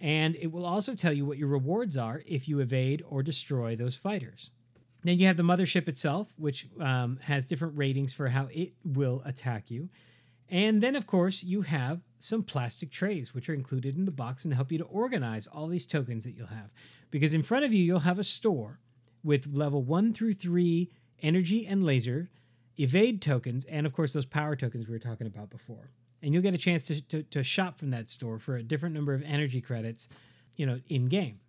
[0.00, 3.76] And it will also tell you what your rewards are if you evade or destroy
[3.76, 4.50] those fighters.
[5.02, 9.22] Then you have the mothership itself, which um, has different ratings for how it will
[9.24, 9.88] attack you.
[10.48, 14.44] And then, of course, you have some plastic trays, which are included in the box
[14.44, 16.70] and help you to organize all these tokens that you'll have.
[17.10, 18.80] Because in front of you, you'll have a store
[19.22, 20.90] with level one through three
[21.22, 22.30] energy and laser,
[22.78, 25.90] evade tokens, and of course, those power tokens we were talking about before.
[26.22, 28.94] And you'll get a chance to, to, to shop from that store for a different
[28.94, 30.08] number of energy credits,
[30.56, 31.40] you know, in game.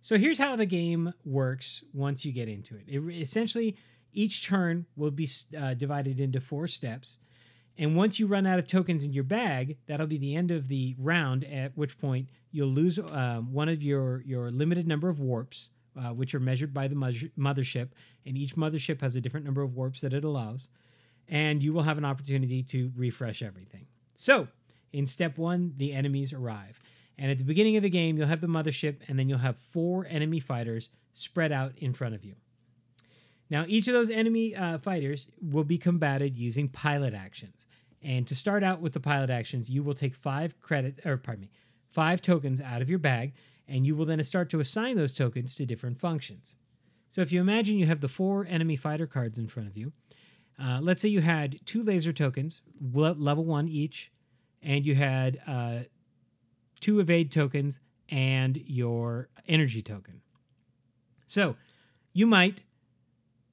[0.00, 2.84] So here's how the game works once you get into it.
[2.86, 3.76] it essentially,
[4.12, 5.28] each turn will be
[5.58, 7.18] uh, divided into four steps.
[7.78, 10.66] And once you run out of tokens in your bag, that'll be the end of
[10.66, 15.20] the round, at which point you'll lose um, one of your, your limited number of
[15.20, 17.88] warps, uh, which are measured by the mothership.
[18.26, 20.66] And each mothership has a different number of warps that it allows.
[21.28, 23.86] And you will have an opportunity to refresh everything.
[24.14, 24.48] So,
[24.92, 26.80] in step one, the enemies arrive.
[27.16, 29.56] And at the beginning of the game, you'll have the mothership, and then you'll have
[29.72, 32.34] four enemy fighters spread out in front of you.
[33.50, 37.66] Now, each of those enemy uh, fighters will be combated using pilot actions.
[38.02, 41.42] And to start out with the pilot actions, you will take five credit, or pardon
[41.42, 41.50] me,
[41.90, 43.32] five tokens out of your bag,
[43.66, 46.56] and you will then start to assign those tokens to different functions.
[47.10, 49.92] So if you imagine you have the four enemy fighter cards in front of you,
[50.62, 54.12] uh, let's say you had two laser tokens, level one each,
[54.62, 55.80] and you had uh,
[56.80, 60.20] two evade tokens and your energy token.
[61.26, 61.56] So
[62.12, 62.62] you might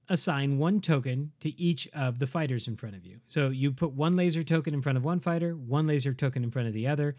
[0.10, 3.20] assign one token to each of the fighters in front of you.
[3.28, 6.52] So you put one laser token in front of one fighter, one laser token in
[6.52, 7.16] front of the other,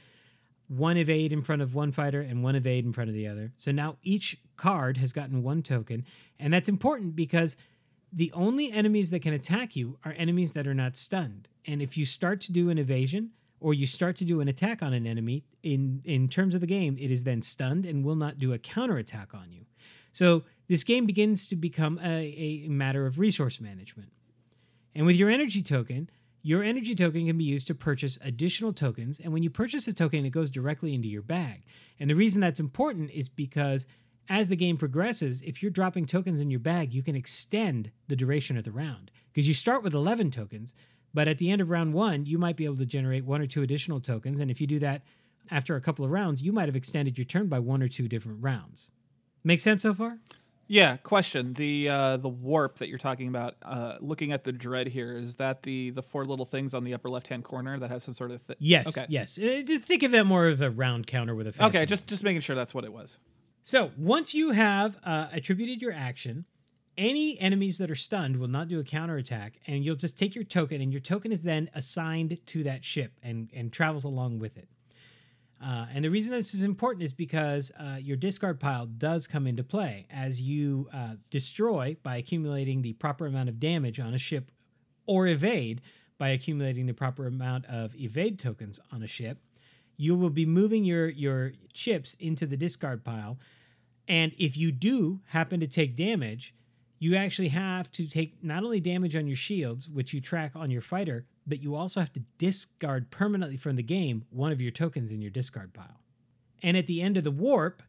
[0.68, 3.52] one evade in front of one fighter, and one evade in front of the other.
[3.56, 6.04] So now each card has gotten one token.
[6.38, 7.56] And that's important because
[8.12, 11.48] the only enemies that can attack you are enemies that are not stunned.
[11.66, 13.30] And if you start to do an evasion
[13.60, 16.66] or you start to do an attack on an enemy, in, in terms of the
[16.66, 19.66] game, it is then stunned and will not do a counterattack on you.
[20.16, 24.12] So this game begins to become a, a matter of resource management.
[24.94, 26.08] And with your energy token,
[26.40, 29.20] your energy token can be used to purchase additional tokens.
[29.20, 31.64] And when you purchase a token, it goes directly into your bag.
[32.00, 33.86] And the reason that's important is because
[34.26, 38.16] as the game progresses, if you're dropping tokens in your bag, you can extend the
[38.16, 39.10] duration of the round.
[39.34, 40.74] Because you start with 11 tokens,
[41.12, 43.46] but at the end of round one, you might be able to generate one or
[43.46, 44.40] two additional tokens.
[44.40, 45.02] And if you do that
[45.50, 48.08] after a couple of rounds, you might have extended your turn by one or two
[48.08, 48.92] different rounds.
[49.46, 50.18] Make sense so far?
[50.66, 50.96] Yeah.
[50.96, 53.54] Question: the uh, the warp that you're talking about.
[53.62, 56.92] Uh, looking at the dread here, is that the the four little things on the
[56.94, 58.88] upper left hand corner that has some sort of thi- Yes.
[58.88, 59.06] Okay.
[59.08, 59.38] Yes.
[59.38, 61.86] Uh, Just think of that more of a round counter with a fancy Okay.
[61.86, 63.20] Just just making sure that's what it was.
[63.62, 66.44] So once you have uh, attributed your action,
[66.98, 70.44] any enemies that are stunned will not do a counterattack, and you'll just take your
[70.44, 74.56] token, and your token is then assigned to that ship and, and travels along with
[74.56, 74.68] it.
[75.62, 79.46] Uh, and the reason this is important is because uh, your discard pile does come
[79.46, 84.18] into play as you uh, destroy by accumulating the proper amount of damage on a
[84.18, 84.50] ship,
[85.06, 85.80] or evade
[86.18, 89.38] by accumulating the proper amount of evade tokens on a ship.
[89.96, 93.38] You will be moving your your chips into the discard pile,
[94.06, 96.54] and if you do happen to take damage,
[96.98, 100.70] you actually have to take not only damage on your shields, which you track on
[100.70, 104.70] your fighter, but you also have to discard permanently from the game one of your
[104.70, 106.00] tokens in your discard pile.
[106.62, 107.82] And at the end of the warp,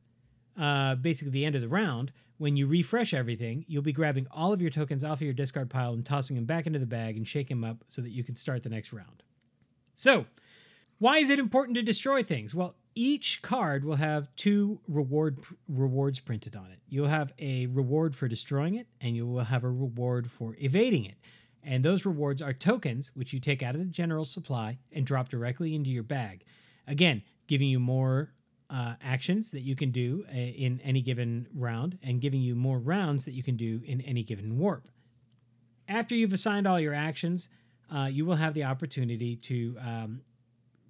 [0.60, 4.54] uh, basically the end of the round, when you refresh everything, you'll be grabbing all
[4.54, 7.18] of your tokens off of your discard pile and tossing them back into the bag
[7.18, 9.24] and shaking them up so that you can start the next round.
[9.94, 10.26] So,
[11.00, 12.54] why is it important to destroy things?
[12.54, 16.80] Well, each card will have two reward rewards printed on it.
[16.90, 21.06] You'll have a reward for destroying it, and you will have a reward for evading
[21.06, 21.16] it.
[21.68, 25.28] And those rewards are tokens, which you take out of the general supply and drop
[25.28, 26.46] directly into your bag.
[26.88, 28.32] Again, giving you more
[28.70, 32.80] uh, actions that you can do uh, in any given round, and giving you more
[32.80, 34.88] rounds that you can do in any given warp.
[35.90, 37.50] After you've assigned all your actions,
[37.94, 40.22] uh, you will have the opportunity to um,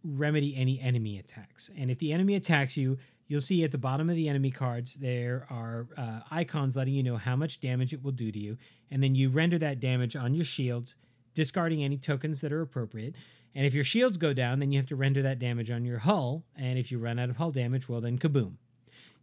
[0.04, 1.72] remedy any enemy attacks.
[1.76, 4.96] And if the enemy attacks you, you'll see at the bottom of the enemy cards
[4.96, 8.58] there are uh, icons letting you know how much damage it will do to you.
[8.90, 10.96] And then you render that damage on your shields,
[11.34, 13.16] discarding any tokens that are appropriate.
[13.54, 16.00] And if your shields go down, then you have to render that damage on your
[16.00, 16.46] hull.
[16.56, 18.54] And if you run out of hull damage, well, then kaboom.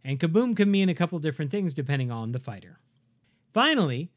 [0.03, 2.79] And kaboom can mean a couple different things depending on the fighter.
[3.53, 4.11] Finally,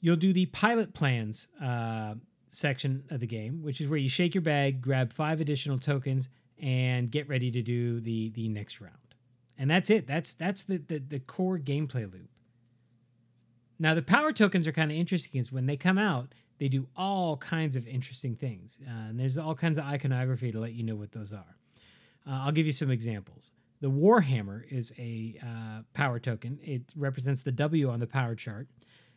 [0.00, 2.14] you'll do the pilot plans uh,
[2.48, 6.28] section of the game, which is where you shake your bag, grab five additional tokens,
[6.60, 9.05] and get ready to do the the next round.
[9.58, 10.06] And that's it.
[10.06, 12.28] That's that's the the, the core gameplay loop.
[13.78, 16.88] Now the power tokens are kind of interesting because when they come out, they do
[16.96, 20.82] all kinds of interesting things, uh, and there's all kinds of iconography to let you
[20.82, 21.56] know what those are.
[22.26, 23.52] Uh, I'll give you some examples.
[23.80, 26.58] The Warhammer is a uh, power token.
[26.62, 28.68] It represents the W on the power chart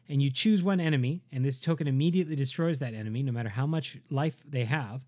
[0.09, 3.67] and you choose one enemy, and this token immediately destroys that enemy, no matter how
[3.67, 5.01] much life they have.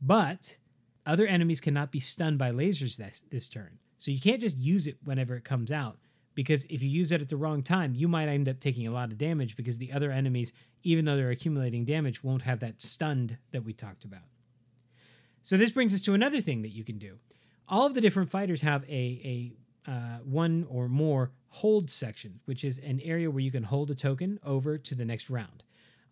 [0.00, 0.56] But
[1.04, 3.78] other enemies cannot be stunned by lasers this, this turn.
[3.98, 5.98] So you can't just use it whenever it comes out,
[6.34, 8.92] because if you use it at the wrong time, you might end up taking a
[8.92, 10.52] lot of damage because the other enemies,
[10.84, 14.22] even though they're accumulating damage, won't have that stunned that we talked about.
[15.42, 17.18] So this brings us to another thing that you can do.
[17.68, 19.52] All of the different fighters have a,
[19.86, 23.90] a uh, one or more hold section, which is an area where you can hold
[23.90, 25.64] a token over to the next round.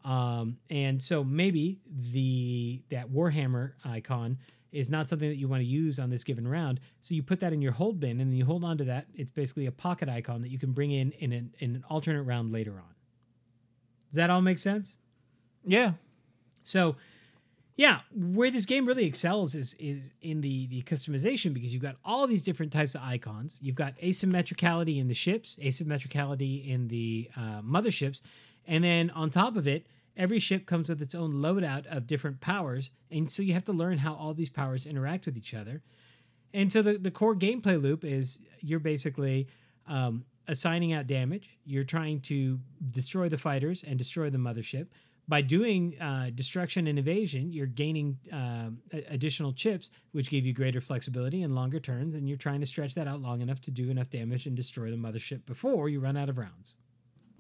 [0.05, 4.39] Um, and so maybe the that Warhammer icon
[4.77, 6.81] is not something that you want to use on this given round.
[7.01, 9.07] So you put that in your hold bin and then you hold on to that.
[9.15, 12.23] It's basically a pocket icon that you can bring in in an, in an alternate
[12.23, 12.95] round later on.
[14.11, 14.97] Does that all make sense?
[15.65, 15.93] Yeah.
[16.63, 16.97] So
[17.77, 21.97] yeah, where this game really excels is is in the the customization because you've got
[22.05, 23.59] all these different types of icons.
[23.63, 28.23] You've got asymmetricality in the ships, asymmetricality in the uh, motherships,
[28.67, 29.87] and then on top of it,
[30.17, 33.73] every ship comes with its own loadout of different powers, and so you have to
[33.73, 35.83] learn how all these powers interact with each other.
[36.55, 39.49] And so the the core gameplay loop is you're basically
[39.87, 41.59] um, assigning out damage.
[41.65, 42.59] You're trying to
[42.91, 44.87] destroy the fighters and destroy the mothership
[45.29, 48.71] by doing uh, destruction and evasion, you're gaining uh,
[49.09, 52.95] additional chips, which give you greater flexibility and longer turns, and you're trying to stretch
[52.95, 56.17] that out long enough to do enough damage and destroy the mothership before you run
[56.17, 56.77] out of rounds.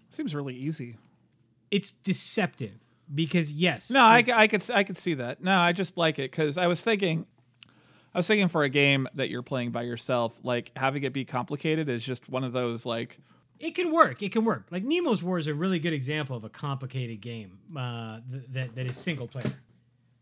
[0.08, 0.96] Seems really easy.
[1.70, 2.78] It's deceptive
[3.12, 5.42] because yes, No, I, I could I could see that.
[5.42, 7.26] No, I just like it because I was thinking,
[8.14, 11.24] I was thinking for a game that you're playing by yourself, like having it be
[11.24, 13.18] complicated is just one of those like
[13.58, 14.22] it can work.
[14.22, 14.66] It can work.
[14.70, 18.74] Like Nemo's War is a really good example of a complicated game uh, th- that
[18.74, 19.52] that is single player.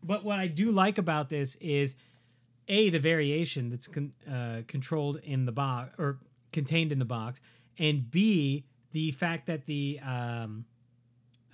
[0.03, 1.95] But what I do like about this is
[2.67, 6.19] a the variation that's con- uh, controlled in the box or
[6.53, 7.41] contained in the box,
[7.77, 10.65] and b the fact that the um,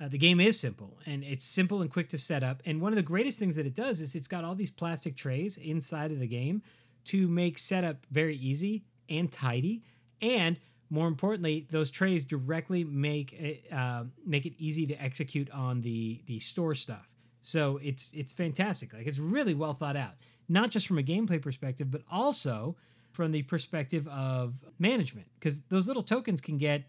[0.02, 2.62] uh, the game is simple and it's simple and quick to set up.
[2.66, 5.16] And one of the greatest things that it does is it's got all these plastic
[5.16, 6.64] trays inside of the game
[7.06, 9.84] to make setup very easy and tidy.
[10.22, 10.60] And
[10.90, 16.22] more importantly, those trays directly make it uh, make it easy to execute on the
[16.26, 17.08] the store stuff.
[17.42, 18.94] So it's it's fantastic.
[18.94, 20.16] Like it's really well thought out,
[20.50, 22.76] not just from a gameplay perspective, but also
[23.12, 25.28] from the perspective of management.
[25.40, 26.84] Because those little tokens can get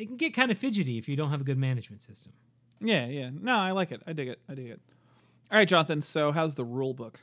[0.00, 2.32] they can get kind of fidgety if you don't have a good management system.
[2.80, 3.28] yeah yeah.
[3.38, 4.02] No, I like it.
[4.06, 4.40] I dig it.
[4.48, 4.80] I dig it.
[5.50, 6.00] All right, Jonathan.
[6.00, 7.20] So how's the rule book?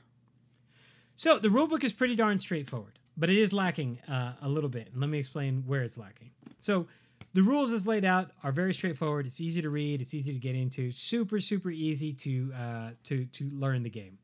[1.16, 4.70] So the rule book is pretty darn straightforward, but it is lacking uh, a little
[4.70, 4.90] bit.
[4.92, 6.30] And let me explain where it's lacking.
[6.60, 6.86] So
[7.34, 9.26] the rules as laid out are very straightforward.
[9.26, 10.00] It's easy to read.
[10.00, 10.92] It's easy to get into.
[10.92, 14.20] Super super easy to uh, to to learn the game.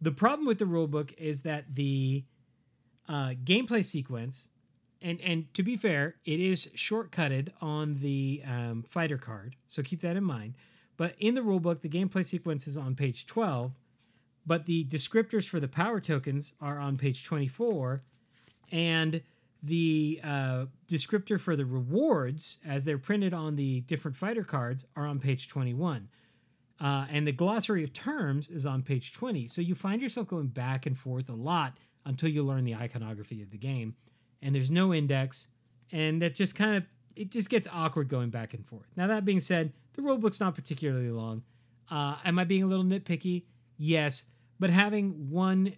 [0.00, 2.24] The problem with the rule book is that the
[3.10, 4.48] uh, gameplay sequence,
[5.02, 10.00] and and to be fair, it is shortcutted on the um, fighter card, so keep
[10.02, 10.54] that in mind.
[10.96, 13.72] But in the rulebook, the gameplay sequence is on page twelve,
[14.46, 18.02] but the descriptors for the power tokens are on page 24
[18.72, 19.22] and
[19.62, 25.06] the uh, descriptor for the rewards as they're printed on the different fighter cards are
[25.06, 26.08] on page 21
[26.80, 30.48] uh, and the glossary of terms is on page 20 so you find yourself going
[30.48, 33.94] back and forth a lot until you learn the iconography of the game
[34.42, 35.48] and there's no index
[35.92, 36.84] and that just kind of
[37.16, 38.86] it just gets awkward going back and forth.
[38.96, 41.42] Now that being said the rulebook's not particularly long.
[41.90, 43.44] Uh, am i being a little nitpicky?
[43.76, 44.24] Yes
[44.60, 45.74] but having one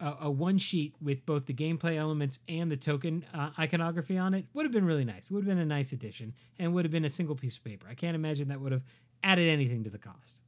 [0.00, 4.32] uh, a one sheet with both the gameplay elements and the token uh, iconography on
[4.32, 5.30] it would have been really nice.
[5.30, 7.86] Would have been a nice addition and would have been a single piece of paper.
[7.88, 8.84] I can't imagine that would have
[9.22, 10.40] added anything to the cost.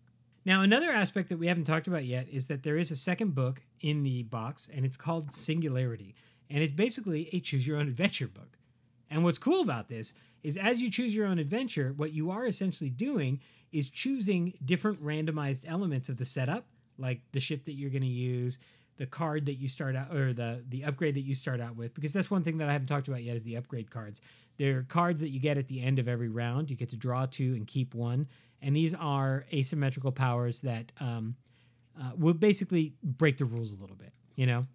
[0.45, 3.35] Now another aspect that we haven't talked about yet is that there is a second
[3.35, 6.15] book in the box and it's called singularity
[6.51, 8.59] and it's basically a choose your own adventure book
[9.11, 10.13] and what's cool about this
[10.43, 13.41] is as you choose your own adventure, what you are essentially doing
[13.73, 16.67] is choosing different randomized elements of the setup,
[16.97, 18.59] like the ship that you're going to use,
[18.97, 21.95] the card that you start out or the the upgrade that you start out with
[21.95, 24.21] because that's one thing that I haven't talked about yet is the upgrade cards.
[24.59, 26.71] They're cards that you get at the end of every round.
[26.71, 28.29] You get to draw two and keep one,
[28.63, 31.37] and these are asymmetrical powers that um,
[32.01, 34.13] uh, will basically break the rules a little bit.
[34.37, 34.67] You know,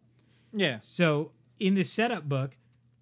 [0.54, 0.80] Yeah.
[0.80, 2.58] so in this setup book,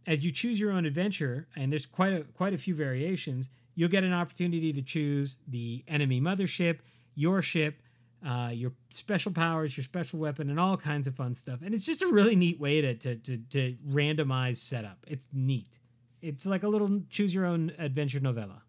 [0.05, 3.89] as you choose your own adventure, and there's quite a quite a few variations, you'll
[3.89, 6.79] get an opportunity to choose the enemy mothership,
[7.15, 7.81] your ship,
[8.25, 11.59] uh, your special powers, your special weapon, and all kinds of fun stuff.
[11.63, 14.97] And it's just a really neat way to to to, to randomize setup.
[15.07, 15.79] It's neat.
[16.21, 18.63] It's like a little choose your own adventure novella.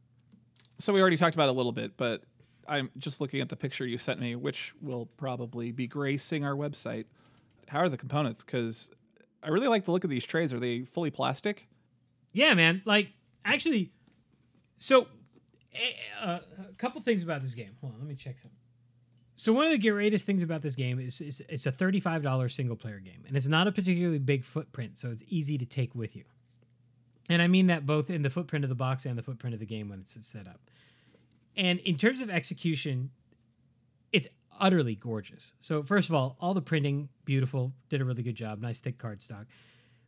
[0.79, 2.25] So we already talked about a little bit, but
[2.69, 6.55] I'm just looking at the picture you sent me, which will probably be gracing our
[6.55, 7.05] website.
[7.69, 8.43] How are the components?
[8.43, 8.91] Because
[9.45, 10.53] I really like the look of these trays.
[10.53, 11.69] Are they fully plastic?
[12.33, 12.83] Yeah, man.
[12.85, 13.13] Like
[13.45, 13.93] actually,
[14.79, 15.07] so
[16.23, 16.41] a
[16.79, 17.77] couple things about this game.
[17.81, 18.53] Hold on, let me check some.
[19.37, 22.55] So one of the greatest things about this game is, is it's a thirty-five dollars
[22.55, 26.15] single-player game, and it's not a particularly big footprint, so it's easy to take with
[26.15, 26.25] you.
[27.29, 29.61] And I mean that both in the footprint of the box and the footprint of
[29.61, 30.61] the game when it's set up.
[31.57, 33.11] And in terms of execution,
[34.61, 35.55] utterly gorgeous.
[35.61, 38.99] So first of all, all the printing beautiful, did a really good job, nice thick
[38.99, 39.47] cardstock.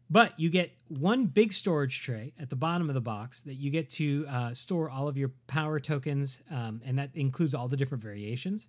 [0.09, 3.70] But you get one big storage tray at the bottom of the box that you
[3.70, 7.77] get to uh, store all of your power tokens, um, and that includes all the
[7.77, 8.68] different variations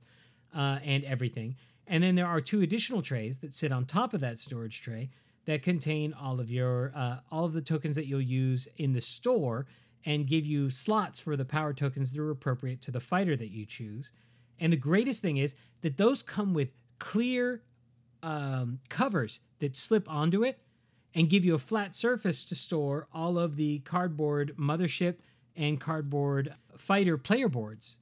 [0.55, 1.55] uh, and everything.
[1.85, 5.09] And then there are two additional trays that sit on top of that storage tray
[5.45, 9.01] that contain all of your uh, all of the tokens that you'll use in the
[9.01, 9.67] store
[10.05, 13.51] and give you slots for the power tokens that are appropriate to the fighter that
[13.51, 14.11] you choose.
[14.59, 17.61] And the greatest thing is that those come with clear
[18.23, 20.59] um, covers that slip onto it
[21.13, 25.15] and give you a flat surface to store all of the cardboard mothership
[25.55, 27.97] and cardboard fighter player boards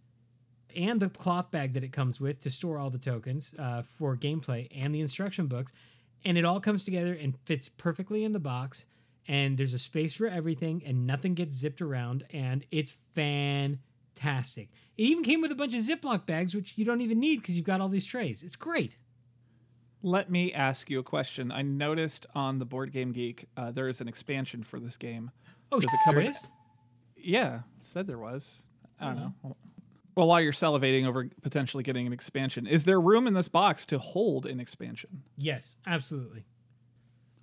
[0.76, 4.16] and the cloth bag that it comes with to store all the tokens uh, for
[4.16, 5.72] gameplay and the instruction books.
[6.24, 8.86] And it all comes together and fits perfectly in the box.
[9.28, 12.26] And there's a space for everything, and nothing gets zipped around.
[12.32, 12.96] And it's
[14.16, 14.70] fantastic.
[14.98, 17.56] It even came with a bunch of Ziploc bags, which you don't even need because
[17.58, 18.44] you've got all these trays.
[18.44, 18.98] It's great.
[20.02, 21.52] Let me ask you a question.
[21.52, 25.32] I noticed on the Board Game Geek uh, there is an expansion for this game.
[25.72, 26.48] Oh, Does it there with- is?
[27.18, 28.60] Yeah, said there was.
[29.00, 29.56] I don't know.
[30.16, 33.86] Well, while you're salivating over potentially getting an expansion, is there room in this box
[33.88, 35.24] to hold an expansion?
[35.38, 36.46] Yes, absolutely.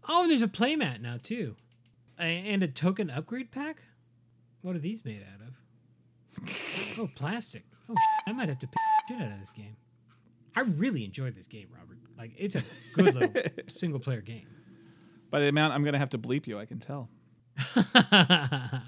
[0.09, 1.57] Oh, there's a playmat now too,
[2.17, 3.83] and a token upgrade pack.
[4.63, 5.55] What are these made out of?
[6.99, 7.65] Oh, plastic.
[7.89, 7.95] Oh,
[8.27, 8.79] I might have to pick
[9.09, 9.77] shit out of this game.
[10.55, 11.99] I really enjoyed this game, Robert.
[12.17, 12.63] Like, it's a
[12.95, 14.47] good little single player game.
[15.31, 17.09] By the amount I'm going to have to bleep you, I can tell.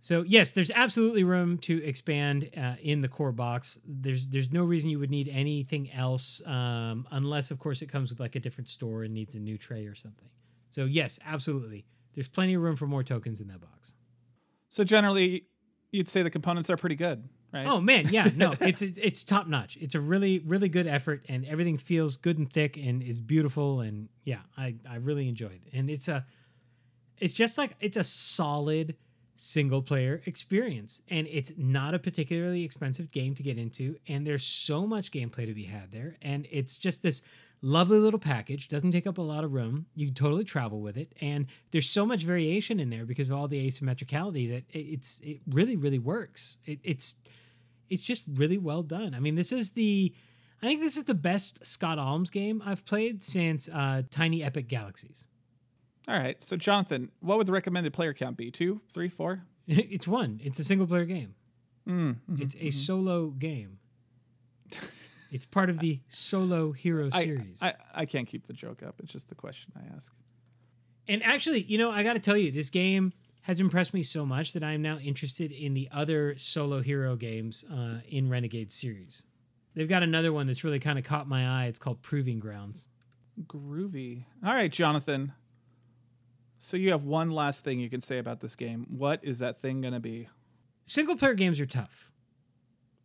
[0.00, 3.78] so yes, there's absolutely room to expand uh, in the core box.
[3.86, 8.10] There's there's no reason you would need anything else, um, unless of course it comes
[8.10, 10.28] with like a different store and needs a new tray or something.
[10.70, 11.86] So yes, absolutely.
[12.14, 13.94] There's plenty of room for more tokens in that box.
[14.70, 15.46] So generally,
[15.96, 17.66] you'd say the components are pretty good, right?
[17.66, 19.76] Oh man, yeah, no, it's it's, it's top notch.
[19.80, 23.80] It's a really really good effort, and everything feels good and thick and is beautiful.
[23.80, 25.60] And yeah, I I really enjoyed.
[25.66, 25.76] It.
[25.76, 26.24] And it's a,
[27.18, 28.96] it's just like it's a solid
[29.34, 33.96] single player experience, and it's not a particularly expensive game to get into.
[34.08, 37.22] And there's so much gameplay to be had there, and it's just this
[37.66, 39.86] lovely little package doesn't take up a lot of room.
[39.94, 41.12] You can totally travel with it.
[41.20, 45.40] And there's so much variation in there because of all the asymmetricality that it's it
[45.50, 46.58] really really works.
[46.64, 47.16] It, it's
[47.90, 49.14] it's just really well done.
[49.14, 50.14] I mean this is the
[50.62, 54.68] i think this is the best scott almes game i've played since uh, tiny epic
[54.68, 55.28] galaxies.
[56.08, 56.40] All right.
[56.40, 58.52] So, Jonathan, what would the recommended player count be?
[58.52, 59.42] Two, three, four?
[59.66, 60.40] it's one.
[60.42, 61.34] It's a single player game.
[61.88, 63.78] Mm, it's a solo game
[65.30, 68.96] it's part of the solo hero I, series I, I can't keep the joke up.
[69.02, 70.12] It's just the question I ask.
[71.08, 73.12] And actually, you know, I got to tell you, this game
[73.42, 77.14] has impressed me so much that I am now interested in the other solo hero
[77.14, 79.22] games uh, in Renegade series.
[79.74, 81.66] They've got another one that's really kind of caught my eye.
[81.66, 82.88] It's called Proving Grounds.
[83.46, 84.24] Groovy.
[84.44, 85.32] All right, Jonathan.
[86.58, 88.86] So, you have one last thing you can say about this game.
[88.88, 90.28] What is that thing going to be?
[90.86, 92.10] Single player games are tough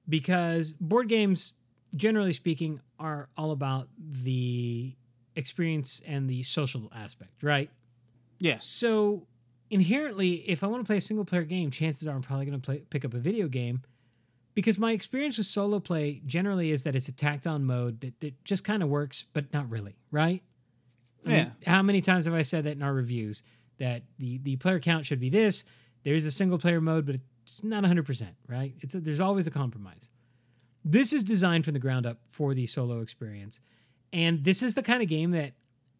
[0.07, 1.53] because board games,
[1.95, 4.95] generally speaking, are all about the
[5.35, 7.69] experience and the social aspect, right?
[8.39, 8.65] Yes.
[8.65, 9.27] So
[9.69, 12.59] inherently, if I want to play a single player game, chances are I'm probably going
[12.59, 13.81] to play pick up a video game
[14.53, 18.19] because my experience with solo play generally is that it's a tacked on mode that,
[18.19, 20.43] that just kind of works, but not really, right?
[21.25, 21.73] I mean, Yeah.
[21.73, 23.43] how many times have I said that in our reviews
[23.77, 25.63] that the the player count should be this?
[26.03, 28.73] There's a single player mode, but it's not 100%, right?
[28.79, 30.09] It's a, there's always a compromise.
[30.83, 33.59] This is designed from the ground up for the solo experience.
[34.13, 35.53] And this is the kind of game that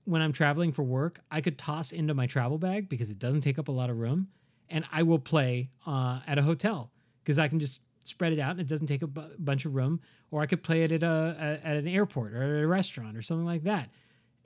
[0.06, 3.41] when I'm traveling for work, I could toss into my travel bag because it doesn't
[3.41, 4.28] take up a lot of room,
[4.70, 6.91] and I will play uh, at a hotel
[7.24, 9.76] because I can just spread it out and it doesn't take a bu- bunch of
[9.76, 10.02] room.
[10.32, 13.22] Or I could play it at a at an airport or at a restaurant or
[13.22, 13.90] something like that,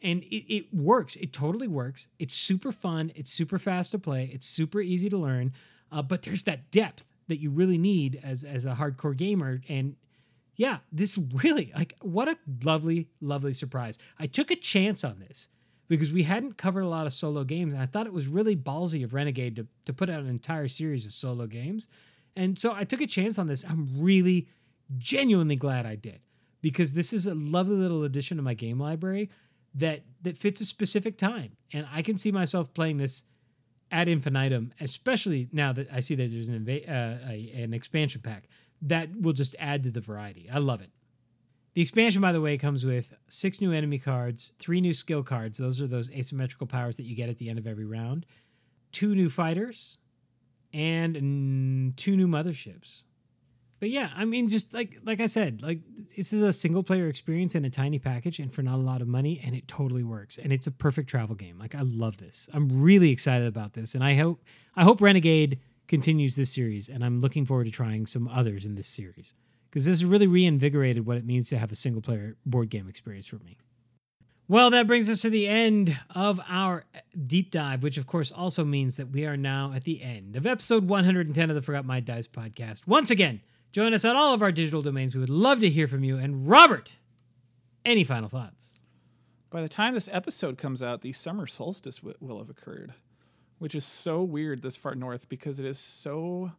[0.01, 1.15] and it, it works.
[1.15, 2.07] It totally works.
[2.19, 3.11] It's super fun.
[3.15, 4.29] It's super fast to play.
[4.33, 5.53] It's super easy to learn,
[5.91, 9.95] uh, but there's that depth that you really need as as a hardcore gamer and
[10.55, 13.99] yeah, this really like what a lovely, lovely surprise.
[14.19, 15.49] I took a chance on this
[15.87, 18.55] because we hadn't covered a lot of solo games, and I thought it was really
[18.55, 21.87] ballsy of Renegade to, to put out an entire series of solo games.
[22.35, 23.63] And so I took a chance on this.
[23.63, 24.47] I'm really
[24.97, 26.19] genuinely glad I did
[26.61, 29.29] because this is a lovely little addition to my game library
[29.75, 33.23] that that fits a specific time, and I can see myself playing this
[33.91, 38.21] ad infinitum, especially now that I see that there's an inva- uh, a, an expansion
[38.21, 38.47] pack
[38.85, 40.49] that will just add to the variety.
[40.51, 40.91] I love it.
[41.73, 45.57] The expansion, by the way, comes with six new enemy cards, three new skill cards.
[45.57, 48.25] Those are those asymmetrical powers that you get at the end of every round,
[48.93, 49.97] two new fighters,
[50.73, 53.03] and two new motherships.
[53.81, 55.79] But yeah, I mean, just like like I said, like
[56.15, 59.01] this is a single player experience in a tiny package and for not a lot
[59.01, 60.37] of money, and it totally works.
[60.37, 61.59] And it's a perfect travel game.
[61.59, 62.49] Like I love this.
[62.53, 64.43] I'm really excited about this, and I hope
[64.77, 68.75] I hope Renegade continues this series, and I'm looking forward to trying some others in
[68.75, 69.33] this series
[69.69, 73.27] because this really reinvigorated what it means to have a single player board game experience
[73.27, 73.57] for me.
[74.47, 78.31] Well, that brings us to the end of our eh, deep dive, which of course
[78.31, 81.83] also means that we are now at the end of episode 110 of the Forgot
[81.83, 82.85] My Dice podcast.
[82.85, 83.41] Once again,
[83.71, 85.15] join us on all of our digital domains.
[85.15, 86.17] We would love to hear from you.
[86.17, 86.93] And Robert,
[87.83, 88.83] any final thoughts?
[89.49, 92.93] By the time this episode comes out, the summer solstice will have occurred,
[93.59, 96.51] which is so weird this far north because it is so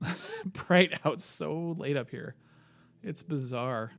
[0.44, 2.34] bright out so late up here.
[3.02, 3.92] It's bizarre.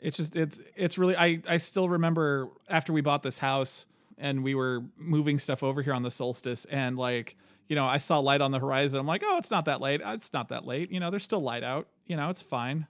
[0.00, 3.86] It's just it's it's really I I still remember after we bought this house
[4.18, 7.36] and we were moving stuff over here on the solstice and like
[7.68, 9.00] you know I saw light on the horizon.
[9.00, 10.00] I'm like, oh, it's not that late.
[10.04, 10.90] Ah, it's not that late.
[10.90, 11.88] You know, there's still light out.
[12.06, 12.86] You know, it's fine.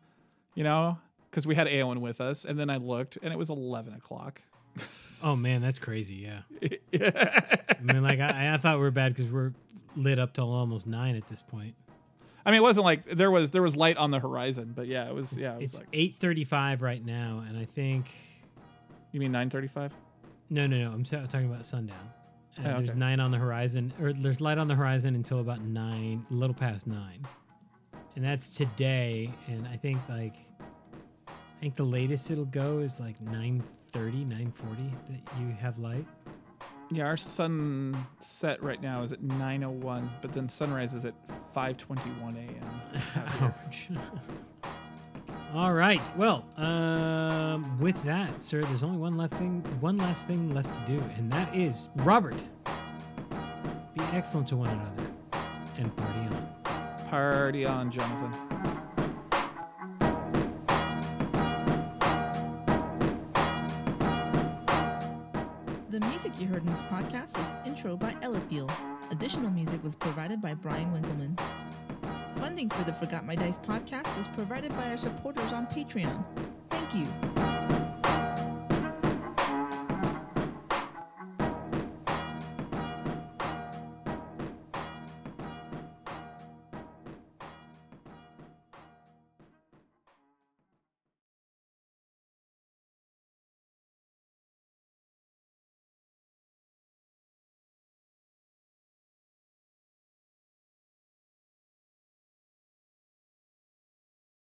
[0.55, 0.99] You know,
[1.31, 4.41] because we had Aowen with us, and then I looked and it was 11 o'clock.
[5.25, 6.17] Oh man, that's crazy.
[6.17, 6.43] Yeah.
[6.93, 9.53] I mean, like I, I thought we were bad because we're
[9.97, 11.75] lit up till almost nine at this point.
[12.47, 15.09] I mean, it wasn't like there was there was light on the horizon, but yeah,
[15.09, 18.13] it was It's, yeah, it was it's like eight thirty-five right now, and I think
[19.13, 19.93] you mean nine thirty five?
[20.51, 20.93] no, no, no.
[20.93, 21.97] I'm so- talking about sundown.
[22.59, 25.61] Uh, Oh, There's nine on the horizon, or there's light on the horizon until about
[25.63, 27.27] nine, a little past nine,
[28.15, 29.33] and that's today.
[29.49, 30.37] And I think like,
[31.27, 33.21] I think the latest it'll go is like
[33.95, 36.07] 9:30, 9:40 that you have light.
[36.91, 41.15] Yeah, our sunset right now is at nine oh one, but then sunrise is at
[41.53, 43.03] five twenty one a.m.
[43.65, 43.91] Ouch.
[45.55, 46.01] All right.
[46.17, 50.93] Well, um, with that, sir, there's only one left thing, one last thing left to
[50.93, 52.37] do, and that is Robert.
[53.95, 55.11] Be excellent to one another
[55.79, 56.49] and party on.
[57.09, 58.54] Party on, Jonathan.
[66.25, 68.71] Music you heard in this podcast was Intro by Eliphiel.
[69.11, 71.37] Additional music was provided by Brian Winkleman.
[72.37, 76.25] Funding for the Forgot My Dice podcast was provided by our supporters on Patreon.
[76.71, 77.34] Thank you.